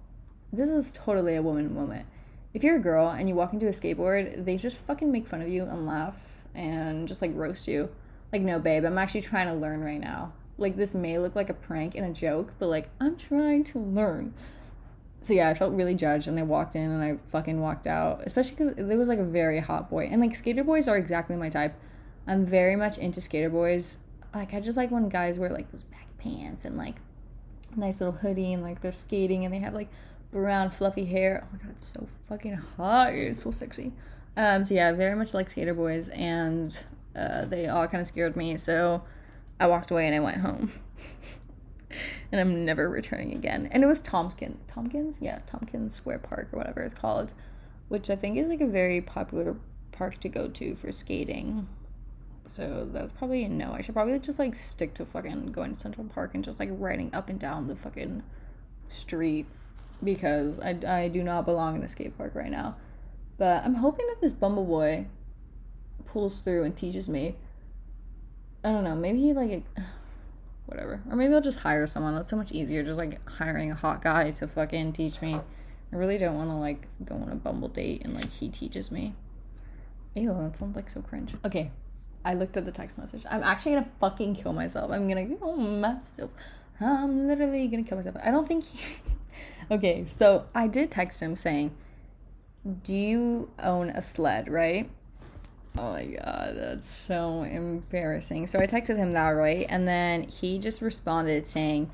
this 0.52 0.68
is 0.68 0.92
totally 0.92 1.36
a 1.36 1.42
woman 1.42 1.74
moment. 1.74 2.06
if 2.52 2.64
you're 2.64 2.76
a 2.76 2.80
girl 2.80 3.08
and 3.08 3.28
you 3.28 3.34
walk 3.34 3.52
into 3.52 3.68
a 3.68 3.70
skateboard, 3.70 4.44
they 4.44 4.56
just 4.56 4.76
fucking 4.78 5.10
make 5.12 5.28
fun 5.28 5.40
of 5.40 5.48
you 5.48 5.62
and 5.62 5.86
laugh 5.86 6.38
and 6.54 7.06
just 7.06 7.22
like 7.22 7.30
roast 7.34 7.68
you. 7.68 7.88
Like, 8.32 8.42
no, 8.42 8.58
babe, 8.58 8.84
I'm 8.84 8.98
actually 8.98 9.22
trying 9.22 9.46
to 9.46 9.54
learn 9.54 9.84
right 9.84 10.00
now. 10.00 10.32
Like, 10.58 10.76
this 10.76 10.94
may 10.94 11.18
look 11.18 11.36
like 11.36 11.48
a 11.48 11.54
prank 11.54 11.94
and 11.94 12.04
a 12.04 12.12
joke, 12.12 12.52
but 12.58 12.68
like, 12.68 12.88
I'm 13.00 13.16
trying 13.16 13.64
to 13.64 13.78
learn. 13.78 14.34
So, 15.22 15.32
yeah, 15.32 15.48
I 15.48 15.54
felt 15.54 15.74
really 15.74 15.94
judged 15.94 16.28
and 16.28 16.38
I 16.38 16.42
walked 16.42 16.74
in 16.74 16.90
and 16.90 17.02
I 17.02 17.18
fucking 17.30 17.60
walked 17.60 17.86
out, 17.86 18.22
especially 18.24 18.56
because 18.56 18.74
there 18.76 18.98
was 18.98 19.08
like 19.08 19.18
a 19.18 19.24
very 19.24 19.60
hot 19.60 19.88
boy. 19.88 20.08
And 20.10 20.20
like, 20.20 20.34
skater 20.34 20.64
boys 20.64 20.88
are 20.88 20.96
exactly 20.96 21.36
my 21.36 21.48
type. 21.48 21.74
I'm 22.26 22.44
very 22.44 22.76
much 22.76 22.98
into 22.98 23.20
skater 23.20 23.50
boys. 23.50 23.98
Like, 24.34 24.54
I 24.54 24.60
just 24.60 24.76
like 24.76 24.90
when 24.90 25.08
guys 25.08 25.38
wear 25.38 25.50
like 25.50 25.70
those 25.70 25.84
baggy 25.84 26.04
pants 26.18 26.64
and 26.64 26.76
like 26.76 26.96
nice 27.76 28.00
little 28.00 28.14
hoodie 28.14 28.52
and 28.52 28.62
like 28.62 28.80
they're 28.80 28.92
skating 28.92 29.44
and 29.44 29.54
they 29.54 29.58
have 29.58 29.74
like 29.74 29.88
brown 30.30 30.70
fluffy 30.70 31.06
hair. 31.06 31.44
Oh 31.44 31.48
my 31.52 31.58
god, 31.58 31.72
it's 31.76 31.86
so 31.86 32.06
fucking 32.28 32.54
hot. 32.76 33.12
It's 33.12 33.42
so 33.42 33.50
sexy. 33.50 33.92
Um, 34.36 34.64
so 34.64 34.74
yeah, 34.74 34.92
very 34.92 35.16
much 35.16 35.34
like 35.34 35.50
skater 35.50 35.74
boys, 35.74 36.08
and 36.10 36.84
uh, 37.16 37.44
they 37.44 37.68
all 37.68 37.86
kind 37.86 38.00
of 38.00 38.06
scared 38.06 38.36
me. 38.36 38.56
So 38.56 39.02
I 39.58 39.66
walked 39.66 39.90
away 39.90 40.06
and 40.06 40.14
I 40.14 40.20
went 40.20 40.38
home. 40.38 40.72
and 42.32 42.40
I'm 42.40 42.64
never 42.64 42.88
returning 42.88 43.34
again. 43.34 43.68
And 43.72 43.82
it 43.82 43.86
was 43.86 44.00
Tompkins, 44.00 44.58
Tompkins, 44.68 45.20
yeah, 45.20 45.40
Tompkins 45.46 45.94
Square 45.94 46.20
Park 46.20 46.48
or 46.52 46.58
whatever 46.58 46.82
it's 46.82 46.94
called, 46.94 47.34
which 47.88 48.08
I 48.08 48.16
think 48.16 48.38
is 48.38 48.48
like 48.48 48.60
a 48.60 48.66
very 48.66 49.00
popular 49.00 49.56
park 49.92 50.20
to 50.20 50.28
go 50.28 50.48
to 50.48 50.74
for 50.74 50.92
skating. 50.92 51.68
So 52.46 52.88
that's 52.90 53.12
probably 53.12 53.44
a 53.44 53.48
no. 53.48 53.72
I 53.72 53.80
should 53.80 53.94
probably 53.94 54.18
just 54.18 54.38
like 54.38 54.54
stick 54.54 54.94
to 54.94 55.04
fucking 55.04 55.52
going 55.52 55.72
to 55.72 55.78
Central 55.78 56.06
Park 56.06 56.34
and 56.34 56.42
just 56.44 56.58
like 56.58 56.70
riding 56.72 57.12
up 57.14 57.28
and 57.28 57.38
down 57.38 57.68
the 57.68 57.76
fucking 57.76 58.22
street 58.88 59.46
because 60.02 60.58
I, 60.58 60.78
I 60.86 61.08
do 61.08 61.22
not 61.22 61.44
belong 61.44 61.76
in 61.76 61.82
a 61.82 61.88
skate 61.88 62.16
park 62.16 62.34
right 62.34 62.50
now. 62.50 62.76
But 63.38 63.64
I'm 63.64 63.76
hoping 63.76 64.06
that 64.08 64.20
this 64.20 64.34
Bumble 64.34 64.64
Boy 64.64 65.06
pulls 66.04 66.40
through 66.40 66.64
and 66.64 66.76
teaches 66.76 67.08
me. 67.08 67.36
I 68.62 68.70
don't 68.70 68.84
know, 68.84 68.94
maybe 68.94 69.20
he 69.20 69.32
like 69.32 69.64
whatever. 70.66 71.00
Or 71.08 71.16
maybe 71.16 71.34
I'll 71.34 71.40
just 71.40 71.60
hire 71.60 71.86
someone. 71.86 72.14
That's 72.14 72.28
so 72.28 72.36
much 72.36 72.52
easier 72.52 72.82
just 72.82 72.98
like 72.98 73.26
hiring 73.28 73.70
a 73.70 73.74
hot 73.74 74.02
guy 74.02 74.30
to 74.32 74.46
fucking 74.46 74.92
teach 74.92 75.22
me. 75.22 75.40
I 75.92 75.96
really 75.96 76.18
don't 76.18 76.36
want 76.36 76.50
to 76.50 76.54
like 76.54 76.86
go 77.04 77.16
on 77.16 77.30
a 77.30 77.34
Bumble 77.34 77.68
date 77.68 78.02
and 78.04 78.14
like 78.14 78.30
he 78.30 78.48
teaches 78.48 78.90
me. 78.90 79.14
Ew, 80.14 80.34
that 80.34 80.56
sounds 80.56 80.76
like 80.76 80.90
so 80.90 81.02
cringe. 81.02 81.34
Okay, 81.44 81.70
I 82.24 82.34
looked 82.34 82.56
at 82.56 82.64
the 82.64 82.72
text 82.72 82.98
message. 82.98 83.24
I'm 83.30 83.42
actually 83.42 83.72
gonna 83.72 83.90
fucking 84.00 84.34
kill 84.34 84.52
myself. 84.52 84.90
I'm 84.90 85.08
gonna 85.08 85.26
kill 85.26 85.56
myself. 85.56 86.30
I'm 86.80 87.26
literally 87.26 87.66
gonna 87.68 87.82
kill 87.82 87.96
myself. 87.96 88.16
I 88.22 88.30
don't 88.30 88.46
think 88.46 88.64
he. 88.64 88.96
okay, 89.70 90.04
so 90.04 90.46
I 90.54 90.66
did 90.66 90.90
text 90.90 91.20
him 91.20 91.36
saying, 91.36 91.72
Do 92.82 92.94
you 92.94 93.50
own 93.58 93.90
a 93.90 94.02
sled, 94.02 94.48
right? 94.48 94.90
Oh 95.78 95.92
my 95.92 96.04
god, 96.04 96.54
that's 96.56 96.88
so 96.88 97.42
embarrassing. 97.42 98.46
So 98.48 98.60
I 98.60 98.66
texted 98.66 98.96
him 98.96 99.12
that, 99.12 99.28
right? 99.28 99.66
And 99.68 99.86
then 99.86 100.24
he 100.24 100.58
just 100.58 100.82
responded 100.82 101.46
saying, 101.46 101.90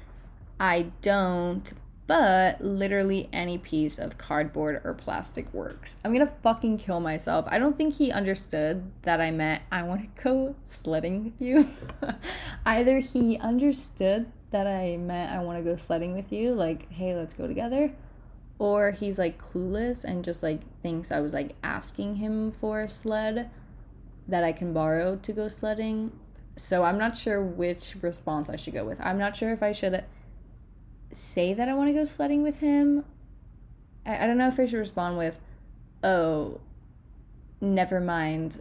I 0.58 0.86
don't, 1.02 1.72
but 2.06 2.62
literally 2.62 3.28
any 3.32 3.58
piece 3.58 3.98
of 3.98 4.16
cardboard 4.16 4.80
or 4.82 4.94
plastic 4.94 5.52
works. 5.52 5.98
I'm 6.04 6.12
gonna 6.12 6.32
fucking 6.42 6.78
kill 6.78 7.00
myself. 7.00 7.46
I 7.50 7.58
don't 7.58 7.76
think 7.76 7.94
he 7.94 8.10
understood 8.10 8.90
that 9.02 9.20
I 9.20 9.30
meant 9.30 9.62
I 9.70 9.82
wanna 9.82 10.06
go 10.22 10.54
sledding 10.64 11.24
with 11.24 11.42
you. 11.42 11.68
Either 12.66 13.00
he 13.00 13.38
understood 13.38 14.32
that 14.50 14.66
I 14.66 14.96
meant 14.96 15.32
I 15.32 15.42
wanna 15.42 15.62
go 15.62 15.76
sledding 15.76 16.14
with 16.14 16.32
you, 16.32 16.54
like, 16.54 16.90
hey, 16.92 17.14
let's 17.14 17.34
go 17.34 17.46
together. 17.46 17.92
Or 18.58 18.92
he's 18.92 19.18
like 19.18 19.40
clueless 19.40 20.02
and 20.02 20.24
just 20.24 20.42
like 20.42 20.60
thinks 20.82 21.12
I 21.12 21.20
was 21.20 21.34
like 21.34 21.56
asking 21.62 22.16
him 22.16 22.50
for 22.50 22.82
a 22.82 22.88
sled 22.88 23.50
that 24.28 24.42
I 24.42 24.52
can 24.52 24.72
borrow 24.72 25.16
to 25.16 25.32
go 25.32 25.48
sledding. 25.48 26.12
So 26.56 26.84
I'm 26.84 26.98
not 26.98 27.16
sure 27.16 27.42
which 27.42 27.96
response 28.00 28.48
I 28.48 28.56
should 28.56 28.72
go 28.72 28.84
with. 28.84 28.98
I'm 29.00 29.18
not 29.18 29.36
sure 29.36 29.52
if 29.52 29.62
I 29.62 29.72
should 29.72 30.04
say 31.12 31.52
that 31.52 31.68
I 31.68 31.74
want 31.74 31.88
to 31.88 31.92
go 31.92 32.04
sledding 32.04 32.42
with 32.42 32.60
him. 32.60 33.04
I, 34.06 34.24
I 34.24 34.26
don't 34.26 34.38
know 34.38 34.48
if 34.48 34.58
I 34.58 34.64
should 34.64 34.78
respond 34.78 35.18
with, 35.18 35.38
oh, 36.02 36.60
never 37.60 38.00
mind. 38.00 38.60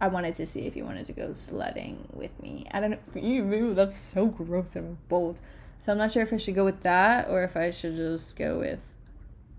I 0.00 0.08
wanted 0.08 0.34
to 0.36 0.46
see 0.46 0.66
if 0.66 0.76
you 0.76 0.84
wanted 0.84 1.06
to 1.06 1.12
go 1.12 1.32
sledding 1.32 2.08
with 2.12 2.40
me. 2.40 2.66
I 2.70 2.80
don't 2.80 2.90
know. 2.90 3.20
Ew, 3.20 3.74
that's 3.74 3.96
so 3.96 4.26
gross 4.26 4.76
and 4.76 4.96
bold. 5.08 5.40
So 5.78 5.92
I'm 5.92 5.98
not 5.98 6.12
sure 6.12 6.22
if 6.22 6.32
I 6.32 6.36
should 6.36 6.54
go 6.54 6.64
with 6.64 6.82
that 6.82 7.28
or 7.28 7.42
if 7.42 7.56
I 7.56 7.70
should 7.70 7.96
just 7.96 8.36
go 8.36 8.58
with, 8.58 8.96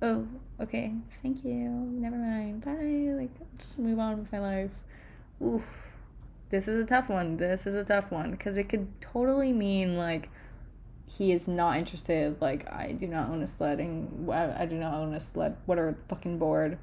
oh, 0.02 0.28
okay, 0.60 0.93
thank 1.21 1.43
you, 1.43 1.54
never 1.54 2.17
mind, 2.17 2.63
bye. 2.63 3.13
Like, 3.17 3.32
just 3.58 3.80
move 3.80 3.99
on 3.99 4.19
with 4.19 4.32
my 4.32 4.39
life. 4.39 4.84
Oof. 5.41 5.63
This 6.49 6.67
is 6.67 6.84
a 6.84 6.88
tough 6.88 7.10
one. 7.10 7.38
This 7.38 7.67
is 7.67 7.75
a 7.75 7.84
tough 7.84 8.12
one 8.12 8.32
because 8.32 8.58
it 8.58 8.69
could 8.69 8.88
totally 9.02 9.54
mean 9.54 9.97
like 9.97 10.30
he 11.06 11.32
is 11.32 11.47
not 11.47 11.78
interested. 11.78 12.39
Like, 12.41 12.71
I 12.71 12.91
do 12.91 13.08
not 13.08 13.30
own 13.30 13.41
a 13.41 13.47
sledding. 13.47 14.28
I, 14.32 14.63
I 14.63 14.65
do 14.65 14.75
not 14.75 14.93
own 14.93 15.13
a 15.13 15.19
sled. 15.19 15.58
Whatever 15.65 15.97
fucking 16.08 16.38
board. 16.38 16.78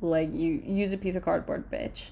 Like, 0.00 0.32
you 0.32 0.62
use 0.64 0.92
a 0.92 0.96
piece 0.96 1.14
of 1.14 1.24
cardboard, 1.24 1.70
bitch. 1.70 2.10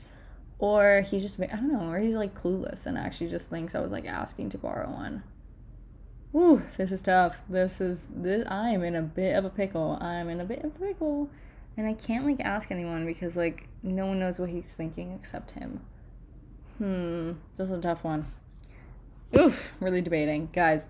Or 0.58 1.02
he's 1.02 1.22
just, 1.22 1.40
I 1.40 1.46
don't 1.46 1.72
know, 1.72 1.90
or 1.90 1.98
he's 2.00 2.14
like 2.14 2.34
clueless 2.34 2.86
and 2.86 2.98
actually 2.98 3.28
just 3.28 3.48
thinks 3.48 3.74
I 3.74 3.80
was 3.80 3.92
like 3.92 4.06
asking 4.06 4.50
to 4.50 4.58
borrow 4.58 4.90
one. 4.90 5.22
Woo, 6.32 6.62
this 6.76 6.92
is 6.92 7.00
tough. 7.00 7.42
This 7.48 7.80
is, 7.80 8.08
this, 8.10 8.46
I 8.48 8.70
am 8.70 8.82
in 8.82 8.96
a 8.96 9.02
bit 9.02 9.36
of 9.36 9.44
a 9.44 9.50
pickle. 9.50 9.98
I'm 10.00 10.28
in 10.28 10.40
a 10.40 10.44
bit 10.44 10.64
of 10.64 10.76
a 10.76 10.78
pickle. 10.78 11.30
And 11.76 11.86
I 11.86 11.94
can't 11.94 12.26
like 12.26 12.40
ask 12.40 12.72
anyone 12.72 13.06
because 13.06 13.36
like 13.36 13.68
no 13.84 14.06
one 14.06 14.18
knows 14.18 14.40
what 14.40 14.50
he's 14.50 14.74
thinking 14.74 15.12
except 15.12 15.52
him. 15.52 15.80
Hmm, 16.78 17.32
this 17.56 17.70
is 17.70 17.78
a 17.78 17.80
tough 17.80 18.02
one. 18.02 18.26
Oof, 19.36 19.72
really 19.80 20.00
debating. 20.00 20.48
Guys, 20.52 20.88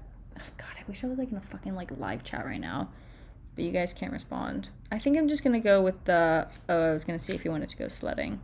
God, 0.57 0.71
I 0.79 0.85
wish 0.89 1.05
I 1.05 1.09
was 1.09 1.19
like 1.19 1.31
in 1.31 1.37
a 1.37 1.43
fucking 1.43 1.75
like 1.75 1.91
live 1.99 2.23
chat 2.23 2.47
right 2.47 2.61
now. 2.61 2.89
But 3.55 3.65
you 3.65 3.73
guys 3.73 3.93
can't 3.93 4.13
respond. 4.13 4.71
I 4.91 4.99
think 4.99 5.19
I'm 5.19 5.29
just 5.29 5.45
gonna 5.45 5.61
go 5.61 5.83
with 5.83 6.05
the 6.05 6.49
oh, 6.69 6.91
I 6.91 6.93
was 6.93 7.05
gonna 7.05 7.19
see 7.19 7.35
if 7.35 7.43
he 7.43 7.49
wanted 7.49 7.69
to 7.69 7.77
go 7.77 7.89
sledding. 7.89 8.41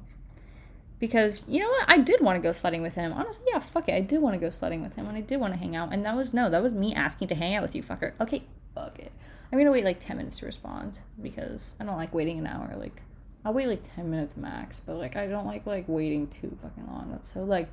Because 1.05 1.45
you 1.47 1.61
know 1.61 1.69
what? 1.69 1.85
I 1.87 1.99
did 1.99 2.23
want 2.23 2.37
to 2.37 2.43
go 2.43 2.51
sledding 2.51 2.81
with 2.81 2.95
him. 2.95 3.13
Honestly, 3.13 3.45
yeah, 3.53 3.59
fuck 3.59 3.91
it. 3.91 3.95
I 3.95 4.01
did 4.01 4.23
want 4.23 4.33
to 4.33 4.41
go 4.41 4.49
sledding 4.49 4.81
with 4.81 4.95
him 4.95 5.07
and 5.07 5.19
I 5.19 5.21
did 5.21 5.39
want 5.39 5.53
to 5.53 5.59
hang 5.59 5.77
out. 5.77 5.93
And 5.93 6.03
that 6.07 6.17
was 6.17 6.33
no, 6.33 6.49
that 6.49 6.63
was 6.63 6.73
me 6.73 6.95
asking 6.95 7.29
to 7.29 7.35
hang 7.35 7.55
out 7.55 7.61
with 7.61 7.75
you, 7.75 7.83
fucker. 7.83 8.13
Okay, 8.19 8.45
fuck 8.75 8.99
it. 8.99 9.13
I'm 9.53 9.59
gonna 9.59 9.71
wait 9.71 9.85
like 9.85 10.01
ten 10.01 10.17
minutes 10.17 10.39
to 10.39 10.47
respond 10.47 11.01
because 11.21 11.75
I 11.79 11.85
don't 11.85 11.99
like 11.99 12.15
waiting 12.15 12.39
an 12.39 12.47
hour. 12.47 12.75
Like 12.75 13.03
I'll 13.45 13.53
wait 13.53 13.69
like 13.69 13.83
ten 13.83 14.11
minutes 14.11 14.35
max, 14.35 14.81
but 14.81 14.97
like 14.97 15.15
I 15.15 15.27
don't 15.27 15.45
like 15.45 15.67
like 15.67 15.85
waiting 15.89 16.27
too 16.27 16.57
fucking 16.63 16.87
long. 16.87 17.11
That's 17.11 17.31
so 17.35 17.41
like 17.41 17.69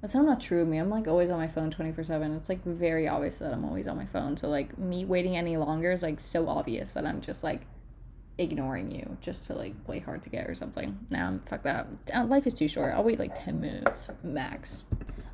that's 0.00 0.14
so 0.14 0.22
not 0.22 0.40
true 0.40 0.62
of 0.62 0.68
me. 0.68 0.78
I'm 0.78 0.88
like 0.88 1.06
always 1.06 1.28
on 1.28 1.38
my 1.38 1.48
phone 1.48 1.70
24 1.70 2.02
7. 2.02 2.34
It's 2.36 2.48
like 2.48 2.64
very 2.64 3.06
obvious 3.06 3.40
that 3.40 3.52
I'm 3.52 3.66
always 3.66 3.86
on 3.86 3.98
my 3.98 4.06
phone. 4.06 4.36
So, 4.36 4.48
like, 4.48 4.78
me 4.78 5.06
waiting 5.06 5.34
any 5.34 5.56
longer 5.56 5.92
is 5.92 6.02
like 6.02 6.20
so 6.20 6.46
obvious 6.46 6.92
that 6.94 7.06
I'm 7.06 7.22
just 7.22 7.42
like 7.42 7.62
ignoring 8.38 8.90
you 8.90 9.16
just 9.20 9.44
to 9.44 9.54
like 9.54 9.84
play 9.84 10.00
hard 10.00 10.22
to 10.24 10.30
get 10.30 10.48
or 10.48 10.54
something. 10.54 10.98
Nah, 11.10 11.38
fuck 11.44 11.62
that. 11.62 11.86
Uh, 12.12 12.24
life 12.24 12.46
is 12.46 12.54
too 12.54 12.68
short. 12.68 12.94
I'll 12.94 13.04
wait 13.04 13.18
like 13.18 13.34
10 13.34 13.60
minutes 13.60 14.10
max. 14.22 14.84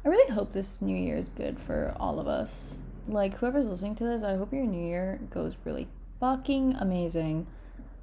I 0.05 0.09
really 0.09 0.33
hope 0.33 0.53
this 0.53 0.81
new 0.81 0.97
year 0.97 1.17
is 1.17 1.29
good 1.29 1.61
for 1.61 1.95
all 1.99 2.19
of 2.19 2.27
us. 2.27 2.77
Like, 3.07 3.35
whoever's 3.35 3.69
listening 3.69 3.95
to 3.97 4.05
this, 4.05 4.23
I 4.23 4.37
hope 4.37 4.53
your 4.53 4.65
new 4.65 4.87
year 4.87 5.21
goes 5.31 5.59
really 5.65 5.89
fucking 6.21 6.77
amazing 6.79 7.47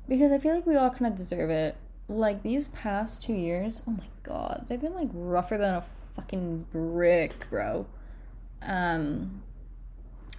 because 0.07 0.31
I 0.31 0.37
feel 0.37 0.53
like 0.53 0.65
we 0.65 0.75
all 0.75 0.89
kind 0.89 1.07
of 1.07 1.15
deserve 1.15 1.49
it. 1.49 1.75
Like, 2.07 2.43
these 2.43 2.67
past 2.69 3.23
two 3.23 3.33
years, 3.33 3.81
oh 3.87 3.91
my 3.91 4.07
god, 4.23 4.65
they've 4.67 4.79
been 4.79 4.93
like 4.93 5.09
rougher 5.11 5.57
than 5.57 5.75
a 5.75 5.83
fucking 6.15 6.67
brick, 6.71 7.49
bro. 7.49 7.87
Um, 8.61 9.43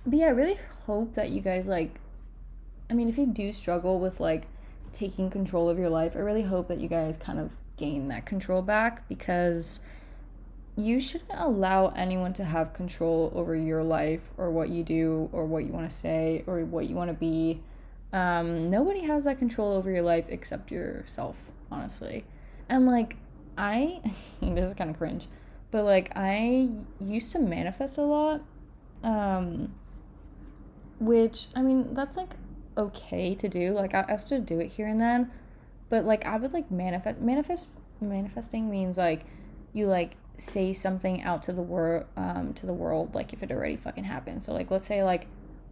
but 0.06 0.18
yeah, 0.18 0.26
I 0.26 0.30
really 0.30 0.58
hope 0.86 1.14
that 1.14 1.30
you 1.30 1.40
guys 1.40 1.68
like. 1.68 2.00
I 2.90 2.94
mean, 2.94 3.08
if 3.08 3.18
you 3.18 3.26
do 3.26 3.52
struggle 3.52 4.00
with 4.00 4.20
like 4.20 4.46
taking 4.92 5.30
control 5.30 5.68
of 5.68 5.78
your 5.78 5.90
life, 5.90 6.16
I 6.16 6.20
really 6.20 6.42
hope 6.42 6.68
that 6.68 6.78
you 6.78 6.88
guys 6.88 7.16
kind 7.16 7.38
of 7.38 7.56
gain 7.76 8.08
that 8.08 8.26
control 8.26 8.62
back 8.62 9.08
because 9.08 9.80
you 10.76 11.00
shouldn't 11.00 11.30
allow 11.34 11.88
anyone 11.88 12.32
to 12.34 12.44
have 12.44 12.72
control 12.72 13.32
over 13.34 13.54
your 13.54 13.82
life 13.82 14.30
or 14.36 14.50
what 14.50 14.68
you 14.68 14.82
do 14.82 15.28
or 15.32 15.44
what 15.44 15.64
you 15.64 15.72
want 15.72 15.88
to 15.88 15.94
say 15.94 16.44
or 16.46 16.64
what 16.64 16.88
you 16.88 16.94
want 16.94 17.08
to 17.08 17.14
be. 17.14 17.60
Um, 18.12 18.70
nobody 18.70 19.02
has 19.02 19.24
that 19.24 19.38
control 19.38 19.72
over 19.72 19.90
your 19.90 20.02
life 20.02 20.28
except 20.30 20.70
yourself, 20.70 21.52
honestly. 21.70 22.24
And 22.68 22.86
like, 22.86 23.16
I, 23.56 24.00
this 24.40 24.68
is 24.68 24.74
kind 24.74 24.88
of 24.88 24.96
cringe, 24.96 25.26
but 25.70 25.84
like 25.84 26.10
I 26.16 26.70
used 27.00 27.32
to 27.32 27.38
manifest 27.38 27.98
a 27.98 28.02
lot. 28.02 28.42
Um 29.02 29.74
which 31.00 31.46
I 31.54 31.62
mean 31.62 31.94
that's 31.94 32.16
like 32.16 32.34
okay 32.78 33.34
to 33.34 33.48
do. 33.48 33.72
Like 33.72 33.94
I, 33.94 34.04
I 34.08 34.16
still 34.16 34.40
do 34.40 34.60
it 34.60 34.68
here 34.68 34.86
and 34.86 35.00
then. 35.00 35.30
But 35.88 36.04
like 36.04 36.24
I 36.24 36.36
would 36.36 36.52
like 36.52 36.70
manifest 36.70 37.20
manifest 37.20 37.68
manifesting 38.00 38.70
means 38.70 38.96
like 38.96 39.24
you 39.72 39.86
like 39.86 40.16
say 40.36 40.72
something 40.72 41.22
out 41.22 41.42
to 41.42 41.52
the 41.52 41.62
world 41.62 42.06
um 42.16 42.54
to 42.54 42.64
the 42.64 42.72
world 42.72 43.12
like 43.12 43.32
if 43.32 43.42
it 43.42 43.50
already 43.50 43.76
fucking 43.76 44.04
happened. 44.04 44.44
So 44.44 44.52
like 44.52 44.70
let's 44.70 44.86
say 44.86 45.02
like 45.02 45.26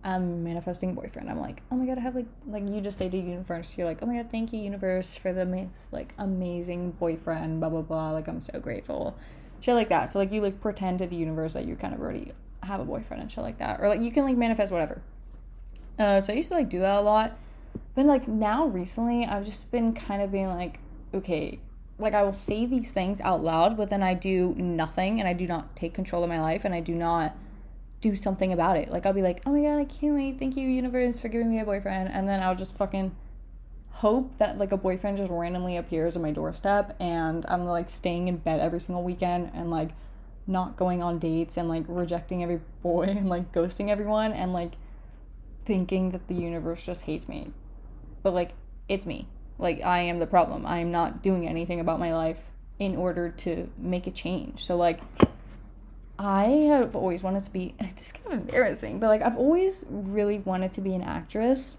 I'm 0.04 0.44
manifesting 0.44 0.94
boyfriend. 0.94 1.28
I'm 1.28 1.40
like, 1.40 1.62
oh 1.70 1.76
my 1.76 1.84
god, 1.84 1.98
I 1.98 2.00
have 2.02 2.14
like 2.14 2.26
like 2.46 2.68
you 2.68 2.80
just 2.80 2.98
say 2.98 3.09
to 3.09 3.16
universe, 3.16 3.76
you're 3.76 3.86
like, 3.86 3.98
oh 4.02 4.07
my 4.07 4.16
god, 4.16 4.30
thank 4.30 4.52
you 4.52 4.61
universe 4.61 5.16
for 5.16 5.32
the 5.32 5.44
most 5.44 5.92
like 5.92 6.14
amazing 6.18 6.92
boyfriend, 6.92 7.61
blah 7.61 7.68
blah 7.68 7.82
blah. 7.82 8.12
Like 8.12 8.28
I'm 8.28 8.40
so 8.40 8.59
grateful, 8.61 9.16
shit 9.61 9.74
like 9.74 9.88
that. 9.88 10.11
So 10.11 10.18
like 10.18 10.32
you 10.32 10.40
like 10.40 10.61
pretend 10.61 11.00
to 11.00 11.07
the 11.07 11.16
universe 11.16 11.54
that 11.54 11.66
you 11.66 11.76
kind 11.76 11.92
of 11.92 12.00
already 12.00 12.32
have 12.62 12.80
a 12.80 12.84
boyfriend 12.84 13.22
and 13.22 13.30
shit 13.30 13.42
like 13.42 13.59
that, 13.59 13.80
or 13.80 13.88
like 13.88 14.00
you 14.00 14.11
can 14.12 14.24
like 14.24 14.36
manifest 14.36 14.72
whatever. 14.72 15.02
Uh, 15.99 16.20
so 16.20 16.32
I 16.32 16.36
used 16.36 16.51
to 16.51 16.55
like 16.55 16.68
do 16.68 16.80
that 16.80 16.97
a 16.97 17.01
lot, 17.01 17.38
but 17.94 18.07
like 18.07 18.28
now 18.28 18.66
recently 18.66 19.24
I've 19.24 19.44
just 19.44 19.70
been 19.70 19.94
kind 19.94 20.22
of 20.22 20.30
being 20.30 20.49
like, 20.49 20.80
okay, 21.14 21.61
like 21.99 22.14
I 22.14 22.22
will 22.22 22.34
say 22.34 22.66
these 22.66 22.90
things 22.90 23.20
out 23.20 23.42
loud, 23.42 23.76
but 23.76 23.88
then 23.88 24.03
I 24.03 24.14
do 24.14 24.55
nothing 24.57 25.18
and 25.18 25.28
I 25.28 25.32
do 25.32 25.47
not 25.47 25.74
take 25.74 25.94
control 25.94 26.22
of 26.22 26.28
my 26.28 26.40
life 26.40 26.64
and 26.64 26.74
I 26.74 26.80
do 26.80 26.94
not 26.94 27.34
do 28.01 28.14
something 28.14 28.53
about 28.53 28.76
it. 28.76 28.90
Like 28.90 29.07
I'll 29.07 29.14
be 29.14 29.22
like, 29.22 29.42
oh 29.47 29.53
my 29.53 29.62
god, 29.62 29.78
I 29.78 29.84
can't 29.84 30.14
wait. 30.14 30.38
Thank 30.38 30.57
you, 30.57 30.68
universe, 30.68 31.18
for 31.18 31.28
giving 31.28 31.51
me 31.51 31.59
a 31.59 31.64
boyfriend. 31.64 32.11
And 32.12 32.28
then 32.28 32.42
I'll 32.42 32.55
just 32.55 32.76
fucking 32.76 33.16
hope 33.97 34.36
that 34.36 34.59
like 34.59 34.72
a 34.72 34.76
boyfriend 34.76 35.16
just 35.16 35.32
randomly 35.32 35.78
appears 35.78 36.16
on 36.16 36.22
my 36.22 36.30
doorstep 36.30 36.94
and 37.01 37.47
I'm 37.49 37.64
like 37.64 37.88
staying 37.88 38.28
in 38.28 38.36
bed 38.36 38.61
every 38.61 38.78
single 38.78 39.03
weekend 39.03 39.51
and 39.55 39.70
like 39.70 39.92
not 40.47 40.76
going 40.76 41.03
on 41.03 41.18
dates 41.18 41.57
and 41.57 41.66
like 41.66 41.84
rejecting 41.88 42.42
every 42.42 42.61
boy 42.82 43.03
and 43.09 43.30
like 43.30 43.53
ghosting 43.53 43.88
everyone 43.88 44.34
and 44.34 44.53
like 44.53 44.72
thinking 45.66 46.10
that 46.10 46.28
the 46.28 46.34
universe 46.34 46.86
just 46.86 47.02
hates 47.04 47.28
me. 47.28 47.50
But 48.22 48.32
like 48.32 48.52
it's 48.88 49.04
me. 49.04 49.28
Like 49.58 49.82
I 49.82 50.00
am 50.00 50.18
the 50.18 50.26
problem. 50.26 50.64
I 50.64 50.78
am 50.78 50.90
not 50.90 51.22
doing 51.22 51.46
anything 51.46 51.80
about 51.80 51.98
my 51.98 52.14
life 52.14 52.50
in 52.78 52.96
order 52.96 53.28
to 53.28 53.70
make 53.76 54.06
a 54.06 54.10
change. 54.10 54.64
So 54.64 54.76
like 54.76 55.00
I 56.18 56.44
have 56.44 56.96
always 56.96 57.22
wanted 57.22 57.42
to 57.42 57.50
be 57.50 57.74
this 57.96 58.06
is 58.06 58.12
kind 58.12 58.34
of 58.34 58.40
embarrassing, 58.48 59.00
but 59.00 59.08
like 59.08 59.22
I've 59.22 59.36
always 59.36 59.84
really 59.90 60.38
wanted 60.38 60.72
to 60.72 60.80
be 60.80 60.94
an 60.94 61.02
actress. 61.02 61.76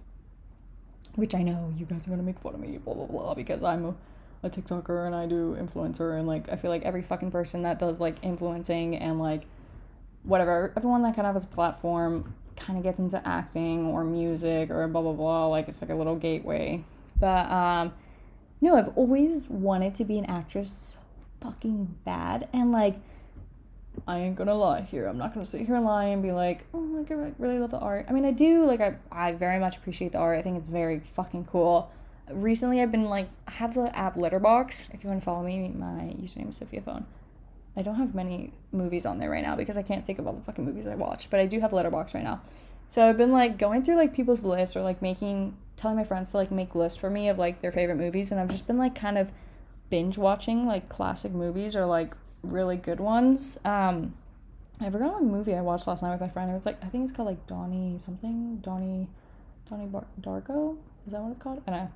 Which 1.15 1.33
I 1.33 1.41
know 1.41 1.73
you 1.75 1.87
guys 1.87 2.05
are 2.05 2.11
gonna 2.11 2.21
make 2.21 2.39
fun 2.39 2.53
of 2.53 2.59
me, 2.59 2.77
blah 2.77 2.93
blah 2.93 3.05
blah, 3.05 3.33
because 3.33 3.63
I'm 3.63 3.85
a, 3.85 3.95
a 4.43 4.49
TikToker 4.51 5.07
and 5.07 5.15
I 5.15 5.25
do 5.25 5.57
influencer 5.59 6.17
and 6.17 6.27
like 6.27 6.51
I 6.51 6.57
feel 6.57 6.69
like 6.69 6.83
every 6.83 7.01
fucking 7.01 7.31
person 7.31 7.63
that 7.63 7.79
does 7.79 7.99
like 7.99 8.17
influencing 8.21 8.95
and 8.95 9.17
like 9.17 9.47
whatever, 10.23 10.73
everyone 10.75 11.01
that 11.03 11.15
kind 11.15 11.25
of 11.27 11.33
has 11.33 11.45
a 11.45 11.47
platform 11.47 12.35
kind 12.57 12.77
of 12.77 12.83
gets 12.83 12.99
into 12.99 13.25
acting 13.27 13.85
or 13.85 14.03
music 14.03 14.69
or 14.69 14.87
blah 14.87 15.01
blah 15.01 15.13
blah. 15.13 15.47
Like 15.47 15.67
it's 15.67 15.81
like 15.81 15.91
a 15.91 15.95
little 15.95 16.15
gateway. 16.15 16.83
But 17.19 17.49
um 17.49 17.93
no, 18.59 18.75
I've 18.75 18.97
always 18.97 19.49
wanted 19.49 19.93
to 19.95 20.05
be 20.05 20.17
an 20.17 20.25
actress 20.25 20.95
so 20.95 20.99
fucking 21.41 21.97
bad 22.03 22.47
and 22.51 22.71
like 22.71 22.99
I 24.07 24.19
ain't 24.19 24.35
gonna 24.35 24.53
lie 24.53 24.81
here. 24.81 25.07
I'm 25.07 25.17
not 25.17 25.33
gonna 25.33 25.45
sit 25.45 25.65
here 25.65 25.75
and 25.75 25.85
lie 25.85 26.05
and 26.05 26.21
be 26.21 26.31
like, 26.31 26.65
oh, 26.73 26.79
like 26.79 27.09
I 27.11 27.33
really 27.39 27.59
love 27.59 27.71
the 27.71 27.79
art. 27.79 28.05
I 28.09 28.13
mean, 28.13 28.25
I 28.25 28.31
do. 28.31 28.65
Like, 28.65 28.81
I 28.81 28.97
I 29.11 29.31
very 29.31 29.59
much 29.59 29.77
appreciate 29.77 30.11
the 30.11 30.19
art. 30.19 30.37
I 30.37 30.41
think 30.41 30.57
it's 30.57 30.69
very 30.69 30.99
fucking 30.99 31.45
cool. 31.45 31.91
Recently, 32.29 32.81
I've 32.81 32.91
been 32.91 33.05
like, 33.05 33.29
I 33.47 33.51
have 33.51 33.73
the 33.73 33.95
app 33.97 34.15
Letterboxd 34.15 34.93
If 34.93 35.03
you 35.03 35.09
want 35.09 35.21
to 35.21 35.25
follow 35.25 35.43
me, 35.43 35.69
my 35.69 36.13
username 36.19 36.49
is 36.49 36.57
Sophia 36.57 36.81
Phone. 36.81 37.05
I 37.77 37.83
don't 37.83 37.95
have 37.95 38.15
many 38.15 38.51
movies 38.71 39.05
on 39.05 39.19
there 39.19 39.29
right 39.29 39.43
now 39.43 39.55
because 39.55 39.77
I 39.77 39.83
can't 39.83 40.03
think 40.03 40.17
of 40.17 40.25
all 40.25 40.33
the 40.33 40.41
fucking 40.41 40.65
movies 40.65 40.87
I 40.87 40.95
watched, 40.95 41.29
but 41.29 41.39
I 41.39 41.45
do 41.45 41.59
have 41.59 41.71
Letterboxd 41.71 42.15
right 42.15 42.23
now. 42.23 42.41
So 42.89 43.07
I've 43.07 43.17
been 43.17 43.31
like 43.31 43.59
going 43.59 43.83
through 43.83 43.97
like 43.97 44.13
people's 44.13 44.43
lists 44.43 44.75
or 44.75 44.81
like 44.81 45.01
making 45.01 45.55
telling 45.75 45.95
my 45.95 46.03
friends 46.03 46.31
to 46.31 46.37
like 46.37 46.51
make 46.51 46.73
lists 46.73 46.97
for 46.97 47.09
me 47.11 47.29
of 47.29 47.37
like 47.37 47.61
their 47.61 47.71
favorite 47.71 47.97
movies 47.97 48.31
and 48.31 48.41
I've 48.41 48.49
just 48.49 48.65
been 48.65 48.79
like 48.79 48.95
kind 48.95 49.17
of 49.17 49.31
binge 49.91 50.17
watching 50.17 50.65
like 50.65 50.89
classic 50.89 51.33
movies 51.33 51.75
or 51.75 51.85
like 51.85 52.15
really 52.41 52.77
good 52.77 52.99
ones. 52.99 53.59
Um, 53.63 54.15
I 54.81 54.89
forgot 54.89 55.13
what 55.13 55.23
movie 55.23 55.53
I 55.53 55.61
watched 55.61 55.85
last 55.85 56.01
night 56.01 56.11
with 56.11 56.21
my 56.21 56.29
friend. 56.29 56.49
It 56.49 56.55
was 56.55 56.65
like 56.65 56.83
I 56.83 56.87
think 56.87 57.03
it's 57.03 57.11
called 57.11 57.27
like 57.27 57.45
Donnie 57.45 57.99
something 57.99 58.57
Donnie 58.57 59.07
Donnie 59.69 59.85
Bar- 59.85 60.07
Darko. 60.19 60.77
Is 61.05 61.13
that 61.13 61.21
what 61.21 61.29
it's 61.29 61.39
called? 61.39 61.61
I 61.67 61.71
know. 61.71 61.91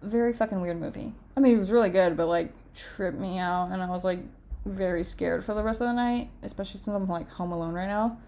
Very 0.00 0.32
fucking 0.32 0.60
weird 0.62 0.80
movie. 0.80 1.12
I 1.36 1.40
mean, 1.40 1.56
it 1.56 1.58
was 1.58 1.70
really 1.70 1.90
good, 1.90 2.16
but 2.16 2.26
like 2.26 2.52
tripped 2.74 3.18
me 3.18 3.38
out, 3.38 3.70
and 3.70 3.82
I 3.82 3.86
was 3.86 4.04
like 4.04 4.20
very 4.64 5.04
scared 5.04 5.44
for 5.44 5.54
the 5.54 5.62
rest 5.62 5.80
of 5.80 5.86
the 5.86 5.92
night, 5.92 6.30
especially 6.42 6.80
since 6.80 6.94
I'm 6.94 7.08
like 7.08 7.30
home 7.30 7.52
alone 7.52 7.74
right 7.74 7.88
now. 7.88 8.18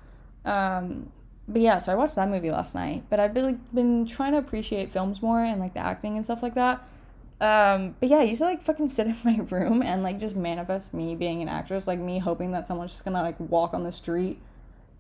Um, 0.45 1.12
but 1.49 1.61
yeah, 1.61 1.78
so 1.78 1.93
I 1.93 1.95
watched 1.95 2.16
that 2.16 2.28
movie 2.28 2.51
last 2.51 2.74
night. 2.74 3.05
But 3.11 3.20
I've 3.20 3.35
been 3.35 3.45
like, 3.45 3.74
been 3.74 4.07
trying 4.07 4.33
to 4.33 4.39
appreciate 4.39 4.91
films 4.91 5.22
more 5.22 5.43
and 5.43 5.61
like 5.61 5.74
the 5.74 5.80
acting 5.80 6.16
and 6.16 6.24
stuff 6.24 6.43
like 6.43 6.55
that. 6.55 6.87
Um, 7.41 7.97
but 7.99 8.09
yeah, 8.09 8.18
I 8.18 8.22
used 8.22 8.41
to 8.41 8.45
like 8.45 8.62
fucking 8.62 8.89
sit 8.89 9.07
in 9.09 9.16
my 9.24 9.39
room 9.51 9.83
and 9.83 10.03
like 10.03 10.18
just 10.18 10.37
manifest 10.37 10.95
me 10.95 11.14
being 11.16 11.43
an 11.43 11.49
actress, 11.49 11.87
like 11.87 11.99
me 11.99 12.18
hoping 12.18 12.53
that 12.53 12.66
someone's 12.66 12.93
just 12.93 13.05
gonna 13.05 13.22
like 13.22 13.39
walk 13.39 13.74
on 13.74 13.83
the 13.83 13.93
street 13.93 14.39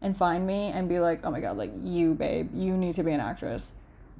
and 0.00 0.16
find 0.16 0.46
me 0.46 0.66
and 0.66 0.88
be 0.88 0.98
like, 0.98 1.20
oh 1.24 1.30
my 1.30 1.40
god, 1.40 1.56
like 1.56 1.70
you, 1.76 2.14
babe, 2.14 2.50
you 2.52 2.76
need 2.76 2.94
to 2.94 3.04
be 3.04 3.12
an 3.12 3.20
actress. 3.20 3.72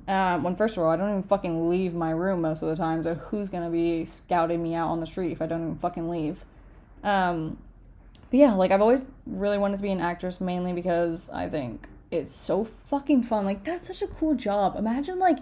Um, 0.06 0.44
when 0.44 0.54
first 0.54 0.76
of 0.76 0.82
all, 0.84 0.90
I 0.90 0.96
don't 0.96 1.10
even 1.10 1.22
fucking 1.24 1.68
leave 1.68 1.94
my 1.94 2.10
room 2.10 2.42
most 2.42 2.62
of 2.62 2.68
the 2.68 2.76
time, 2.76 3.02
so 3.02 3.14
who's 3.14 3.50
gonna 3.50 3.70
be 3.70 4.04
scouting 4.04 4.62
me 4.62 4.74
out 4.74 4.88
on 4.88 5.00
the 5.00 5.06
street 5.06 5.32
if 5.32 5.42
I 5.42 5.46
don't 5.46 5.62
even 5.62 5.78
fucking 5.78 6.08
leave? 6.08 6.44
Um, 7.02 7.58
but 8.30 8.38
yeah, 8.38 8.54
like 8.54 8.70
I've 8.70 8.80
always 8.80 9.10
really 9.26 9.58
wanted 9.58 9.76
to 9.76 9.82
be 9.82 9.90
an 9.90 10.00
actress 10.00 10.40
mainly 10.40 10.72
because 10.72 11.28
I 11.30 11.48
think 11.48 11.88
it's 12.10 12.32
so 12.32 12.64
fucking 12.64 13.24
fun. 13.24 13.44
Like 13.44 13.64
that's 13.64 13.86
such 13.86 14.02
a 14.02 14.06
cool 14.06 14.34
job. 14.34 14.76
Imagine 14.76 15.18
like 15.18 15.38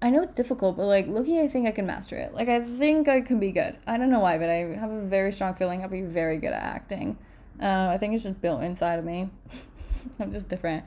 I 0.00 0.10
know 0.10 0.22
it's 0.22 0.34
difficult, 0.34 0.76
but 0.76 0.86
like 0.86 1.06
looking, 1.06 1.38
I 1.40 1.48
think 1.48 1.66
I 1.66 1.70
can 1.70 1.86
master 1.86 2.16
it. 2.16 2.34
Like 2.34 2.48
I 2.48 2.60
think 2.60 3.08
I 3.08 3.20
can 3.20 3.40
be 3.40 3.52
good. 3.52 3.76
I 3.86 3.96
don't 3.96 4.10
know 4.10 4.20
why, 4.20 4.38
but 4.38 4.50
I 4.50 4.76
have 4.76 4.90
a 4.90 5.02
very 5.02 5.32
strong 5.32 5.54
feeling 5.54 5.82
I'll 5.82 5.88
be 5.88 6.02
very 6.02 6.38
good 6.38 6.52
at 6.52 6.62
acting. 6.62 7.16
Uh, 7.60 7.88
I 7.90 7.98
think 7.98 8.14
it's 8.14 8.24
just 8.24 8.40
built 8.40 8.62
inside 8.62 8.98
of 8.98 9.04
me. 9.04 9.30
I'm 10.20 10.32
just 10.32 10.48
different. 10.48 10.84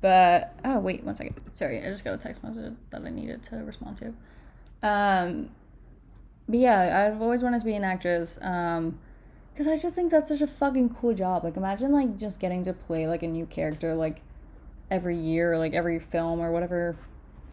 But 0.00 0.54
oh 0.64 0.78
wait, 0.78 1.04
one 1.04 1.16
second. 1.16 1.40
Sorry, 1.50 1.78
I 1.78 1.84
just 1.86 2.04
got 2.04 2.14
a 2.14 2.18
text 2.18 2.42
message 2.42 2.74
that 2.90 3.02
I 3.02 3.10
needed 3.10 3.42
to 3.44 3.56
respond 3.56 3.96
to. 3.98 4.14
Um, 4.82 5.50
but 6.48 6.58
yeah, 6.58 7.06
I've 7.06 7.22
always 7.22 7.42
wanted 7.42 7.60
to 7.60 7.64
be 7.64 7.74
an 7.74 7.84
actress. 7.84 8.38
Um, 8.42 8.98
because 9.52 9.68
I 9.68 9.76
just 9.76 9.94
think 9.94 10.10
that's 10.10 10.28
such 10.28 10.40
a 10.40 10.46
fucking 10.46 10.94
cool 10.94 11.14
job. 11.14 11.44
Like 11.44 11.56
imagine 11.56 11.92
like 11.92 12.16
just 12.16 12.40
getting 12.40 12.62
to 12.64 12.72
play 12.72 13.06
like 13.06 13.22
a 13.22 13.28
new 13.28 13.46
character 13.46 13.94
like 13.94 14.22
every 14.90 15.16
year, 15.16 15.58
like 15.58 15.74
every 15.74 15.98
film 15.98 16.40
or 16.40 16.50
whatever. 16.50 16.96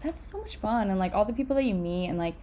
That's 0.03 0.21
so 0.21 0.39
much 0.39 0.57
fun. 0.57 0.89
And 0.89 0.97
like 0.97 1.13
all 1.13 1.25
the 1.25 1.33
people 1.33 1.55
that 1.57 1.63
you 1.63 1.73
meet 1.73 2.07
and 2.07 2.17
like 2.17 2.35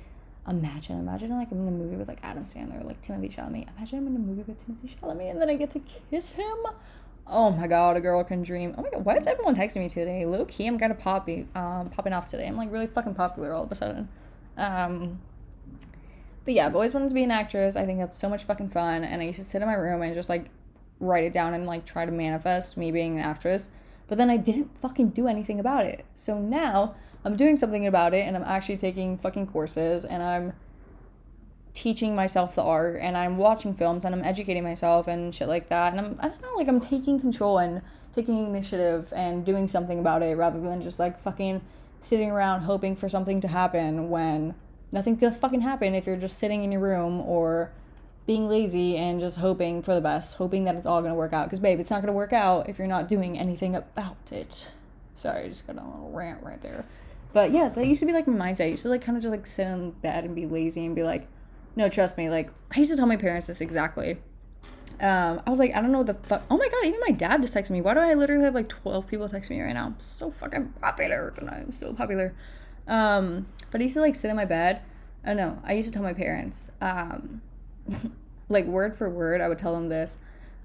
imagine 0.49 0.99
imagine 0.99 1.31
like 1.31 1.51
I'm 1.51 1.67
in 1.67 1.69
a 1.69 1.77
movie 1.77 1.97
with 1.97 2.09
like 2.09 2.21
Adam 2.23 2.45
Sandler 2.45 2.85
like 2.85 3.01
Timothée 3.01 3.35
Chalamet. 3.35 3.67
Imagine 3.77 3.99
I'm 3.99 4.07
in 4.09 4.17
a 4.17 4.19
movie 4.19 4.43
with 4.43 4.59
Timothée 4.67 4.95
Chalamet 5.01 5.31
and 5.31 5.41
then 5.41 5.49
I 5.49 5.55
get 5.55 5.71
to 5.71 5.81
kiss 6.11 6.33
him. 6.33 6.57
Oh 7.27 7.51
my 7.51 7.67
god 7.67 7.97
a 7.97 8.01
girl 8.01 8.23
can 8.25 8.43
dream. 8.43 8.75
Oh 8.77 8.83
my 8.83 8.91
god 8.91 9.05
why 9.05 9.17
is 9.17 9.27
everyone 9.27 9.57
texting 9.57 9.79
me 9.79 9.89
today? 9.89 10.27
Low 10.27 10.45
key 10.45 10.67
I'm 10.67 10.79
kind 10.79 10.93
of 10.93 10.99
poppy 10.99 11.47
um 11.55 11.89
popping 11.89 12.13
off 12.13 12.27
today. 12.27 12.47
I'm 12.47 12.57
like 12.57 12.71
really 12.71 12.87
fucking 12.87 13.15
popular 13.15 13.53
all 13.53 13.65
of 13.65 13.73
a 13.73 13.75
sudden. 13.75 14.09
Um 14.59 15.21
but 16.47 16.55
yeah 16.55 16.65
I've 16.65 16.75
always 16.75 16.95
wanted 16.95 17.11
to 17.11 17.15
be 17.15 17.25
an 17.25 17.31
actress. 17.31 17.77
I 17.77 17.85
think 17.85 17.99
that's 17.99 18.17
so 18.17 18.31
much 18.31 18.45
fucking 18.45 18.71
fun. 18.71 19.05
And 19.05 19.21
I 19.21 19.27
used 19.27 19.41
to 19.41 19.45
sit 19.45 19.61
in 19.61 19.69
my 19.69 19.75
room 19.75 20.01
and 20.01 20.15
just 20.15 20.31
like 20.31 20.49
write 21.01 21.25
it 21.25 21.33
down 21.33 21.53
and 21.53 21.67
like 21.67 21.85
try 21.85 22.07
to 22.07 22.13
manifest 22.13 22.77
me 22.77 22.91
being 22.91 23.19
an 23.19 23.25
actress. 23.25 23.69
But 24.07 24.17
then 24.17 24.31
I 24.31 24.37
didn't 24.37 24.79
fucking 24.79 25.11
do 25.11 25.27
anything 25.27 25.61
about 25.61 25.85
it. 25.85 26.07
So 26.15 26.39
now 26.39 26.95
I'm 27.25 27.37
doing 27.37 27.57
something 27.57 27.87
about 27.87 28.15
it 28.15 28.25
and 28.27 28.37
I'm 28.37 28.45
actually 28.45 28.77
taking 28.77 29.19
fucking 29.19 29.49
courses 29.49 30.05
and 30.05 30.23
I'm 30.23 30.53
teaching 31.75 32.15
myself 32.15 32.55
the 32.55 32.63
art 32.63 33.01
and 33.03 33.17
I'm 33.17 33.37
watching 33.37 33.75
films 33.75 34.05
and 34.05 34.15
I'm 34.15 34.25
educating 34.25 34.63
myself 34.63 35.09
and 35.09 35.35
shit 35.35 35.49
like 35.49 35.69
that. 35.69 35.93
And 35.93 36.01
I'm, 36.01 36.19
I 36.21 36.29
don't 36.29 36.41
know, 36.41 36.55
like 36.55 36.69
I'm 36.69 36.81
taking 36.81 37.19
control 37.19 37.59
and 37.59 37.83
taking 38.15 38.47
initiative 38.47 39.13
and 39.15 39.45
doing 39.45 39.67
something 39.67 39.99
about 39.99 40.23
it 40.23 40.37
rather 40.37 40.61
than 40.61 40.81
just 40.81 41.01
like 41.01 41.19
fucking 41.19 41.61
sitting 42.01 42.31
around 42.31 42.63
hoping 42.63 42.95
for 42.95 43.09
something 43.09 43.41
to 43.41 43.49
happen 43.49 44.09
when 44.09 44.55
nothing's 44.93 45.21
gonna 45.21 45.33
fucking 45.35 45.63
happen 45.63 45.95
if 45.95 46.07
you're 46.07 46.17
just 46.17 46.39
sitting 46.39 46.65
in 46.65 46.73
your 46.73 46.81
room 46.81 47.21
or 47.21 47.73
being 48.27 48.49
lazy 48.49 48.97
and 48.97 49.21
just 49.21 49.39
hoping 49.39 49.83
for 49.83 49.95
the 49.95 50.01
best, 50.01 50.37
hoping 50.37 50.65
that 50.65 50.75
it's 50.75 50.87
all 50.87 51.01
gonna 51.03 51.15
work 51.15 51.33
out. 51.33 51.47
Because, 51.47 51.61
babe, 51.61 51.79
it's 51.79 51.91
not 51.91 52.01
gonna 52.01 52.13
work 52.13 52.33
out 52.33 52.69
if 52.69 52.79
you're 52.79 52.89
not 52.89 53.09
doing 53.09 53.39
anything 53.39 53.75
about 53.77 54.33
it. 54.33 54.73
Sorry, 55.15 55.45
I 55.45 55.49
just 55.49 55.67
got 55.67 55.77
a 55.77 55.85
little 55.85 56.11
rant 56.13 56.43
right 56.43 56.61
there. 56.61 56.85
But 57.33 57.51
yeah, 57.51 57.69
that 57.69 57.87
used 57.87 58.01
to 58.01 58.07
be 58.07 58.13
like 58.13 58.27
my 58.27 58.51
mindset. 58.51 58.65
I 58.65 58.69
used 58.69 58.83
to 58.83 58.89
like 58.89 59.03
kind 59.03 59.17
of 59.17 59.23
just 59.23 59.31
like 59.31 59.47
sit 59.47 59.67
in 59.67 59.91
bed 59.91 60.25
and 60.25 60.35
be 60.35 60.47
lazy 60.47 60.87
and 60.87 60.95
be 60.95 61.03
like, 61.03 61.29
no, 61.77 61.89
trust 61.89 62.17
me. 62.17 62.31
Like 62.31 62.51
I 62.75 62.79
used 62.79 62.91
to 62.91 62.97
tell 62.97 63.07
my 63.07 63.17
parents 63.17 63.47
this 63.47 63.61
exactly. 63.61 64.19
Um, 64.99 65.43
I 65.47 65.51
was 65.51 65.59
like, 65.59 65.75
I 65.75 65.83
don't 65.83 65.93
know 65.93 65.99
what 65.99 66.07
the 66.07 66.15
fuck. 66.15 66.43
Oh 66.51 66.57
my 66.57 66.69
god, 66.69 66.87
even 66.87 67.01
my 67.01 67.13
dad 67.13 67.43
just 67.43 67.55
texted 67.55 67.73
me. 67.73 67.83
Why 67.83 67.93
do 67.93 68.01
I 68.01 68.15
literally 68.15 68.45
have 68.45 68.55
like 68.55 68.69
twelve 68.69 69.07
people 69.07 69.29
text 69.29 69.51
me 69.51 69.61
right 69.61 69.75
now? 69.75 69.87
I'm 69.87 70.01
so 70.01 70.31
fucking 70.31 70.73
popular 70.81 71.35
tonight. 71.39 71.65
I'm 71.67 71.73
so 71.73 71.93
popular. 71.93 72.35
Um, 72.87 73.47
but 73.71 73.81
I 73.81 73.85
used 73.85 73.95
to 73.95 74.01
like 74.01 74.15
sit 74.15 74.31
in 74.31 74.37
my 74.37 74.45
bed. 74.45 74.83
Oh 75.27 75.35
no, 75.35 75.61
I 75.65 75.73
used 75.73 75.89
to 75.89 75.93
tell 75.93 76.03
my 76.03 76.15
parents. 76.15 76.71
Um, 76.81 77.43
like 78.49 78.65
word 78.67 78.97
for 78.97 79.11
word, 79.11 79.41
I 79.41 79.49
would 79.49 79.59
tell 79.59 79.75
them 79.75 79.89
this. 79.89 80.19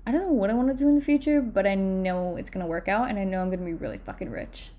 I 0.06 0.12
don't 0.12 0.22
know 0.22 0.32
what 0.32 0.50
I 0.50 0.54
want 0.54 0.70
to 0.70 0.74
do 0.74 0.88
in 0.88 0.96
the 0.96 1.02
future, 1.02 1.42
but 1.42 1.68
I 1.68 1.76
know 1.76 2.36
it's 2.36 2.50
gonna 2.50 2.68
work 2.68 2.88
out, 2.88 3.10
and 3.10 3.20
I 3.20 3.24
know 3.24 3.42
I'm 3.42 3.50
gonna 3.50 3.66
be 3.66 3.74
really 3.74 3.98
fucking 3.98 4.30
rich. 4.30 4.72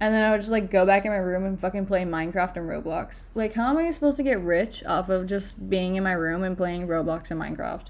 And 0.00 0.14
then 0.14 0.22
I 0.22 0.30
would 0.30 0.40
just 0.40 0.52
like 0.52 0.70
go 0.70 0.86
back 0.86 1.04
in 1.04 1.10
my 1.10 1.16
room 1.16 1.44
and 1.44 1.60
fucking 1.60 1.86
play 1.86 2.04
Minecraft 2.04 2.56
and 2.56 2.68
Roblox. 2.68 3.30
Like, 3.34 3.54
how 3.54 3.68
am 3.70 3.78
I 3.78 3.90
supposed 3.90 4.16
to 4.18 4.22
get 4.22 4.40
rich 4.40 4.84
off 4.84 5.08
of 5.08 5.26
just 5.26 5.68
being 5.68 5.96
in 5.96 6.04
my 6.04 6.12
room 6.12 6.44
and 6.44 6.56
playing 6.56 6.86
Roblox 6.86 7.30
and 7.30 7.40
Minecraft 7.40 7.86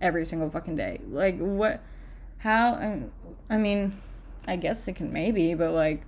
every 0.00 0.24
single 0.24 0.50
fucking 0.50 0.76
day? 0.76 1.00
Like, 1.06 1.38
what? 1.38 1.82
How? 2.38 3.08
I 3.50 3.58
mean, 3.58 4.00
I 4.46 4.56
guess 4.56 4.88
it 4.88 4.94
can 4.94 5.12
maybe, 5.12 5.54
but 5.54 5.72
like, 5.72 6.02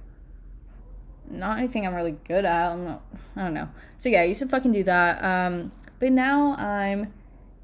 not 1.33 1.59
anything 1.59 1.87
I'm 1.87 1.95
really 1.95 2.17
good 2.25 2.45
at. 2.45 2.73
I'm 2.73 2.85
not, 2.85 3.03
I 3.37 3.43
don't 3.43 3.55
know. 3.55 3.69
So 3.99 4.09
yeah, 4.09 4.21
I 4.21 4.25
used 4.25 4.41
to 4.41 4.49
fucking 4.49 4.73
do 4.73 4.83
that. 4.85 5.23
Um, 5.23 5.73
but 5.99 6.13
now 6.13 6.55
I'm 6.57 7.13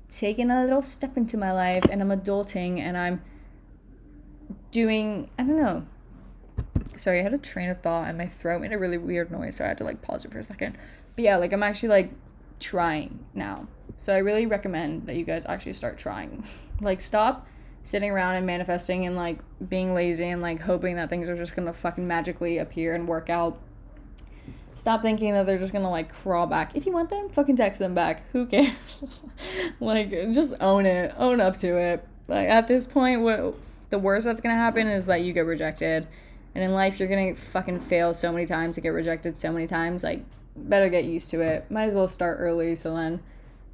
taking 0.09 0.51
a 0.51 0.63
little 0.63 0.83
step 0.83 1.17
into 1.17 1.37
my 1.37 1.53
life 1.53 1.85
and 1.91 2.01
I'm 2.01 2.09
adulting 2.09 2.79
and 2.79 2.97
I'm 2.97 3.23
doing, 4.71 5.31
I 5.39 5.43
don't 5.45 5.57
know. 5.57 5.87
Sorry, 6.97 7.21
I 7.21 7.23
had 7.23 7.35
a 7.35 7.39
train 7.39 7.69
of 7.69 7.81
thought 7.81 8.09
and 8.09 8.19
my 8.19 8.27
throat 8.27 8.61
made 8.61 8.73
a 8.73 8.79
really 8.79 8.99
weird 8.99 9.31
noise, 9.31 9.57
so 9.57 9.65
I 9.65 9.69
had 9.69 9.79
to 9.79 9.85
like 9.85 10.03
pause 10.03 10.25
it 10.25 10.33
for 10.33 10.39
a 10.39 10.43
second. 10.43 10.77
But 11.15 11.25
yeah, 11.25 11.37
like 11.37 11.53
I'm 11.53 11.63
actually 11.63 11.91
like 11.91 12.13
trying 12.59 13.25
now. 13.35 13.69
So 13.97 14.15
I 14.15 14.19
really 14.19 14.47
recommend 14.47 15.07
that 15.07 15.17
you 15.17 15.25
guys 15.25 15.45
actually 15.47 15.75
start 15.75 15.99
trying. 15.99 16.45
like 16.81 17.01
stop 17.01 17.47
sitting 17.89 18.11
around 18.11 18.35
and 18.35 18.47
manifesting 18.47 19.07
and 19.07 19.17
like 19.17 19.39
being 19.67 19.95
lazy 19.95 20.27
and 20.27 20.43
like 20.43 20.61
hoping 20.61 20.97
that 20.97 21.09
things 21.09 21.27
are 21.27 21.35
just 21.35 21.57
gonna 21.57 21.73
fucking 21.73 22.07
magically 22.07 22.59
appear 22.59 22.95
and 22.95 23.09
work 23.09 23.31
out. 23.31 23.59
Stop 24.75 25.01
thinking 25.01 25.33
that 25.33 25.47
they're 25.47 25.57
just 25.57 25.73
gonna 25.73 25.91
like 25.91 26.13
crawl 26.13 26.47
back. 26.47 26.77
If 26.77 26.85
you 26.85 26.93
want 26.93 27.09
them, 27.09 27.31
fucking 27.31 27.57
text 27.57 27.79
them 27.79 27.95
back. 27.95 28.31
Who 28.33 28.45
cares? 28.45 29.23
like 29.81 30.11
just 30.33 30.53
own 30.61 30.85
it. 30.85 31.15
Own 31.17 31.41
up 31.41 31.57
to 31.61 31.79
it. 31.79 32.07
Like 32.29 32.51
at 32.51 32.69
this 32.69 32.87
point, 32.87 33.23
what 33.23 33.55
the 33.89 33.99
worst 33.99 34.27
that's 34.27 34.43
gonna 34.43 34.55
happen 34.55 34.87
is 34.87 35.07
that 35.07 35.23
you 35.23 35.33
get 35.33 35.47
rejected. 35.47 36.07
And 36.55 36.63
in 36.63 36.75
life 36.75 36.99
you're 36.99 37.09
gonna 37.09 37.35
fucking 37.37 37.81
fail 37.81 38.13
so 38.13 38.31
many 38.31 38.45
times 38.45 38.75
to 38.75 38.83
get 38.83 38.91
rejected 38.91 39.39
so 39.39 39.51
many 39.51 39.67
times. 39.67 40.05
Like 40.05 40.27
better 40.55 40.91
get 40.91 41.07
used 41.07 41.31
to 41.31 41.41
it. 41.41 41.71
Might 41.71 41.85
as 41.85 41.95
well 41.95 42.07
start 42.07 42.37
early 42.39 42.77
so 42.77 42.95
then 42.95 43.23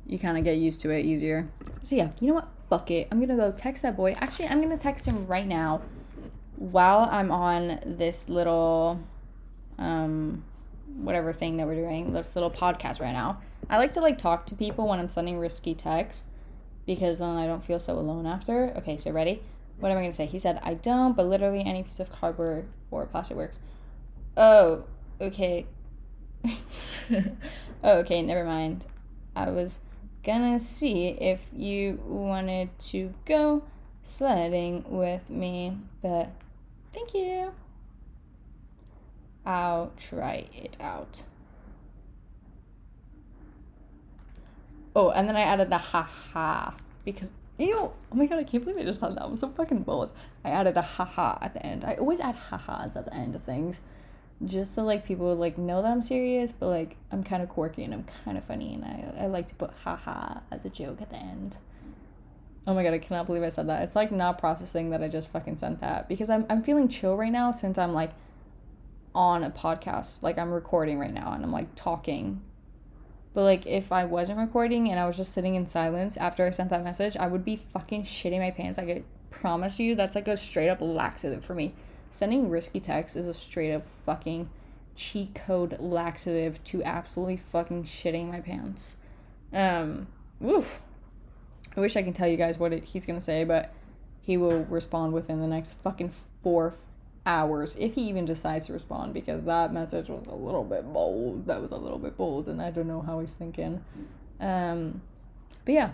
you 0.07 0.21
kind 0.21 0.39
of 0.39 0.45
get 0.45 0.57
used 0.57 0.81
to 0.83 0.91
it 0.91 1.05
easier. 1.05 1.49
So 1.83 1.97
yeah, 1.97 2.11
you 2.21 2.29
know 2.29 2.35
what? 2.35 2.54
Fuck 2.69 2.91
it. 2.91 3.09
I'm 3.11 3.21
gonna 3.21 3.37
go 3.37 3.51
text 3.51 3.83
that 3.83 3.97
boy. 3.97 4.17
Actually, 4.19 4.49
I'm 4.49 4.61
gonna 4.63 4.79
text 4.79 5.07
him 5.07 5.27
right 5.27 5.47
now 5.47 5.83
while 6.57 7.09
I'm 7.11 7.31
on 7.31 7.81
this 7.85 8.29
little 8.29 9.01
um 9.79 10.45
whatever 10.97 11.33
thing 11.33 11.57
that 11.57 11.67
we're 11.67 11.75
doing, 11.75 12.13
this 12.13 12.37
little 12.37 12.51
podcast 12.51 13.01
right 13.01 13.13
now. 13.13 13.41
I 13.69 13.79
like 13.79 13.93
to 13.95 14.01
like 14.01 14.19
talk 14.19 14.47
to 14.47 14.55
people 14.55 14.89
when 14.89 14.99
I'm 14.99 15.09
sending 15.09 15.39
risky 15.39 15.75
texts 15.75 16.29
because 16.87 17.19
then 17.19 17.37
I 17.37 17.47
don't 17.47 17.65
feel 17.65 17.79
so 17.79 17.99
alone 17.99 18.27
after. 18.27 18.73
Okay, 18.77 18.97
so 18.97 19.11
ready? 19.11 19.43
What 19.79 19.91
am 19.91 19.99
I 19.99 20.03
gonna 20.03 20.13
say? 20.13 20.27
He 20.27 20.39
said, 20.39 20.61
I 20.63 20.75
don't, 20.75 21.17
but 21.17 21.27
literally 21.27 21.65
any 21.65 21.83
piece 21.83 22.01
of 22.01 22.11
cardboard 22.11 22.67
or 22.91 23.07
plastic 23.07 23.37
works. 23.37 23.59
Oh, 24.37 24.85
okay. 25.21 25.67
oh, 27.83 27.99
okay, 27.99 28.23
never 28.23 28.45
mind. 28.45 28.87
I 29.35 29.51
was 29.51 29.81
gonna 30.25 30.59
see 30.59 31.09
if 31.09 31.51
you 31.55 32.01
wanted 32.07 32.77
to 32.79 33.13
go 33.25 33.63
sledding 34.03 34.85
with 34.89 35.29
me, 35.29 35.79
but 36.03 36.31
thank 36.93 37.15
you. 37.15 37.53
I'll 39.47 39.93
try 39.97 40.47
it 40.53 40.79
out. 40.81 41.25
Oh, 44.97 45.11
and 45.11 45.29
then 45.29 45.37
I 45.37 45.43
added 45.43 45.73
a 45.73 45.79
haha 45.79 46.73
because 47.05 47.33
ew, 47.59 47.77
oh 47.77 47.95
my 48.15 48.27
god, 48.27 48.39
I 48.39 48.45
can't 48.45 48.65
believe 48.65 48.79
I 48.81 48.85
just 48.85 49.01
said 49.01 49.17
that. 49.17 49.25
I'm 49.25 49.37
so 49.37 49.49
fucking 49.49 49.83
bold. 49.83 50.13
I 50.45 50.51
added 50.51 50.77
a 50.77 50.83
haha 50.83 51.39
at 51.41 51.53
the 51.53 51.65
end. 51.65 51.85
I 51.85 51.95
always 51.95 52.21
add 52.21 52.35
ha-has 52.35 52.97
at 52.97 53.05
the 53.05 53.15
end 53.15 53.35
of 53.35 53.43
things 53.43 53.81
just 54.45 54.75
so 54.75 54.85
like 54.85 55.07
people 55.07 55.27
would 55.27 55.39
like 55.39 55.59
know 55.59 55.83
that 55.83 55.91
I'm 55.91 56.03
serious, 56.03 56.53
but 56.53 56.69
like 56.69 56.97
I'm 57.13 57.23
kind 57.23 57.43
of 57.43 57.49
quirky 57.49 57.85
and 57.85 57.95
I'm 57.95 58.05
kind 58.25 58.37
of 58.37 58.45
funny 58.45 58.75
and 58.75 58.85
I 58.85 59.25
I 59.25 59.27
like 59.27 59.47
to 59.49 59.55
put 59.55 59.71
haha 59.85 60.41
as 60.51 60.65
a 60.65 60.71
joke 60.71 61.01
at 61.01 61.11
the 61.11 61.17
end. 61.17 61.59
Oh 62.67 62.75
my 62.75 62.83
god, 62.83 62.95
I 62.95 62.99
cannot 62.99 63.27
believe 63.27 63.43
I 63.43 63.49
said 63.49 63.69
that. 63.69 63.83
It's 63.83 63.95
like 63.95 64.11
not 64.11 64.39
processing 64.39 64.91
that 64.91 65.03
I 65.03 65.09
just 65.09 65.31
fucking 65.31 65.57
sent 65.57 65.81
that 65.81 66.09
because 66.09 66.31
I'm 66.31 66.47
I'm 66.49 66.63
feeling 66.63 66.89
chill 66.89 67.17
right 67.17 67.33
now 67.33 67.51
since 67.51 67.79
I'm 67.79 67.93
like 67.93 68.13
on 69.15 69.45
a 69.45 69.51
podcast. 69.51 70.23
Like 70.23 70.39
I'm 70.39 70.51
recording 70.51 70.99
right 70.99 71.15
now 71.15 71.33
and 71.33 71.45
I'm 71.45 71.53
like 71.53 71.75
talking. 71.75 72.43
But 73.35 73.43
like 73.43 73.67
if 73.67 73.93
I 73.93 74.05
wasn't 74.05 74.39
recording 74.39 74.91
and 74.91 74.99
I 74.99 75.07
was 75.07 75.17
just 75.17 75.33
sitting 75.33 75.55
in 75.55 75.67
silence 75.67 76.17
after 76.17 76.47
I 76.47 76.51
sent 76.51 76.71
that 76.71 76.85
message, 76.85 77.17
I 77.17 77.27
would 77.29 77.45
be 77.45 77.57
fucking 77.57 78.05
shitting 78.05 78.39
my 78.41 78.51
pants. 78.51 78.79
I 78.79 78.85
could 78.85 79.05
promise 79.31 79.79
you 79.79 79.95
that's 79.95 80.15
like 80.15 80.29
a 80.29 80.37
straight 80.37 80.69
up 80.69 80.81
laxative 80.81 81.45
for 81.45 81.55
me 81.55 81.75
Sending 82.15 82.49
risky 82.49 82.79
texts 82.79 83.17
is 83.17 83.27
a 83.27 83.35
straight 83.35 83.75
up 83.75 83.83
fucking 84.07 84.49
cheat 84.95 85.35
code 85.35 85.77
laxative 85.81 86.63
to 86.63 86.81
absolutely 86.85 87.37
fucking 87.37 87.83
shitting 87.83 88.31
my 88.31 88.39
pants. 88.39 88.99
Um, 89.53 90.07
oof. 90.41 90.81
I 91.77 91.81
wish 91.81 91.97
I 91.97 92.05
can 92.05 92.13
tell 92.13 92.29
you 92.29 92.37
guys 92.37 92.57
what 92.57 92.73
it, 92.73 92.85
he's 92.85 93.05
gonna 93.05 93.21
say, 93.21 93.43
but 93.43 93.75
he 94.23 94.37
will 94.37 94.61
respond 94.67 95.13
within 95.13 95.41
the 95.41 95.49
next 95.49 95.73
fucking 95.73 96.13
four 96.41 96.77
hours 97.27 97.75
if 97.81 97.97
he 97.97 98.03
even 98.03 98.25
decides 98.27 98.69
to 98.69 98.75
respond 98.75 99.13
because 99.13 99.45
that 99.47 99.73
message 99.73 100.09
was 100.09 100.25
a 100.29 100.37
little 100.37 100.63
bit 100.63 100.85
bold. 100.93 101.49
That 101.49 101.61
was 101.61 101.73
a 101.73 101.77
little 101.77 101.99
bit 101.99 102.17
bold, 102.17 102.47
and 102.47 102.63
I 102.63 102.71
don't 102.71 102.87
know 102.87 103.01
how 103.01 103.19
he's 103.19 103.35
thinking. 103.35 103.85
Um, 104.39 105.03
but 105.65 105.73
yeah. 105.73 105.91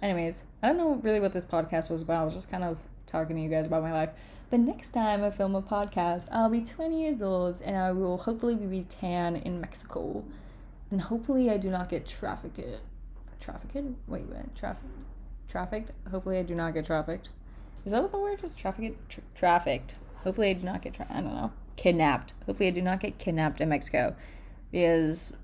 Anyways, 0.00 0.44
I 0.62 0.68
don't 0.68 0.78
know 0.78 0.94
really 0.94 1.20
what 1.20 1.34
this 1.34 1.44
podcast 1.44 1.90
was 1.90 2.00
about. 2.00 2.22
I 2.22 2.24
was 2.24 2.32
just 2.32 2.50
kind 2.50 2.64
of 2.64 2.78
talking 3.06 3.36
to 3.36 3.42
you 3.42 3.50
guys 3.50 3.66
about 3.66 3.82
my 3.82 3.92
life. 3.92 4.10
But 4.50 4.60
next 4.60 4.90
time 4.94 5.22
I 5.22 5.30
film 5.30 5.54
a 5.54 5.60
podcast, 5.60 6.28
I'll 6.32 6.48
be 6.48 6.62
20 6.62 7.02
years 7.02 7.20
old 7.20 7.60
and 7.60 7.76
I 7.76 7.92
will 7.92 8.16
hopefully 8.16 8.54
be 8.54 8.82
tan 8.82 9.36
in 9.36 9.60
Mexico. 9.60 10.24
And 10.90 11.02
hopefully 11.02 11.50
I 11.50 11.58
do 11.58 11.68
not 11.70 11.90
get 11.90 12.06
trafficked. 12.06 12.58
Trafficked? 13.40 13.76
Wait, 14.06 14.26
wait, 14.26 14.54
trafficked? 14.54 14.86
Trafficked? 15.48 15.92
Hopefully 16.10 16.38
I 16.38 16.42
do 16.42 16.54
not 16.54 16.72
get 16.72 16.86
trafficked. 16.86 17.28
Is 17.84 17.92
that 17.92 18.02
what 18.02 18.10
the 18.10 18.18
word 18.18 18.42
is? 18.42 18.54
Trafficked? 18.54 19.10
Tra- 19.10 19.22
trafficked. 19.34 19.96
Hopefully 20.16 20.48
I 20.48 20.54
do 20.54 20.64
not 20.64 20.80
get, 20.80 20.94
tra- 20.94 21.06
I 21.10 21.20
don't 21.20 21.34
know, 21.34 21.52
kidnapped. 21.76 22.32
Hopefully 22.46 22.68
I 22.68 22.72
do 22.72 22.82
not 22.82 23.00
get 23.00 23.18
kidnapped 23.18 23.60
in 23.60 23.68
Mexico. 23.68 24.16
Because 24.72 25.34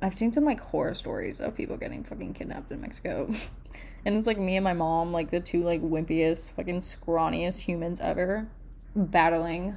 I've 0.00 0.14
seen 0.14 0.32
some 0.32 0.44
like 0.44 0.60
horror 0.60 0.94
stories 0.94 1.38
of 1.38 1.54
people 1.54 1.76
getting 1.76 2.02
fucking 2.02 2.32
kidnapped 2.32 2.72
in 2.72 2.80
Mexico. 2.80 3.30
And 4.04 4.16
it's 4.16 4.26
like 4.26 4.38
me 4.38 4.56
and 4.56 4.64
my 4.64 4.74
mom, 4.74 5.12
like 5.12 5.30
the 5.30 5.40
two 5.40 5.62
like 5.62 5.82
wimpiest, 5.82 6.52
fucking 6.52 6.80
scrawniest 6.80 7.60
humans 7.60 8.00
ever, 8.00 8.48
battling 8.94 9.76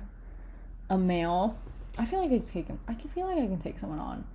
a 0.90 0.98
male. 0.98 1.58
I 1.98 2.06
feel 2.06 2.22
like 2.22 2.32
I 2.32 2.40
take 2.40 2.68
him. 2.68 2.80
I 2.88 2.94
can 2.94 3.10
feel 3.10 3.28
like 3.28 3.38
I 3.38 3.48
can 3.48 3.60
take 3.60 3.80
someone 3.80 4.00
on. 4.00 4.26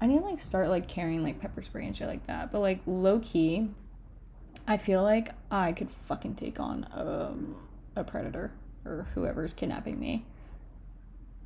I 0.00 0.06
need 0.06 0.18
to 0.18 0.24
like 0.24 0.38
start 0.38 0.68
like 0.68 0.86
carrying 0.86 1.22
like 1.22 1.40
pepper 1.40 1.62
spray 1.62 1.86
and 1.86 1.96
shit 1.96 2.06
like 2.06 2.26
that. 2.26 2.52
But 2.52 2.60
like 2.60 2.80
low 2.86 3.18
key, 3.18 3.70
I 4.66 4.76
feel 4.76 5.02
like 5.02 5.30
I 5.50 5.72
could 5.72 5.90
fucking 5.90 6.36
take 6.36 6.60
on 6.60 6.86
um 6.92 7.56
a 7.96 8.04
predator 8.04 8.52
or 8.84 9.08
whoever's 9.14 9.52
kidnapping 9.52 9.98
me. 9.98 10.24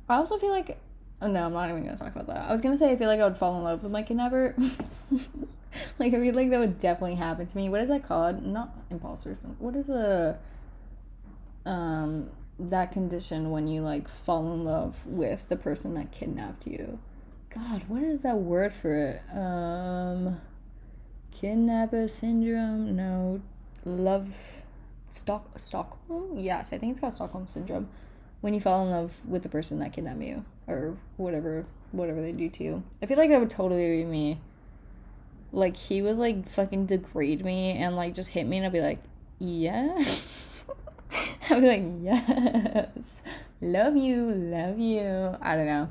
I 0.07 0.17
also 0.17 0.37
feel 0.37 0.51
like 0.51 0.77
oh 1.23 1.27
no, 1.27 1.45
I'm 1.45 1.53
not 1.53 1.69
even 1.69 1.85
gonna 1.85 1.97
talk 1.97 2.13
about 2.13 2.27
that. 2.27 2.47
I 2.47 2.51
was 2.51 2.61
gonna 2.61 2.77
say 2.77 2.91
I 2.91 2.95
feel 2.95 3.07
like 3.07 3.19
I 3.19 3.23
would 3.23 3.37
fall 3.37 3.55
in 3.57 3.63
love 3.63 3.83
with 3.83 3.91
my 3.91 4.03
kidnapper. 4.03 4.55
like 5.99 6.13
I 6.13 6.19
feel 6.19 6.35
like 6.35 6.49
that 6.49 6.59
would 6.59 6.77
definitely 6.77 7.15
happen 7.15 7.47
to 7.47 7.57
me. 7.57 7.69
What 7.69 7.81
is 7.81 7.89
that 7.89 8.03
called? 8.03 8.45
Not 8.45 8.89
impulsors. 8.89 9.39
What 9.59 9.75
is 9.75 9.89
a 9.89 10.37
um 11.65 12.29
that 12.59 12.91
condition 12.91 13.51
when 13.51 13.67
you 13.67 13.81
like 13.81 14.07
fall 14.07 14.53
in 14.53 14.63
love 14.65 15.05
with 15.07 15.47
the 15.49 15.55
person 15.55 15.93
that 15.95 16.11
kidnapped 16.11 16.67
you? 16.67 16.99
God, 17.53 17.83
what 17.87 18.03
is 18.03 18.21
that 18.21 18.37
word 18.37 18.73
for 18.73 18.95
it? 18.95 19.21
Um 19.35 20.41
kidnapper 21.31 22.07
syndrome? 22.07 22.95
No. 22.95 23.41
Love 23.85 24.61
Stock 25.09 25.57
Stockholm? 25.57 26.37
Yes, 26.37 26.73
I 26.73 26.77
think 26.77 26.91
it's 26.91 26.99
called 26.99 27.13
Stockholm 27.13 27.47
syndrome. 27.47 27.89
When 28.41 28.53
you 28.53 28.59
fall 28.59 28.83
in 28.83 28.91
love 28.91 29.15
with 29.25 29.43
the 29.43 29.49
person 29.49 29.79
that 29.79 29.93
kidnapped 29.93 30.21
you 30.21 30.43
or 30.67 30.97
whatever 31.17 31.65
whatever 31.91 32.21
they 32.21 32.31
do 32.31 32.49
to 32.49 32.63
you. 32.63 32.83
I 33.01 33.05
feel 33.05 33.17
like 33.17 33.29
that 33.29 33.39
would 33.39 33.49
totally 33.49 33.97
be 33.97 34.05
me 34.05 34.39
like 35.53 35.77
he 35.77 36.01
would 36.01 36.17
like 36.17 36.49
fucking 36.49 36.87
degrade 36.87 37.45
me 37.45 37.71
and 37.71 37.95
like 37.95 38.15
just 38.15 38.29
hit 38.29 38.45
me 38.45 38.57
and 38.57 38.65
I'd 38.65 38.73
be 38.73 38.81
like, 38.81 38.99
yeah. 39.39 39.93
I'd 41.49 41.61
be 41.61 41.67
like, 41.67 41.83
yes. 42.01 43.21
Love 43.61 43.95
you, 43.95 44.31
love 44.31 44.79
you. 44.79 45.37
I 45.39 45.55
don't 45.55 45.67
know. 45.67 45.89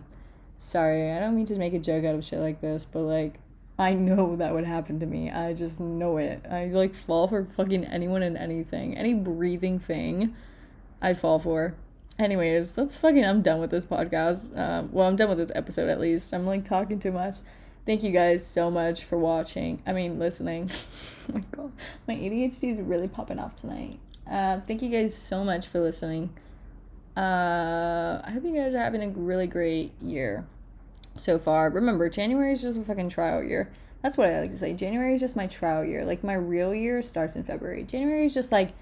Sorry, 0.56 1.12
I 1.12 1.20
don't 1.20 1.36
mean 1.36 1.46
to 1.46 1.56
make 1.56 1.74
a 1.74 1.78
joke 1.78 2.04
out 2.04 2.14
of 2.14 2.24
shit 2.24 2.40
like 2.40 2.60
this, 2.60 2.84
but 2.84 3.00
like 3.00 3.34
I 3.78 3.94
know 3.94 4.36
that 4.36 4.52
would 4.52 4.66
happen 4.66 4.98
to 5.00 5.06
me. 5.06 5.30
I 5.30 5.54
just 5.54 5.80
know 5.80 6.16
it. 6.16 6.44
I 6.50 6.66
like 6.66 6.92
fall 6.92 7.28
for 7.28 7.44
fucking 7.44 7.84
anyone 7.84 8.22
and 8.22 8.36
anything. 8.36 8.96
Any 8.96 9.14
breathing 9.14 9.78
thing 9.78 10.34
I 11.00 11.14
fall 11.14 11.38
for. 11.38 11.74
Anyways, 12.22 12.74
that's 12.74 12.94
fucking 12.94 13.24
I'm 13.24 13.42
done 13.42 13.60
with 13.60 13.70
this 13.70 13.84
podcast. 13.84 14.56
Um 14.56 14.90
well 14.92 15.08
I'm 15.08 15.16
done 15.16 15.28
with 15.28 15.38
this 15.38 15.52
episode 15.54 15.88
at 15.88 16.00
least. 16.00 16.32
I'm 16.32 16.46
like 16.46 16.64
talking 16.64 16.98
too 16.98 17.12
much. 17.12 17.36
Thank 17.84 18.04
you 18.04 18.12
guys 18.12 18.46
so 18.46 18.70
much 18.70 19.02
for 19.02 19.18
watching. 19.18 19.82
I 19.84 19.92
mean, 19.92 20.18
listening. 20.18 20.70
oh 21.28 21.34
my 21.34 21.42
god, 21.50 21.72
my 22.06 22.14
ADHD 22.14 22.74
is 22.74 22.80
really 22.80 23.08
popping 23.08 23.40
off 23.40 23.60
tonight. 23.60 23.98
Uh, 24.30 24.60
thank 24.60 24.82
you 24.82 24.88
guys 24.88 25.14
so 25.16 25.42
much 25.42 25.66
for 25.66 25.80
listening. 25.80 26.30
Uh, 27.16 28.22
I 28.24 28.30
hope 28.32 28.44
you 28.44 28.54
guys 28.54 28.74
are 28.74 28.78
having 28.78 29.02
a 29.02 29.08
really 29.08 29.46
great 29.46 29.92
year 30.00 30.46
so 31.16 31.38
far. 31.38 31.70
Remember, 31.70 32.08
January 32.08 32.52
is 32.52 32.62
just 32.62 32.78
a 32.78 32.82
fucking 32.82 33.08
trial 33.08 33.42
year. 33.42 33.70
That's 34.02 34.16
what 34.16 34.28
I 34.28 34.40
like 34.40 34.50
to 34.50 34.56
say. 34.56 34.74
January 34.74 35.14
is 35.14 35.20
just 35.20 35.36
my 35.36 35.46
trial 35.46 35.84
year. 35.84 36.04
Like 36.04 36.24
my 36.24 36.34
real 36.34 36.74
year 36.74 37.02
starts 37.02 37.36
in 37.36 37.44
February. 37.44 37.84
January 37.84 38.24
is 38.24 38.34
just 38.34 38.50
like 38.50 38.72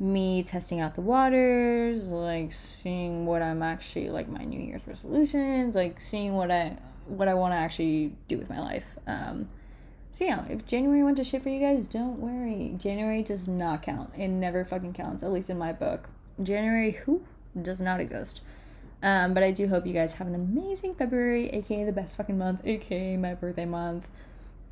me 0.00 0.42
testing 0.42 0.80
out 0.80 0.94
the 0.94 1.00
waters, 1.00 2.10
like 2.10 2.52
seeing 2.52 3.26
what 3.26 3.42
I'm 3.42 3.62
actually 3.62 4.10
like 4.10 4.28
my 4.28 4.44
New 4.44 4.60
Year's 4.60 4.86
resolutions, 4.86 5.74
like 5.74 6.00
seeing 6.00 6.34
what 6.34 6.50
I 6.50 6.76
what 7.06 7.26
I 7.26 7.34
want 7.34 7.52
to 7.52 7.56
actually 7.56 8.14
do 8.28 8.38
with 8.38 8.48
my 8.48 8.60
life. 8.60 8.96
Um, 9.06 9.48
so 10.12 10.24
yeah, 10.24 10.44
if 10.48 10.66
January 10.66 11.02
went 11.02 11.16
to 11.16 11.24
shit 11.24 11.42
for 11.42 11.48
you 11.48 11.60
guys, 11.60 11.86
don't 11.86 12.18
worry. 12.18 12.74
January 12.78 13.22
does 13.22 13.48
not 13.48 13.82
count. 13.82 14.10
It 14.16 14.28
never 14.28 14.64
fucking 14.64 14.92
counts, 14.92 15.22
at 15.22 15.32
least 15.32 15.50
in 15.50 15.58
my 15.58 15.72
book. 15.72 16.08
January 16.42 16.92
who 16.92 17.22
does 17.60 17.80
not 17.80 18.00
exist. 18.00 18.42
Um, 19.02 19.32
but 19.32 19.42
I 19.42 19.52
do 19.52 19.68
hope 19.68 19.86
you 19.86 19.92
guys 19.92 20.14
have 20.14 20.26
an 20.26 20.34
amazing 20.34 20.94
February, 20.94 21.48
aka 21.50 21.84
the 21.84 21.92
best 21.92 22.16
fucking 22.16 22.36
month, 22.36 22.62
aka 22.64 23.16
my 23.16 23.34
birthday 23.34 23.64
month. 23.64 24.08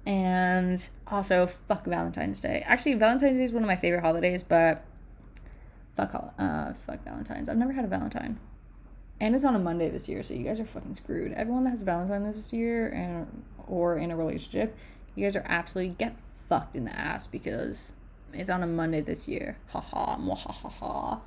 And 0.05 0.89
also, 1.09 1.47
fuck 1.47 1.85
Valentine's 1.85 2.39
Day. 2.41 2.62
Actually, 2.66 2.95
Valentine's 2.95 3.39
Day 3.39 3.43
is 3.43 3.53
one 3.53 3.62
of 3.62 3.66
my 3.66 3.77
favorite 3.77 4.03
holidays, 4.03 4.43
but 4.45 4.85
fuck, 5.97 6.15
all. 6.15 6.35
uh, 6.39 6.73
fuck 6.75 7.03
Valentine's. 7.05 7.49
I've 7.49 7.57
never 7.57 7.73
had 7.73 7.85
a 7.85 7.89
Valentine. 7.89 8.39
And 9.19 9.35
it's 9.35 9.45
on 9.45 9.55
a 9.55 9.59
Monday 9.59 9.89
this 9.89 10.09
year, 10.09 10.23
so 10.23 10.35
you 10.35 10.45
guys 10.45 10.61
are 10.61 10.67
fucking 10.67 10.95
screwed. 10.95 11.33
Everyone 11.33 11.65
that 11.65 11.71
has 11.71 11.83
Valentine 11.83 12.25
this 12.25 12.53
year 12.53 12.89
and 12.89 13.45
or 13.67 13.97
in 13.97 14.11
a 14.11 14.17
relationship, 14.17 14.77
you 15.15 15.25
guys 15.25 15.35
are 15.35 15.45
absolutely 15.47 15.95
get 15.99 16.17
fucked 16.49 16.77
in 16.77 16.85
the 16.85 16.97
ass 16.97 17.27
because 17.27 17.93
it's 18.33 18.51
on 18.51 18.63
a 18.63 18.67
Monday 18.67 19.01
this 19.01 19.27
year. 19.27 19.57
Ha 19.69 19.81
ha, 19.81 20.17
ha 20.17 20.53
ha 20.53 20.69
ha. 20.69 21.21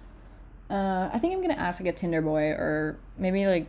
Uh, 0.69 1.09
I 1.11 1.17
think 1.17 1.33
I'm 1.33 1.41
gonna 1.41 1.55
ask 1.55 1.81
like 1.81 1.89
a 1.89 1.97
Tinder 1.97 2.21
boy 2.21 2.49
or 2.49 2.99
maybe 3.17 3.47
like, 3.47 3.65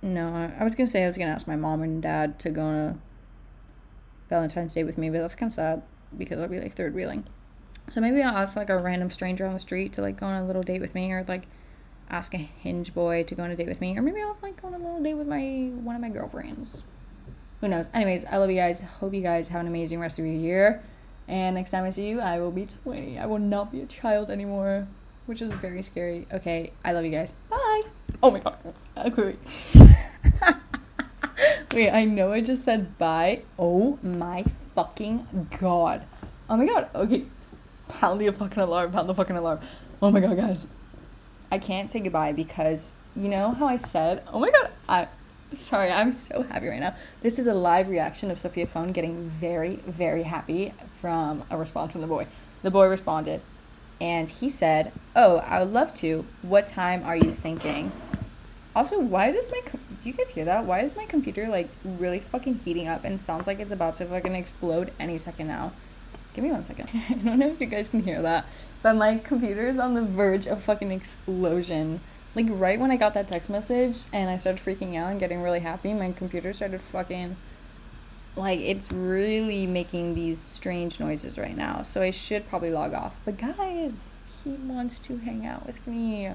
no, 0.00 0.50
I 0.58 0.64
was 0.64 0.74
gonna 0.74 0.86
say 0.86 1.02
I 1.02 1.06
was 1.06 1.18
gonna 1.18 1.32
ask 1.32 1.46
my 1.46 1.56
mom 1.56 1.82
and 1.82 2.02
dad 2.02 2.38
to 2.40 2.50
go 2.50 2.62
on 2.62 2.74
a 2.74 2.98
Valentine's 4.30 4.72
Day 4.72 4.82
with 4.82 4.96
me, 4.96 5.10
but 5.10 5.18
that's 5.18 5.34
kind 5.34 5.50
of 5.50 5.54
sad 5.54 5.82
because 6.16 6.38
I'll 6.38 6.48
be 6.48 6.58
like 6.58 6.72
third 6.72 6.94
wheeling. 6.94 7.24
So 7.90 8.00
maybe 8.00 8.22
I'll 8.22 8.36
ask 8.36 8.56
like 8.56 8.70
a 8.70 8.78
random 8.78 9.10
stranger 9.10 9.46
on 9.46 9.52
the 9.52 9.58
street 9.58 9.92
to 9.94 10.02
like 10.02 10.18
go 10.18 10.26
on 10.26 10.42
a 10.42 10.46
little 10.46 10.62
date 10.62 10.80
with 10.80 10.94
me, 10.94 11.12
or 11.12 11.24
like 11.28 11.46
ask 12.08 12.34
a 12.34 12.38
hinge 12.38 12.94
boy 12.94 13.22
to 13.24 13.34
go 13.34 13.42
on 13.42 13.50
a 13.50 13.56
date 13.56 13.68
with 13.68 13.80
me, 13.80 13.96
or 13.98 14.02
maybe 14.02 14.20
I'll 14.20 14.36
like 14.42 14.60
go 14.60 14.68
on 14.68 14.74
a 14.74 14.78
little 14.78 15.02
date 15.02 15.14
with 15.14 15.26
my 15.26 15.70
one 15.82 15.94
of 15.94 16.00
my 16.00 16.08
girlfriends. 16.08 16.84
Who 17.60 17.68
knows? 17.68 17.88
Anyways, 17.94 18.24
I 18.24 18.38
love 18.38 18.50
you 18.50 18.56
guys. 18.56 18.80
Hope 18.80 19.14
you 19.14 19.22
guys 19.22 19.48
have 19.48 19.60
an 19.60 19.68
amazing 19.68 20.00
rest 20.00 20.18
of 20.18 20.24
your 20.24 20.34
year. 20.34 20.82
And 21.28 21.54
next 21.54 21.70
time 21.70 21.84
I 21.84 21.90
see 21.90 22.08
you, 22.08 22.20
I 22.20 22.40
will 22.40 22.50
be 22.50 22.66
20. 22.66 23.18
I 23.18 23.26
will 23.26 23.38
not 23.38 23.70
be 23.70 23.80
a 23.80 23.86
child 23.86 24.30
anymore, 24.30 24.88
which 25.26 25.40
is 25.40 25.52
very 25.52 25.82
scary. 25.82 26.26
Okay, 26.32 26.72
I 26.84 26.92
love 26.92 27.04
you 27.04 27.12
guys. 27.12 27.34
Bye. 27.48 27.82
Oh 28.22 28.30
my 28.30 28.40
god. 28.40 28.58
Okay, 28.96 29.22
wait. 29.22 29.38
wait, 31.72 31.90
I 31.90 32.04
know 32.04 32.32
I 32.32 32.40
just 32.40 32.64
said 32.64 32.98
bye. 32.98 33.42
Oh 33.58 33.98
my 34.02 34.44
fucking 34.74 35.48
god. 35.58 36.02
Oh 36.50 36.56
my 36.56 36.66
god. 36.66 36.88
Okay. 36.94 37.24
Pound 37.88 38.20
the 38.20 38.30
fucking 38.32 38.58
alarm. 38.58 38.92
Pound 38.92 39.08
the 39.08 39.14
fucking 39.14 39.36
alarm. 39.36 39.60
Oh 40.00 40.10
my 40.10 40.20
god, 40.20 40.36
guys. 40.36 40.66
I 41.50 41.58
can't 41.58 41.90
say 41.90 42.00
goodbye 42.00 42.32
because 42.32 42.92
you 43.14 43.28
know 43.28 43.52
how 43.52 43.66
I 43.66 43.76
said, 43.76 44.22
oh 44.32 44.40
my 44.40 44.50
god, 44.50 44.70
I 44.88 45.08
Sorry, 45.54 45.90
I'm 45.90 46.12
so 46.12 46.42
happy 46.42 46.68
right 46.68 46.80
now. 46.80 46.94
This 47.20 47.38
is 47.38 47.46
a 47.46 47.52
live 47.52 47.88
reaction 47.88 48.30
of 48.30 48.38
Sophia 48.38 48.64
Phone 48.64 48.90
getting 48.90 49.24
very, 49.26 49.76
very 49.86 50.22
happy 50.22 50.72
from 51.00 51.44
a 51.50 51.58
response 51.58 51.92
from 51.92 52.00
the 52.00 52.06
boy. 52.06 52.26
The 52.62 52.70
boy 52.70 52.86
responded, 52.86 53.42
and 54.00 54.30
he 54.30 54.48
said, 54.48 54.92
"Oh, 55.14 55.38
I 55.38 55.58
would 55.58 55.72
love 55.72 55.92
to. 55.94 56.24
What 56.40 56.66
time 56.66 57.04
are 57.04 57.16
you 57.16 57.32
thinking?" 57.32 57.92
Also, 58.74 58.98
why 58.98 59.30
does 59.30 59.50
my 59.50 59.60
com- 59.66 59.80
do 60.02 60.08
you 60.08 60.14
guys 60.14 60.30
hear 60.30 60.46
that? 60.46 60.64
Why 60.64 60.80
is 60.80 60.96
my 60.96 61.04
computer 61.04 61.46
like 61.48 61.68
really 61.84 62.18
fucking 62.18 62.60
heating 62.64 62.88
up 62.88 63.04
and 63.04 63.22
sounds 63.22 63.46
like 63.46 63.60
it's 63.60 63.72
about 63.72 63.96
to 63.96 64.06
fucking 64.06 64.34
explode 64.34 64.90
any 64.98 65.18
second 65.18 65.48
now? 65.48 65.72
Give 66.34 66.44
me 66.44 66.50
one 66.50 66.64
second. 66.64 66.88
I 67.10 67.14
don't 67.14 67.38
know 67.38 67.48
if 67.48 67.60
you 67.60 67.66
guys 67.66 67.88
can 67.88 68.02
hear 68.02 68.22
that, 68.22 68.46
but 68.82 68.94
my 68.94 69.16
computer 69.16 69.68
is 69.68 69.78
on 69.78 69.94
the 69.94 70.02
verge 70.02 70.46
of 70.46 70.62
fucking 70.62 70.90
explosion 70.90 72.00
like 72.34 72.46
right 72.48 72.80
when 72.80 72.90
I 72.90 72.96
got 72.96 73.14
that 73.14 73.28
text 73.28 73.50
message 73.50 74.04
and 74.12 74.30
I 74.30 74.36
started 74.36 74.62
freaking 74.62 74.96
out 74.96 75.10
and 75.10 75.20
getting 75.20 75.42
really 75.42 75.60
happy, 75.60 75.92
my 75.92 76.12
computer 76.12 76.52
started 76.52 76.80
fucking 76.80 77.36
like 78.34 78.60
it's 78.60 78.90
really 78.90 79.66
making 79.66 80.14
these 80.14 80.38
strange 80.38 80.98
noises 80.98 81.38
right 81.38 81.56
now. 81.56 81.82
So 81.82 82.00
I 82.00 82.10
should 82.10 82.48
probably 82.48 82.70
log 82.70 82.94
off. 82.94 83.16
But 83.24 83.36
guys, 83.36 84.14
he 84.42 84.52
wants 84.52 84.98
to 85.00 85.18
hang 85.18 85.44
out 85.44 85.66
with 85.66 85.86
me. 85.86 86.30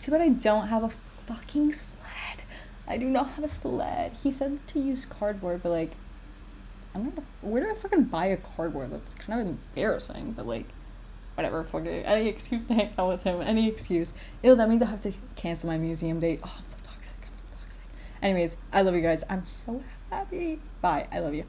Too 0.00 0.12
bad 0.12 0.20
I 0.20 0.28
don't 0.28 0.68
have 0.68 0.84
a 0.84 0.90
fucking 0.90 1.72
sled. 1.72 2.42
I 2.86 2.96
do 2.96 3.08
not 3.08 3.30
have 3.30 3.44
a 3.44 3.48
sled. 3.48 4.12
He 4.22 4.30
said 4.30 4.64
to 4.68 4.80
use 4.80 5.04
cardboard, 5.04 5.62
but 5.62 5.70
like 5.70 5.92
I'm 6.94 7.04
not 7.04 7.14
where 7.40 7.62
do 7.62 7.70
I 7.70 7.74
fucking 7.74 8.04
buy 8.04 8.26
a 8.26 8.36
cardboard? 8.36 8.92
That's 8.92 9.14
kind 9.14 9.40
of 9.40 9.46
embarrassing, 9.46 10.32
but 10.32 10.46
like 10.46 10.66
whatever, 11.34 11.64
fuck 11.64 11.86
it. 11.86 12.04
Any 12.06 12.28
excuse 12.28 12.66
to 12.66 12.74
hang 12.74 12.92
out 12.98 13.08
with 13.08 13.22
him, 13.22 13.40
any 13.40 13.68
excuse. 13.68 14.14
Ew, 14.42 14.54
that 14.54 14.68
means 14.68 14.82
I 14.82 14.86
have 14.86 15.00
to 15.00 15.12
cancel 15.36 15.68
my 15.68 15.78
museum 15.78 16.20
date. 16.20 16.40
Oh, 16.42 16.56
I'm 16.58 16.66
so 16.66 16.76
toxic. 16.84 17.16
I'm 17.22 17.36
so 17.36 17.58
toxic. 17.62 17.84
Anyways, 18.22 18.56
I 18.72 18.82
love 18.82 18.94
you 18.94 19.00
guys. 19.00 19.24
I'm 19.28 19.44
so 19.44 19.82
happy. 20.10 20.60
Bye. 20.80 21.08
I 21.10 21.20
love 21.20 21.34
you. 21.34 21.44